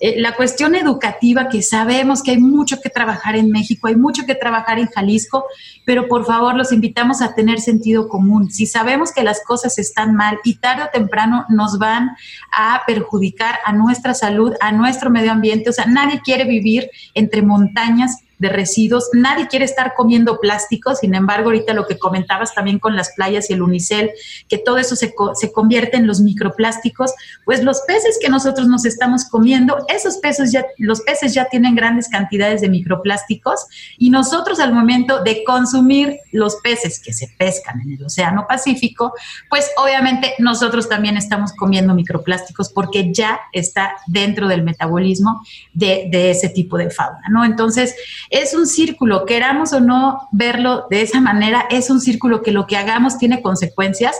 eh, 0.00 0.20
la 0.20 0.34
cuestión 0.34 0.74
educativa, 0.74 1.48
que 1.48 1.62
sabemos 1.62 2.22
que 2.22 2.32
hay 2.32 2.38
mucho 2.38 2.80
que 2.80 2.90
trabajar 2.90 3.36
en 3.36 3.50
México, 3.50 3.86
hay 3.86 3.96
mucho 3.96 4.26
que 4.26 4.34
trabajar 4.34 4.78
en 4.78 4.88
Jalisco, 4.88 5.44
pero 5.84 6.08
por 6.08 6.26
favor 6.26 6.56
los 6.56 6.72
invitamos 6.72 7.22
a 7.22 7.34
tener 7.34 7.60
sentido 7.60 8.08
común. 8.08 8.50
Si 8.50 8.66
sabemos 8.66 9.12
que 9.12 9.22
las 9.22 9.42
cosas 9.44 9.78
están 9.78 10.14
mal 10.14 10.40
y 10.44 10.56
tarde 10.56 10.82
o 10.82 10.90
temprano 10.92 11.46
nos 11.48 11.78
van 11.78 12.10
a 12.52 12.82
perjudicar 12.86 13.60
a 13.64 13.72
nuestra 13.72 14.14
salud, 14.14 14.52
a 14.60 14.72
nuestro 14.72 15.10
medio 15.10 15.30
ambiente, 15.30 15.70
o 15.70 15.72
sea, 15.72 15.86
nadie 15.86 16.20
quiere 16.24 16.44
vivir 16.44 16.90
entre 17.14 17.42
montañas 17.42 18.23
de 18.38 18.48
residuos. 18.48 19.08
Nadie 19.12 19.48
quiere 19.48 19.64
estar 19.64 19.94
comiendo 19.94 20.38
plástico, 20.40 20.94
sin 20.94 21.14
embargo, 21.14 21.46
ahorita 21.46 21.74
lo 21.74 21.86
que 21.86 21.98
comentabas 21.98 22.54
también 22.54 22.78
con 22.78 22.96
las 22.96 23.12
playas 23.14 23.50
y 23.50 23.54
el 23.54 23.62
unicel, 23.62 24.10
que 24.48 24.58
todo 24.58 24.78
eso 24.78 24.96
se, 24.96 25.14
se 25.34 25.52
convierte 25.52 25.96
en 25.96 26.06
los 26.06 26.20
microplásticos, 26.20 27.12
pues 27.44 27.62
los 27.62 27.80
peces 27.86 28.18
que 28.20 28.28
nosotros 28.28 28.68
nos 28.68 28.84
estamos 28.84 29.24
comiendo, 29.24 29.78
esos 29.88 30.18
peces 30.18 30.52
ya, 30.52 30.64
los 30.78 31.00
peces 31.02 31.34
ya 31.34 31.46
tienen 31.46 31.74
grandes 31.74 32.08
cantidades 32.08 32.60
de 32.60 32.68
microplásticos 32.68 33.66
y 33.98 34.10
nosotros 34.10 34.60
al 34.60 34.72
momento 34.72 35.22
de 35.22 35.44
consumir 35.44 36.18
los 36.32 36.56
peces 36.56 37.00
que 37.00 37.12
se 37.12 37.28
pescan 37.38 37.80
en 37.80 37.92
el 37.92 38.04
Océano 38.04 38.46
Pacífico, 38.48 39.14
pues 39.48 39.70
obviamente 39.76 40.34
nosotros 40.38 40.88
también 40.88 41.16
estamos 41.16 41.52
comiendo 41.52 41.94
microplásticos 41.94 42.70
porque 42.70 43.12
ya 43.12 43.40
está 43.52 43.96
dentro 44.06 44.48
del 44.48 44.62
metabolismo 44.62 45.42
de, 45.72 46.08
de 46.10 46.30
ese 46.30 46.48
tipo 46.48 46.76
de 46.76 46.90
fauna, 46.90 47.28
¿no? 47.30 47.44
Entonces, 47.44 47.94
es 48.30 48.54
un 48.54 48.66
círculo, 48.66 49.24
queramos 49.26 49.72
o 49.72 49.80
no 49.80 50.28
verlo 50.32 50.86
de 50.90 51.02
esa 51.02 51.20
manera, 51.20 51.66
es 51.70 51.90
un 51.90 52.00
círculo 52.00 52.42
que 52.42 52.52
lo 52.52 52.66
que 52.66 52.76
hagamos 52.76 53.18
tiene 53.18 53.42
consecuencias 53.42 54.16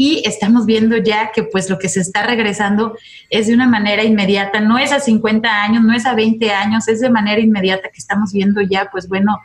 y 0.00 0.22
estamos 0.24 0.64
viendo 0.64 0.96
ya 0.96 1.32
que 1.32 1.42
pues 1.42 1.68
lo 1.68 1.76
que 1.76 1.88
se 1.88 1.98
está 1.98 2.22
regresando 2.22 2.96
es 3.30 3.48
de 3.48 3.54
una 3.54 3.66
manera 3.66 4.04
inmediata, 4.04 4.60
no 4.60 4.78
es 4.78 4.92
a 4.92 5.00
50 5.00 5.48
años, 5.64 5.82
no 5.82 5.92
es 5.92 6.06
a 6.06 6.14
20 6.14 6.52
años, 6.52 6.86
es 6.86 7.00
de 7.00 7.10
manera 7.10 7.40
inmediata 7.40 7.88
que 7.88 7.98
estamos 7.98 8.32
viendo 8.32 8.60
ya 8.60 8.90
pues 8.92 9.08
bueno, 9.08 9.40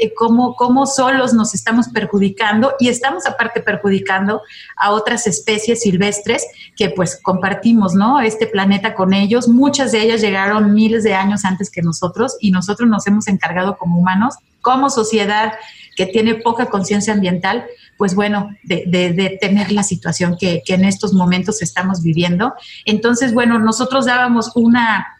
eh, 0.00 0.14
cómo, 0.16 0.54
cómo 0.56 0.86
solos 0.86 1.34
nos 1.34 1.54
estamos 1.54 1.88
perjudicando 1.88 2.72
y 2.80 2.88
estamos 2.88 3.26
aparte 3.26 3.60
perjudicando 3.60 4.40
a 4.78 4.92
otras 4.92 5.26
especies 5.26 5.82
silvestres 5.82 6.46
que 6.74 6.88
pues 6.88 7.20
compartimos, 7.22 7.94
¿no? 7.94 8.18
Este 8.18 8.46
planeta 8.46 8.94
con 8.94 9.12
ellos, 9.12 9.46
muchas 9.46 9.92
de 9.92 10.00
ellas 10.00 10.22
llegaron 10.22 10.72
miles 10.72 11.04
de 11.04 11.12
años 11.12 11.44
antes 11.44 11.70
que 11.70 11.82
nosotros 11.82 12.38
y 12.40 12.50
nosotros 12.50 12.88
nos 12.88 13.06
hemos 13.06 13.28
encargado 13.28 13.76
como 13.76 14.00
humanos, 14.00 14.36
como 14.62 14.88
sociedad 14.88 15.52
que 15.96 16.06
tiene 16.06 16.36
poca 16.36 16.66
conciencia 16.66 17.12
ambiental, 17.12 17.66
pues 17.98 18.14
bueno, 18.14 18.56
de, 18.62 19.38
tener 19.40 19.72
la 19.72 19.82
situación 19.82 20.36
que, 20.38 20.62
en 20.68 20.84
estos 20.84 21.12
momentos 21.12 21.60
estamos 21.60 22.00
viviendo. 22.00 22.54
Entonces, 22.86 23.34
bueno, 23.34 23.58
nosotros 23.58 24.06
dábamos 24.06 24.52
una, 24.54 25.18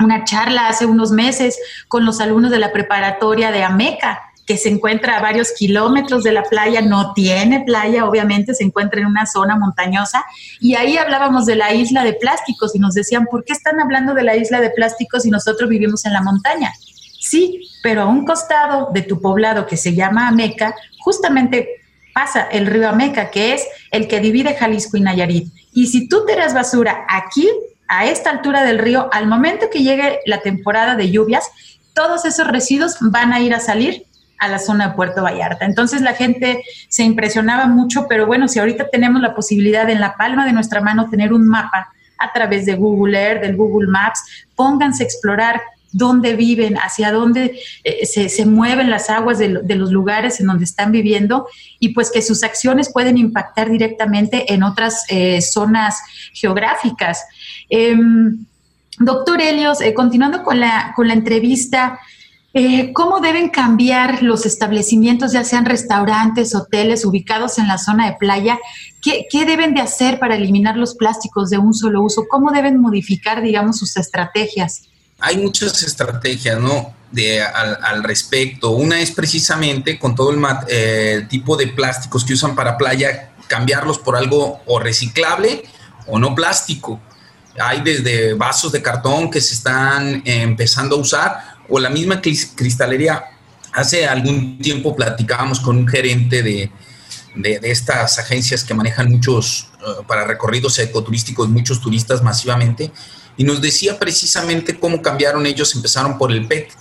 una 0.00 0.24
charla 0.24 0.68
hace 0.68 0.86
unos 0.86 1.12
meses 1.12 1.58
con 1.86 2.06
los 2.06 2.20
alumnos 2.20 2.50
de 2.50 2.58
la 2.58 2.72
preparatoria 2.72 3.52
de 3.52 3.62
Ameca, 3.62 4.22
que 4.46 4.56
se 4.56 4.70
encuentra 4.70 5.18
a 5.18 5.22
varios 5.22 5.52
kilómetros 5.52 6.22
de 6.22 6.32
la 6.32 6.42
playa, 6.42 6.80
no 6.80 7.12
tiene 7.12 7.60
playa, 7.64 8.06
obviamente, 8.06 8.54
se 8.54 8.64
encuentra 8.64 9.00
en 9.00 9.06
una 9.06 9.26
zona 9.26 9.56
montañosa, 9.56 10.24
y 10.60 10.74
ahí 10.74 10.96
hablábamos 10.96 11.46
de 11.46 11.56
la 11.56 11.72
isla 11.74 12.04
de 12.04 12.14
plásticos 12.14 12.74
y 12.74 12.78
nos 12.78 12.94
decían, 12.94 13.26
¿por 13.30 13.44
qué 13.44 13.52
están 13.52 13.80
hablando 13.80 14.14
de 14.14 14.22
la 14.22 14.36
isla 14.36 14.60
de 14.60 14.70
plásticos 14.70 15.22
si 15.22 15.30
nosotros 15.30 15.68
vivimos 15.68 16.04
en 16.06 16.12
la 16.14 16.22
montaña? 16.22 16.72
Sí, 17.20 17.70
pero 17.82 18.02
a 18.02 18.06
un 18.06 18.26
costado 18.26 18.90
de 18.92 19.02
tu 19.02 19.20
poblado 19.20 19.66
que 19.66 19.78
se 19.78 19.94
llama 19.94 20.28
Ameca, 20.28 20.74
justamente 21.00 21.83
pasa 22.14 22.48
el 22.50 22.66
río 22.66 22.88
Ameca, 22.88 23.30
que 23.30 23.52
es 23.52 23.66
el 23.90 24.08
que 24.08 24.20
divide 24.20 24.54
Jalisco 24.54 24.96
y 24.96 25.00
Nayarit. 25.00 25.52
Y 25.72 25.88
si 25.88 26.08
tú 26.08 26.24
tiras 26.24 26.54
basura 26.54 27.04
aquí, 27.08 27.48
a 27.88 28.06
esta 28.06 28.30
altura 28.30 28.62
del 28.64 28.78
río, 28.78 29.08
al 29.12 29.26
momento 29.26 29.66
que 29.70 29.82
llegue 29.82 30.20
la 30.26 30.40
temporada 30.40 30.96
de 30.96 31.10
lluvias, 31.10 31.50
todos 31.94 32.24
esos 32.24 32.46
residuos 32.46 32.96
van 33.00 33.32
a 33.32 33.40
ir 33.40 33.54
a 33.54 33.60
salir 33.60 34.04
a 34.38 34.48
la 34.48 34.58
zona 34.58 34.88
de 34.88 34.94
Puerto 34.94 35.22
Vallarta. 35.22 35.64
Entonces 35.64 36.00
la 36.00 36.14
gente 36.14 36.62
se 36.88 37.04
impresionaba 37.04 37.66
mucho, 37.66 38.06
pero 38.08 38.26
bueno, 38.26 38.48
si 38.48 38.58
ahorita 38.58 38.88
tenemos 38.90 39.22
la 39.22 39.34
posibilidad 39.34 39.88
en 39.88 40.00
la 40.00 40.16
palma 40.16 40.44
de 40.44 40.52
nuestra 40.52 40.80
mano 40.80 41.08
tener 41.08 41.32
un 41.32 41.46
mapa 41.46 41.88
a 42.18 42.32
través 42.32 42.66
de 42.66 42.74
Google 42.74 43.18
Earth, 43.18 43.42
del 43.42 43.56
Google 43.56 43.88
Maps, 43.88 44.20
pónganse 44.56 45.02
a 45.02 45.06
explorar 45.06 45.60
dónde 45.94 46.34
viven, 46.34 46.76
hacia 46.76 47.12
dónde 47.12 47.58
eh, 47.84 48.04
se, 48.04 48.46
mueven 48.46 48.90
las 48.90 49.08
aguas 49.08 49.38
de, 49.38 49.48
los 49.48 49.92
lugares 49.92 50.40
en 50.40 50.48
donde 50.48 50.64
están 50.64 50.90
viviendo 50.90 51.46
y 51.78 51.90
pues 51.90 52.10
que 52.10 52.20
sus 52.20 52.42
acciones 52.42 52.92
pueden 52.92 53.16
impactar 53.16 53.70
directamente 53.70 54.52
en 54.52 54.64
otras 54.64 55.04
eh, 55.08 55.40
zonas 55.40 56.00
geográficas. 56.32 57.24
Em, 57.70 58.44
doctor 58.98 59.40
Helios, 59.40 59.80
eh, 59.80 59.94
continuando 59.94 60.42
con 60.42 60.58
la, 60.60 60.92
con 60.94 61.08
la 61.08 61.14
entrevista, 61.14 62.00
¿Cómo 62.92 63.18
deben 63.18 63.48
cambiar 63.48 64.22
los 64.22 64.46
establecimientos, 64.46 65.32
ya 65.32 65.42
sean 65.42 65.64
restaurantes, 65.64 66.54
hoteles 66.54 67.04
ubicados 67.04 67.58
en 67.58 67.66
la 67.66 67.78
zona 67.78 68.06
de 68.06 68.16
playa? 68.16 68.60
¿Qué, 69.02 69.26
¿Qué, 69.28 69.44
deben 69.44 69.74
de 69.74 69.80
hacer 69.80 70.20
para 70.20 70.36
eliminar 70.36 70.76
los 70.76 70.94
plásticos 70.94 71.50
de 71.50 71.58
un 71.58 71.74
solo 71.74 72.02
uso? 72.02 72.26
¿Cómo 72.30 72.52
deben 72.52 72.80
modificar, 72.80 73.42
digamos, 73.42 73.78
sus 73.78 73.96
estrategias? 73.96 74.88
Hay 75.20 75.38
muchas 75.38 75.82
estrategias, 75.82 76.58
¿no? 76.58 76.94
De, 77.10 77.40
al, 77.40 78.02
respecto. 78.02 78.70
Una 78.70 79.00
es 79.00 79.12
precisamente 79.12 79.98
con 80.00 80.16
todo 80.16 80.32
el 80.32 80.42
eh, 80.68 81.26
tipo 81.28 81.56
de 81.56 81.68
plásticos 81.68 82.24
que 82.24 82.32
usan 82.32 82.56
para 82.56 82.76
playa, 82.76 83.32
cambiarlos 83.46 84.00
por 84.00 84.16
algo 84.16 84.60
o 84.66 84.80
reciclable 84.80 85.62
o 86.08 86.18
no 86.18 86.34
plástico. 86.34 87.00
Hay 87.60 87.82
desde 87.82 88.34
vasos 88.34 88.72
de 88.72 88.82
cartón 88.82 89.30
que 89.30 89.40
se 89.40 89.54
están 89.54 90.22
empezando 90.24 90.96
a 90.96 90.98
usar 90.98 91.38
o 91.68 91.78
la 91.78 91.88
misma 91.88 92.20
cristalería. 92.20 93.24
Hace 93.72 94.06
algún 94.08 94.58
tiempo 94.58 94.96
platicábamos 94.96 95.60
con 95.60 95.76
un 95.76 95.86
gerente 95.86 96.42
de, 96.42 96.72
de, 97.36 97.60
estas 97.62 98.18
agencias 98.18 98.64
que 98.64 98.74
manejan 98.74 99.08
muchos, 99.08 99.68
eh, 99.80 100.02
para 100.08 100.24
recorridos 100.24 100.80
ecoturísticos, 100.80 101.48
muchos 101.48 101.80
turistas 101.80 102.22
masivamente 102.22 102.90
y 103.36 103.44
nos 103.44 103.60
decía 103.60 103.98
precisamente 103.98 104.78
cómo 104.78 105.02
cambiaron 105.02 105.46
ellos, 105.46 105.74
empezaron 105.74 106.18
por 106.18 106.30
el 106.30 106.46
PET 106.46 106.72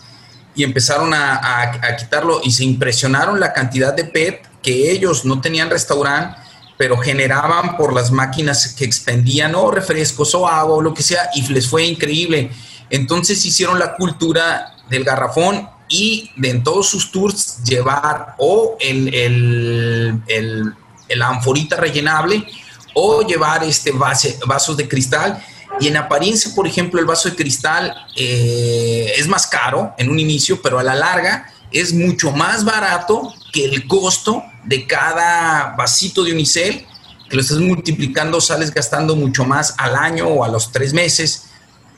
y 0.56 0.64
empezaron 0.64 1.14
a, 1.14 1.95
quitarlo 1.97 2.41
y 2.43 2.51
se 2.51 2.64
impresionaron 2.64 3.39
la 3.39 3.54
cantidad 3.54 3.93
de 3.93 4.06
PET 4.06 4.47
que 4.62 4.91
ellos 4.91 5.26
no 5.26 5.41
tenían 5.41 5.70
restaurante, 5.70 6.38
pero 6.78 6.97
generaban 6.97 7.76
por 7.76 7.93
las 7.93 8.12
máquinas 8.12 8.74
que 8.78 8.86
expendían 8.86 9.56
o 9.56 9.72
refrescos 9.72 10.34
o 10.36 10.47
agua 10.47 10.78
o 10.78 10.82
lo 10.82 10.93
que 10.93 11.04
sea 11.04 11.30
y 11.34 11.47
les 11.47 11.68
fue 11.68 11.86
increíble. 11.86 12.51
Entonces 12.89 13.43
hicieron 13.45 13.80
la 13.80 13.95
cultura 13.95 14.76
del 14.89 15.04
garrafón 15.04 15.70
y 15.89 16.32
de 16.38 16.49
en 16.49 16.64
todos 16.64 16.88
sus 16.88 17.12
tours 17.12 17.64
llevar 17.64 18.36
o 18.38 18.78
el, 18.80 19.14
el, 19.14 20.22
el, 20.28 20.74
el 21.08 21.22
anforita 21.22 21.78
rellenable 21.78 22.45
o 22.93 23.22
llevar 23.24 23.64
este 23.64 23.91
vasos 23.91 24.78
de 24.78 24.88
cristal 24.88 25.43
y 25.80 25.88
en 25.88 25.97
apariencia, 25.97 26.51
por 26.55 26.67
ejemplo, 26.67 26.99
el 26.99 27.05
vaso 27.05 27.30
de 27.30 27.36
cristal 27.36 27.93
eh, 28.15 29.13
es 29.17 29.28
más 29.28 29.47
caro 29.47 29.93
en 29.97 30.09
un 30.09 30.19
inicio, 30.19 30.61
pero 30.61 30.80
a 30.80 30.84
la 30.84 30.95
larga 30.95 31.51
es 31.71 31.93
mucho 31.93 32.32
más 32.32 32.63
barato 32.63 33.34
que 33.51 33.65
el 33.65 33.88
costo 33.88 34.43
de 34.63 34.86
cada 34.86 35.76
vasito 35.76 36.24
de 36.24 36.32
unicel, 36.32 36.86
que 37.30 37.36
lo 37.36 37.41
estás 37.41 37.57
multiplicando, 37.57 38.39
sales 38.39 38.74
gastando 38.74 39.15
mucho 39.15 39.45
más 39.45 39.76
al 39.78 39.95
año 39.95 40.28
o 40.28 40.43
a 40.43 40.47
los 40.47 40.71
tres 40.71 40.93
meses 40.93 41.45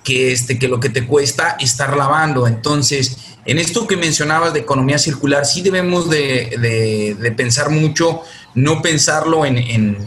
que, 0.03 0.32
este, 0.32 0.57
que 0.57 0.67
lo 0.67 0.80
que 0.80 0.89
te 0.89 1.05
cuesta 1.05 1.57
estar 1.59 1.97
lavando. 1.97 2.47
Entonces, 2.47 3.17
en 3.45 3.59
esto 3.59 3.88
que 3.88 3.97
mencionabas 3.97 4.53
de 4.53 4.61
economía 4.61 4.97
circular, 4.97 5.45
sí 5.45 5.61
debemos 5.61 6.09
de, 6.09 7.34
pensar 7.38 7.69
mucho, 7.69 8.21
no 8.56 8.82
pensarlo 8.82 9.45
en, 9.45 9.97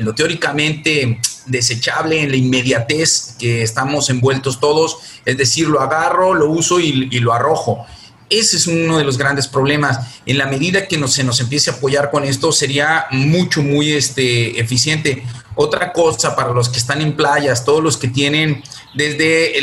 lo 0.00 0.14
teóricamente 0.14 1.20
desechable, 1.46 2.22
en 2.22 2.30
la 2.30 2.36
inmediatez 2.36 3.36
que 3.38 3.62
estamos 3.62 4.10
envueltos 4.10 4.60
todos, 4.60 4.98
es 5.24 5.36
decir, 5.36 5.68
lo 5.68 5.80
agarro, 5.80 6.34
lo 6.34 6.50
uso 6.50 6.80
y, 6.80 6.92
lo 7.20 7.32
arrojo. 7.32 7.86
Ese 8.30 8.56
es 8.56 8.66
uno 8.66 8.98
de 8.98 9.04
los 9.04 9.16
grandes 9.16 9.48
problemas. 9.48 10.20
En 10.26 10.36
la 10.36 10.46
medida 10.46 10.86
que 10.86 10.98
se 11.08 11.24
nos 11.24 11.40
empiece 11.40 11.70
a 11.70 11.74
apoyar 11.74 12.10
con 12.10 12.24
esto, 12.24 12.52
sería 12.52 13.06
mucho, 13.10 13.62
muy 13.62 13.92
este, 13.92 14.60
eficiente. 14.60 15.22
Otra 15.54 15.92
cosa 15.92 16.36
para 16.36 16.52
los 16.52 16.68
que 16.68 16.78
están 16.78 17.00
en 17.00 17.16
playas, 17.16 17.64
todos 17.64 17.82
los 17.82 17.96
que 17.96 18.08
tienen 18.08 18.62
desde, 18.94 19.54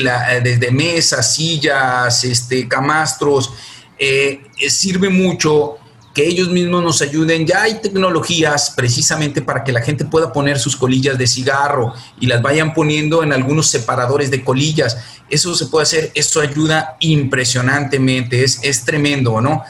desde 0.43 0.71
mesas, 0.71 1.35
sillas, 1.35 2.23
este, 2.23 2.67
camastros, 2.67 3.53
eh, 3.97 4.41
sirve 4.67 5.09
mucho 5.09 5.77
que 6.15 6.25
ellos 6.25 6.47
mismos 6.49 6.81
nos 6.81 7.01
ayuden. 7.01 7.45
Ya 7.45 7.63
hay 7.63 7.81
tecnologías 7.81 8.71
precisamente 8.75 9.41
para 9.41 9.65
que 9.65 9.73
la 9.73 9.81
gente 9.81 10.05
pueda 10.05 10.31
poner 10.31 10.57
sus 10.57 10.77
colillas 10.77 11.17
de 11.17 11.27
cigarro 11.27 11.93
y 12.21 12.25
las 12.25 12.41
vayan 12.41 12.73
poniendo 12.73 13.21
en 13.21 13.33
algunos 13.33 13.67
separadores 13.67 14.31
de 14.31 14.41
colillas. 14.41 14.97
Eso 15.29 15.53
se 15.53 15.65
puede 15.65 15.83
hacer, 15.83 16.11
eso 16.15 16.39
ayuda 16.39 16.95
impresionantemente, 17.01 18.45
es, 18.45 18.59
es 18.63 18.85
tremendo, 18.85 19.41
¿no? 19.41 19.61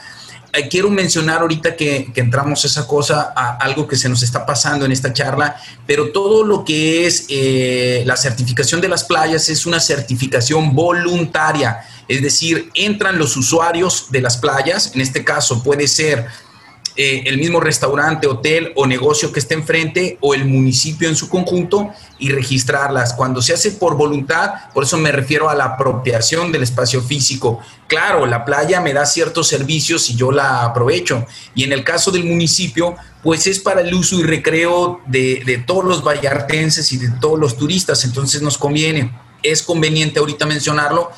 Eh, 0.54 0.70
quiero 0.70 0.90
mencionar 0.90 1.42
ahorita 1.42 1.76
que, 1.76 2.12
entramos 2.16 2.64
a 2.64 2.68
esa 2.68 2.88
cosa, 2.88 3.34
a 3.36 3.58
algo 3.58 3.88
que 3.88 3.96
se 3.96 4.08
nos 4.08 4.24
está 4.24 4.46
pasando 4.46 4.86
en 4.86 4.92
esta 4.92 5.12
charla, 5.12 5.58
pero 5.86 6.12
todo 6.12 6.44
lo 6.44 6.64
que 6.64 7.08
es 7.08 7.26
eh, 7.30 8.04
la 8.06 8.16
certificación 8.16 8.80
de 8.80 8.88
las 8.88 9.04
playas 9.04 9.50
es 9.50 9.66
una 9.66 9.80
certificación 9.80 10.74
voluntaria 10.74 11.82
es 12.08 12.22
decir, 12.22 12.70
entran 12.74 13.18
los 13.18 13.36
usuarios 13.38 14.08
de 14.10 14.22
las 14.22 14.38
playas, 14.38 14.92
en 14.94 15.02
este 15.02 15.24
caso 15.24 15.64
puede 15.64 15.88
ser 15.88 16.28
eh, 16.98 17.24
el 17.26 17.38
mismo 17.38 17.60
restaurante, 17.60 18.26
hotel 18.26 18.72
o 18.76 18.88
negocio 18.88 19.34
que 19.34 19.40
esté 19.40 19.54
enfrente 19.54 20.18
o 20.22 20.34
el 20.34 20.46
municipio 20.46 21.10
en 21.10 21.18
su 21.18 21.28
conjunto 21.28 21.90
y 22.20 22.30
registrarlas. 22.30 23.14
Cuando 23.14 23.42
se 23.42 23.54
hace 23.54 23.72
por 23.72 23.98
voluntad, 23.98 24.72
por 24.74 24.86
eso 24.86 24.98
me 24.98 25.12
refiero 25.12 25.50
a 25.50 25.56
la 25.56 25.66
apropiación 25.66 26.54
del 26.54 26.64
espacio 26.64 27.02
físico. 27.02 27.60
Claro, 27.88 28.26
la 28.26 28.46
playa 28.46 28.80
me 28.80 28.94
da 28.94 29.06
ciertos 29.06 29.50
servicios 29.50 30.10
y 30.10 30.16
yo 30.16 30.32
la 30.32 30.64
aprovecho. 30.64 31.26
Y 31.54 31.66
en 31.66 31.74
el 31.74 31.84
caso 31.84 32.12
del 32.12 32.24
municipio, 32.24 32.96
pues 33.22 33.46
es 33.46 33.60
para 33.60 33.82
el 33.82 33.94
uso 33.94 34.18
y 34.18 34.24
recreo 34.24 35.02
de, 35.06 35.44
de 35.46 35.58
todos 35.58 35.84
los 35.84 36.02
vallartenses 36.02 36.94
y 36.94 36.98
de 36.98 37.10
todos 37.20 37.38
los 37.38 37.58
turistas. 37.58 38.06
Entonces 38.06 38.42
nos 38.42 38.58
conviene. 38.58 39.12
Es 39.44 39.64
conveniente 39.64 40.20
ahorita 40.20 40.46
mencionarlo 40.46 41.12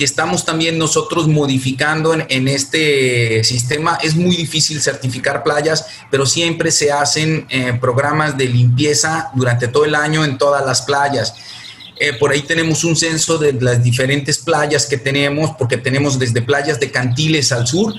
que 0.00 0.06
estamos 0.06 0.46
también 0.46 0.78
nosotros 0.78 1.28
modificando 1.28 2.14
en, 2.14 2.48
este 2.48 3.44
sistema. 3.44 3.98
Es 4.02 4.16
muy 4.16 4.34
difícil 4.34 4.80
certificar 4.80 5.42
playas, 5.42 5.84
pero 6.10 6.24
siempre 6.24 6.70
se 6.70 6.90
hacen 6.90 7.46
eh, 7.50 7.76
programas 7.78 8.38
de 8.38 8.46
limpieza 8.46 9.30
durante 9.34 9.68
todo 9.68 9.84
el 9.84 9.94
año 9.94 10.24
en 10.24 10.38
todas 10.38 10.64
las 10.64 10.80
playas. 10.80 11.34
Eh, 11.98 12.14
por 12.14 12.30
ahí 12.32 12.40
tenemos 12.40 12.82
un 12.82 12.96
censo 12.96 13.36
de 13.36 13.52
las 13.52 13.82
diferentes 13.82 14.38
playas 14.38 14.86
que 14.86 14.96
tenemos, 14.96 15.50
porque 15.58 15.76
tenemos 15.76 16.18
desde 16.18 16.40
playas 16.40 16.80
de 16.80 16.90
Cantiles 16.90 17.52
al 17.52 17.66
sur, 17.66 17.92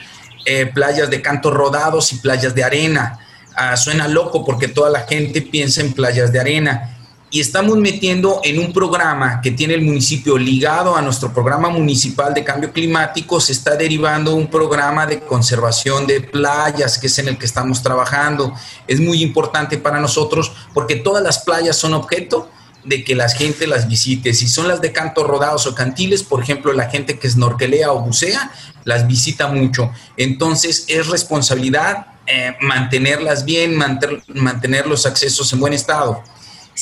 eh, 0.48 0.66
playas 0.74 1.08
de 1.08 1.22
cantos 1.22 1.54
rodados 1.54 2.12
y 2.14 2.16
playas 2.16 2.56
de 2.56 2.64
arena. 2.64 3.20
Ah, 3.56 3.78
suena 3.78 4.08
loco 4.08 4.44
porque 4.44 4.68
toda 4.68 4.90
la 4.90 5.02
gente 5.02 5.40
piensa 5.44 5.82
en 5.82 5.94
playas 5.94 6.34
de 6.34 6.40
arena 6.40 6.98
y 7.34 7.40
estamos 7.40 7.78
metiendo 7.78 8.42
en 8.44 8.60
un 8.60 8.74
programa 8.74 9.40
que 9.40 9.52
tiene 9.52 9.74
el 9.74 9.82
municipio 9.82 10.38
ligado 10.38 10.98
a 10.98 11.02
nuestro 11.02 11.34
programa 11.34 11.70
municipal 11.70 12.34
de 12.34 12.44
cambio 12.44 12.74
climático, 12.74 13.40
se 13.40 13.54
está 13.54 13.78
derivando 13.78 14.36
un 14.36 14.48
programa 14.48 15.06
de 15.06 15.22
conservación 15.22 16.06
de 16.06 16.20
playas, 16.20 16.98
que 16.98 17.08
es 17.08 17.18
en 17.20 17.30
el 17.30 17.38
que 17.38 17.46
estamos 17.46 17.82
trabajando. 17.82 18.54
Es 18.86 19.00
muy 19.00 19.24
importante 19.24 19.78
para 19.78 20.02
nosotros 20.02 20.52
porque 20.74 20.98
todas 20.98 21.24
las 21.24 21.40
playas 21.40 21.78
son 21.78 21.94
objeto 21.94 22.50
de 22.84 23.06
que 23.06 23.16
la 23.16 23.30
gente 23.30 23.66
las 23.66 23.88
visite. 23.88 24.34
Si 24.34 24.50
son 24.50 24.68
las 24.68 24.82
de 24.82 24.92
cantos 24.92 25.26
rodados 25.26 25.66
o 25.68 25.74
cantiles, 25.74 26.24
por 26.24 26.44
ejemplo, 26.44 26.74
la 26.74 26.90
gente 26.90 27.18
que 27.18 27.30
snorkelea 27.30 27.94
o 27.94 28.02
bucea, 28.02 28.52
las 28.84 29.08
visita 29.08 29.48
mucho. 29.48 29.90
Entonces, 30.18 30.84
es 30.90 31.08
responsabilidad 31.08 32.08
eh, 32.28 32.58
mantenerlas 32.60 33.46
bien, 33.46 33.78
mantener 33.78 34.86
los 34.86 35.06
accesos 35.06 35.54
en 35.54 35.62
buen 35.62 35.72
estado. 35.72 36.24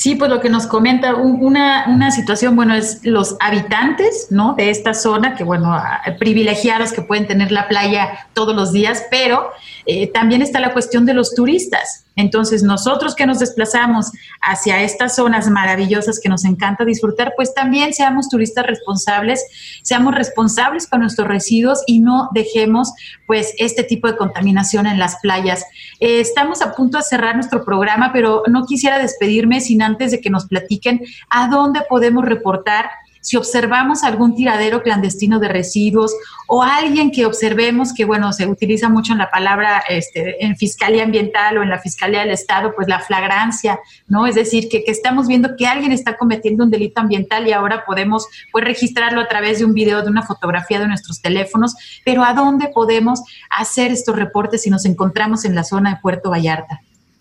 Sí, 0.00 0.14
pues 0.14 0.30
lo 0.30 0.40
que 0.40 0.48
nos 0.48 0.66
comenta 0.66 1.14
una, 1.14 1.84
una, 1.86 2.10
situación, 2.10 2.56
bueno, 2.56 2.74
es 2.74 3.00
los 3.04 3.36
habitantes, 3.38 4.28
¿no? 4.30 4.54
De 4.54 4.70
esta 4.70 4.94
zona, 4.94 5.34
que 5.34 5.44
bueno, 5.44 5.76
privilegiados 6.18 6.94
que 6.94 7.02
pueden 7.02 7.26
tener 7.26 7.52
la 7.52 7.68
playa 7.68 8.26
todos 8.32 8.56
los 8.56 8.72
días, 8.72 9.04
pero 9.10 9.50
eh, 9.84 10.06
también 10.06 10.40
está 10.40 10.58
la 10.58 10.72
cuestión 10.72 11.04
de 11.04 11.12
los 11.12 11.34
turistas. 11.34 12.06
Entonces, 12.16 12.62
nosotros 12.62 13.14
que 13.14 13.26
nos 13.26 13.38
desplazamos 13.38 14.10
hacia 14.42 14.82
estas 14.82 15.14
zonas 15.16 15.48
maravillosas 15.48 16.20
que 16.20 16.28
nos 16.28 16.44
encanta 16.44 16.84
disfrutar, 16.84 17.32
pues 17.36 17.54
también 17.54 17.94
seamos 17.94 18.28
turistas 18.28 18.66
responsables, 18.66 19.44
seamos 19.82 20.14
responsables 20.14 20.86
con 20.86 21.00
nuestros 21.00 21.28
residuos 21.28 21.82
y 21.86 22.00
no 22.00 22.28
dejemos 22.34 22.92
pues 23.26 23.54
este 23.58 23.84
tipo 23.84 24.08
de 24.08 24.16
contaminación 24.16 24.86
en 24.86 24.98
las 24.98 25.16
playas. 25.20 25.64
Eh, 26.00 26.20
estamos 26.20 26.62
a 26.62 26.74
punto 26.74 26.98
de 26.98 27.04
cerrar 27.04 27.34
nuestro 27.34 27.64
programa, 27.64 28.12
pero 28.12 28.42
no 28.48 28.66
quisiera 28.66 28.98
despedirme 28.98 29.60
sin 29.60 29.82
antes 29.82 30.10
de 30.10 30.20
que 30.20 30.30
nos 30.30 30.46
platiquen 30.46 31.00
a 31.30 31.48
dónde 31.48 31.80
podemos 31.88 32.24
reportar 32.24 32.90
si 33.20 33.36
observamos 33.36 34.02
algún 34.02 34.34
tiradero 34.34 34.82
clandestino 34.82 35.38
de 35.38 35.48
residuos 35.48 36.14
o 36.46 36.62
alguien 36.62 37.10
que 37.10 37.26
observemos 37.26 37.92
que, 37.92 38.04
bueno, 38.04 38.32
se 38.32 38.46
utiliza 38.46 38.88
mucho 38.88 39.12
en 39.12 39.18
la 39.18 39.30
palabra 39.30 39.82
este, 39.88 40.44
en 40.44 40.56
fiscalía 40.56 41.04
ambiental 41.04 41.58
o 41.58 41.62
en 41.62 41.68
la 41.68 41.78
fiscalía 41.78 42.20
del 42.20 42.30
Estado, 42.30 42.74
pues 42.74 42.88
la 42.88 43.00
flagrancia, 43.00 43.78
¿no? 44.08 44.26
Es 44.26 44.34
decir, 44.34 44.68
que, 44.68 44.82
que, 44.84 44.90
estamos 44.90 45.28
viendo 45.28 45.56
que 45.56 45.66
alguien 45.66 45.92
está 45.92 46.16
cometiendo 46.16 46.64
un 46.64 46.70
delito 46.70 47.00
ambiental 47.00 47.46
y 47.46 47.52
ahora 47.52 47.84
podemos 47.84 48.26
pues, 48.52 48.64
registrarlo 48.64 49.20
a 49.20 49.28
través 49.28 49.58
de 49.58 49.64
un 49.64 49.74
video, 49.74 50.02
de 50.02 50.10
una 50.10 50.22
fotografía 50.22 50.80
de 50.80 50.88
nuestros 50.88 51.20
teléfonos, 51.20 51.74
pero 52.04 52.24
¿a 52.24 52.34
dónde 52.34 52.68
podemos 52.68 53.22
hacer 53.50 53.92
estos 53.92 54.16
reportes 54.16 54.62
si 54.62 54.70
nos 54.70 54.84
encontramos 54.84 55.44
en 55.44 55.54
la 55.54 55.64
zona 55.64 55.94
de 55.94 56.00
Puerto 56.00 56.30
Vallarta? 56.30 56.80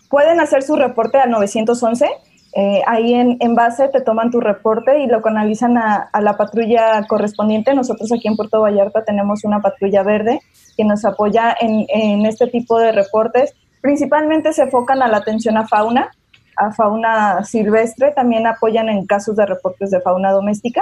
Pueden 0.10 0.40
hacer 0.40 0.64
su 0.64 0.76
reporte 0.76 1.20
al 1.20 1.30
911 1.30 2.10
eh, 2.54 2.82
ahí 2.88 3.14
en, 3.14 3.56
base 3.56 3.90
te 3.90 4.02
toman 4.02 4.32
tu 4.32 4.40
reporte 4.40 5.00
y 5.00 5.08
lo 5.08 5.22
canalizan 5.22 5.78
a, 5.78 6.10
la 6.20 6.36
patrulla 6.36 7.06
correspondiente. 7.08 7.74
Nosotros 7.74 8.12
aquí 8.12 8.28
en 8.28 8.36
Puerto 8.36 8.62
Vallarta 8.62 9.04
tenemos 9.04 9.44
una 9.44 9.62
patrulla 9.62 10.04
verde 10.04 10.42
que 10.76 10.84
nos 10.84 11.06
apoya 11.06 11.56
en, 11.60 12.26
este 12.26 12.48
tipo 12.48 12.80
de 12.80 12.92
reportes. 12.92 13.54
Principalmente 13.82 14.54
se 14.54 14.64
enfocan 14.64 15.02
a 15.02 15.08
la 15.08 15.18
atención 15.18 15.58
a 15.58 15.68
fauna, 15.68 16.12
a 16.56 16.72
fauna 16.72 17.44
silvestre, 17.44 18.12
también 18.12 18.48
apoyan 18.48 18.90
en 18.90 19.06
casos 19.06 19.36
de 19.36 19.46
reportes 19.46 19.92
de 19.92 20.02
fauna 20.02 20.32
doméstica, 20.32 20.82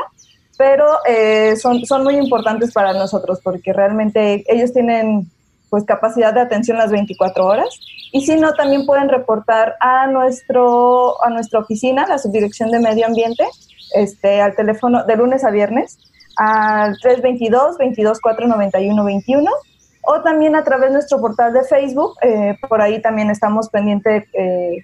pero 0.57 0.85
eh, 1.07 1.55
son, 1.57 1.85
son 1.85 2.03
muy 2.03 2.15
importantes 2.15 2.73
para 2.73 2.93
nosotros 2.93 3.39
porque 3.43 3.73
realmente 3.73 4.43
ellos 4.47 4.73
tienen 4.73 5.29
pues 5.69 5.83
capacidad 5.83 6.33
de 6.33 6.41
atención 6.41 6.77
las 6.77 6.91
24 6.91 7.45
horas. 7.45 7.67
Y 8.11 8.25
si 8.25 8.35
no, 8.35 8.53
también 8.53 8.85
pueden 8.85 9.09
reportar 9.09 9.75
a, 9.79 10.07
nuestro, 10.07 11.23
a 11.23 11.29
nuestra 11.29 11.59
oficina, 11.59 12.05
la 12.07 12.17
Subdirección 12.17 12.71
de 12.71 12.79
Medio 12.79 13.05
Ambiente, 13.05 13.45
este, 13.95 14.41
al 14.41 14.55
teléfono 14.55 15.03
de 15.05 15.15
lunes 15.15 15.43
a 15.43 15.51
viernes, 15.51 15.97
al 16.37 16.97
322 16.99 17.77
224 17.77 18.47
9121 18.47 19.51
o 20.09 20.21
también 20.21 20.55
a 20.55 20.63
través 20.63 20.87
de 20.87 20.93
nuestro 20.93 21.19
portal 21.19 21.51
de 21.51 21.63
Facebook, 21.65 22.13
eh, 22.21 22.55
por 22.69 22.81
ahí 22.81 23.01
también 23.01 23.29
estamos 23.29 23.67
pendientes 23.69 24.23
eh, 24.33 24.77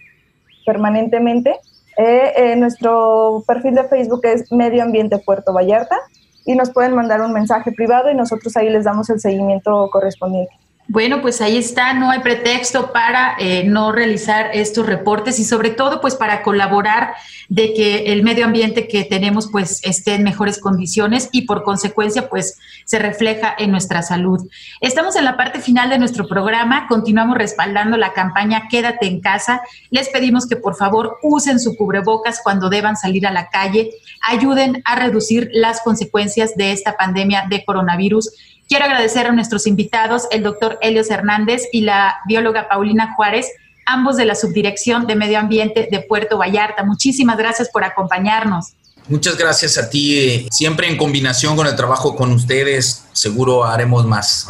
permanentemente. 0.65 1.55
Eh, 1.95 2.55
nuestro 2.57 3.41
perfil 3.47 3.75
de 3.75 3.85
Facebook 3.85 4.21
es 4.23 4.51
Medio 4.51 4.83
Ambiente 4.83 5.19
Puerto 5.19 5.53
Vallarta 5.53 5.97
y 6.45 6.55
nos 6.55 6.71
pueden 6.71 6.93
mandar 6.93 7.21
un 7.21 7.31
mensaje 7.31 7.71
privado 7.71 8.11
y 8.11 8.15
nosotros 8.15 8.57
ahí 8.57 8.69
les 8.69 8.83
damos 8.83 9.09
el 9.09 9.21
seguimiento 9.21 9.89
correspondiente. 9.91 10.53
Bueno, 10.89 11.21
pues 11.21 11.39
ahí 11.39 11.55
está, 11.55 11.93
no 11.93 12.11
hay 12.11 12.19
pretexto 12.19 12.91
para 12.91 13.35
eh, 13.39 13.63
no 13.63 13.93
realizar 13.93 14.49
estos 14.53 14.85
reportes 14.85 15.39
y 15.39 15.45
sobre 15.45 15.69
todo 15.69 16.01
pues 16.01 16.15
para 16.15 16.43
colaborar 16.43 17.13
de 17.47 17.73
que 17.73 18.11
el 18.11 18.21
medio 18.21 18.43
ambiente 18.43 18.89
que 18.89 19.05
tenemos 19.05 19.47
pues 19.49 19.79
esté 19.83 20.15
en 20.15 20.23
mejores 20.23 20.59
condiciones 20.59 21.29
y 21.31 21.43
por 21.43 21.63
consecuencia 21.63 22.27
pues 22.29 22.59
se 22.83 22.99
refleja 22.99 23.55
en 23.57 23.71
nuestra 23.71 24.01
salud. 24.01 24.45
Estamos 24.81 25.15
en 25.15 25.23
la 25.23 25.37
parte 25.37 25.61
final 25.61 25.89
de 25.89 25.99
nuestro 25.99 26.27
programa, 26.27 26.85
continuamos 26.89 27.37
respaldando 27.37 27.95
la 27.95 28.11
campaña 28.11 28.67
Quédate 28.69 29.07
en 29.07 29.21
casa. 29.21 29.61
Les 29.89 30.09
pedimos 30.09 30.47
que 30.47 30.57
por 30.57 30.75
favor 30.75 31.17
usen 31.23 31.61
su 31.61 31.77
cubrebocas 31.77 32.41
cuando 32.43 32.69
deban 32.69 32.97
salir 32.97 33.25
a 33.25 33.31
la 33.31 33.47
calle, 33.47 33.91
ayuden 34.21 34.81
a 34.83 34.97
reducir 34.97 35.49
las 35.53 35.81
consecuencias 35.81 36.57
de 36.57 36.73
esta 36.73 36.97
pandemia 36.97 37.45
de 37.49 37.63
coronavirus 37.63 38.31
Quiero 38.73 38.85
agradecer 38.85 39.27
a 39.27 39.31
nuestros 39.31 39.67
invitados, 39.67 40.23
el 40.31 40.41
doctor 40.41 40.79
Helios 40.81 41.11
Hernández 41.11 41.61
y 41.71 41.81
la 41.81 42.15
bióloga 42.25 42.67
Paulina 42.67 43.13
Juárez, 43.15 43.45
ambos 43.85 44.17
de 44.17 44.25
la 44.25 44.33
Subdirección 44.33 45.05
de 45.05 45.15
Medio 45.15 45.37
Ambiente 45.37 45.87
de 45.91 45.99
Puerto 45.99 46.39
Vallarta. 46.39 46.83
Muchísimas 46.83 47.37
gracias 47.37 47.69
por 47.69 47.83
acompañarnos. 47.83 48.73
Muchas 49.07 49.37
gracias 49.37 49.77
a 49.77 49.91
ti. 49.91 50.47
Siempre 50.49 50.89
en 50.89 50.97
combinación 50.97 51.55
con 51.55 51.67
el 51.67 51.75
trabajo 51.75 52.15
con 52.15 52.31
ustedes, 52.31 53.05
seguro 53.13 53.63
haremos 53.63 54.07
más 54.07 54.47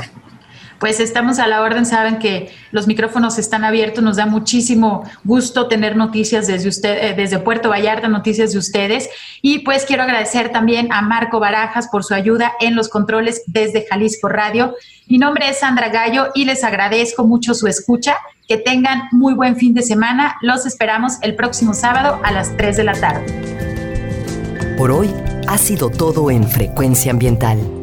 pues 0.83 0.99
estamos 0.99 1.39
a 1.39 1.47
la 1.47 1.61
orden. 1.61 1.85
Saben 1.85 2.19
que 2.19 2.51
los 2.71 2.87
micrófonos 2.87 3.39
están 3.39 3.63
abiertos. 3.63 4.03
Nos 4.03 4.17
da 4.17 4.25
muchísimo 4.25 5.09
gusto 5.23 5.69
tener 5.69 5.95
noticias 5.95 6.45
desde 6.45 6.67
usted, 6.67 6.97
eh, 6.97 7.13
desde 7.13 7.39
Puerto 7.39 7.69
Vallarta, 7.69 8.09
noticias 8.09 8.51
de 8.51 8.57
ustedes. 8.57 9.09
Y 9.41 9.59
pues 9.59 9.85
quiero 9.85 10.03
agradecer 10.03 10.49
también 10.49 10.91
a 10.91 11.01
Marco 11.01 11.39
Barajas 11.39 11.87
por 11.87 12.03
su 12.03 12.13
ayuda 12.13 12.51
en 12.59 12.75
los 12.75 12.89
controles 12.89 13.43
desde 13.47 13.85
Jalisco 13.89 14.27
Radio. 14.27 14.75
Mi 15.07 15.17
nombre 15.17 15.47
es 15.47 15.59
Sandra 15.59 15.87
Gallo 15.87 16.31
y 16.35 16.43
les 16.43 16.65
agradezco 16.65 17.23
mucho 17.23 17.53
su 17.53 17.67
escucha. 17.67 18.17
Que 18.49 18.57
tengan 18.57 19.03
muy 19.13 19.35
buen 19.35 19.55
fin 19.55 19.73
de 19.73 19.83
semana. 19.83 20.35
Los 20.41 20.65
esperamos 20.65 21.13
el 21.21 21.35
próximo 21.35 21.73
sábado 21.73 22.19
a 22.25 22.33
las 22.33 22.57
3 22.57 22.75
de 22.75 22.83
la 22.83 22.91
tarde. 22.91 24.75
Por 24.77 24.91
hoy 24.91 25.09
ha 25.47 25.57
sido 25.57 25.89
todo 25.89 26.29
en 26.29 26.45
Frecuencia 26.45 27.13
Ambiental. 27.13 27.82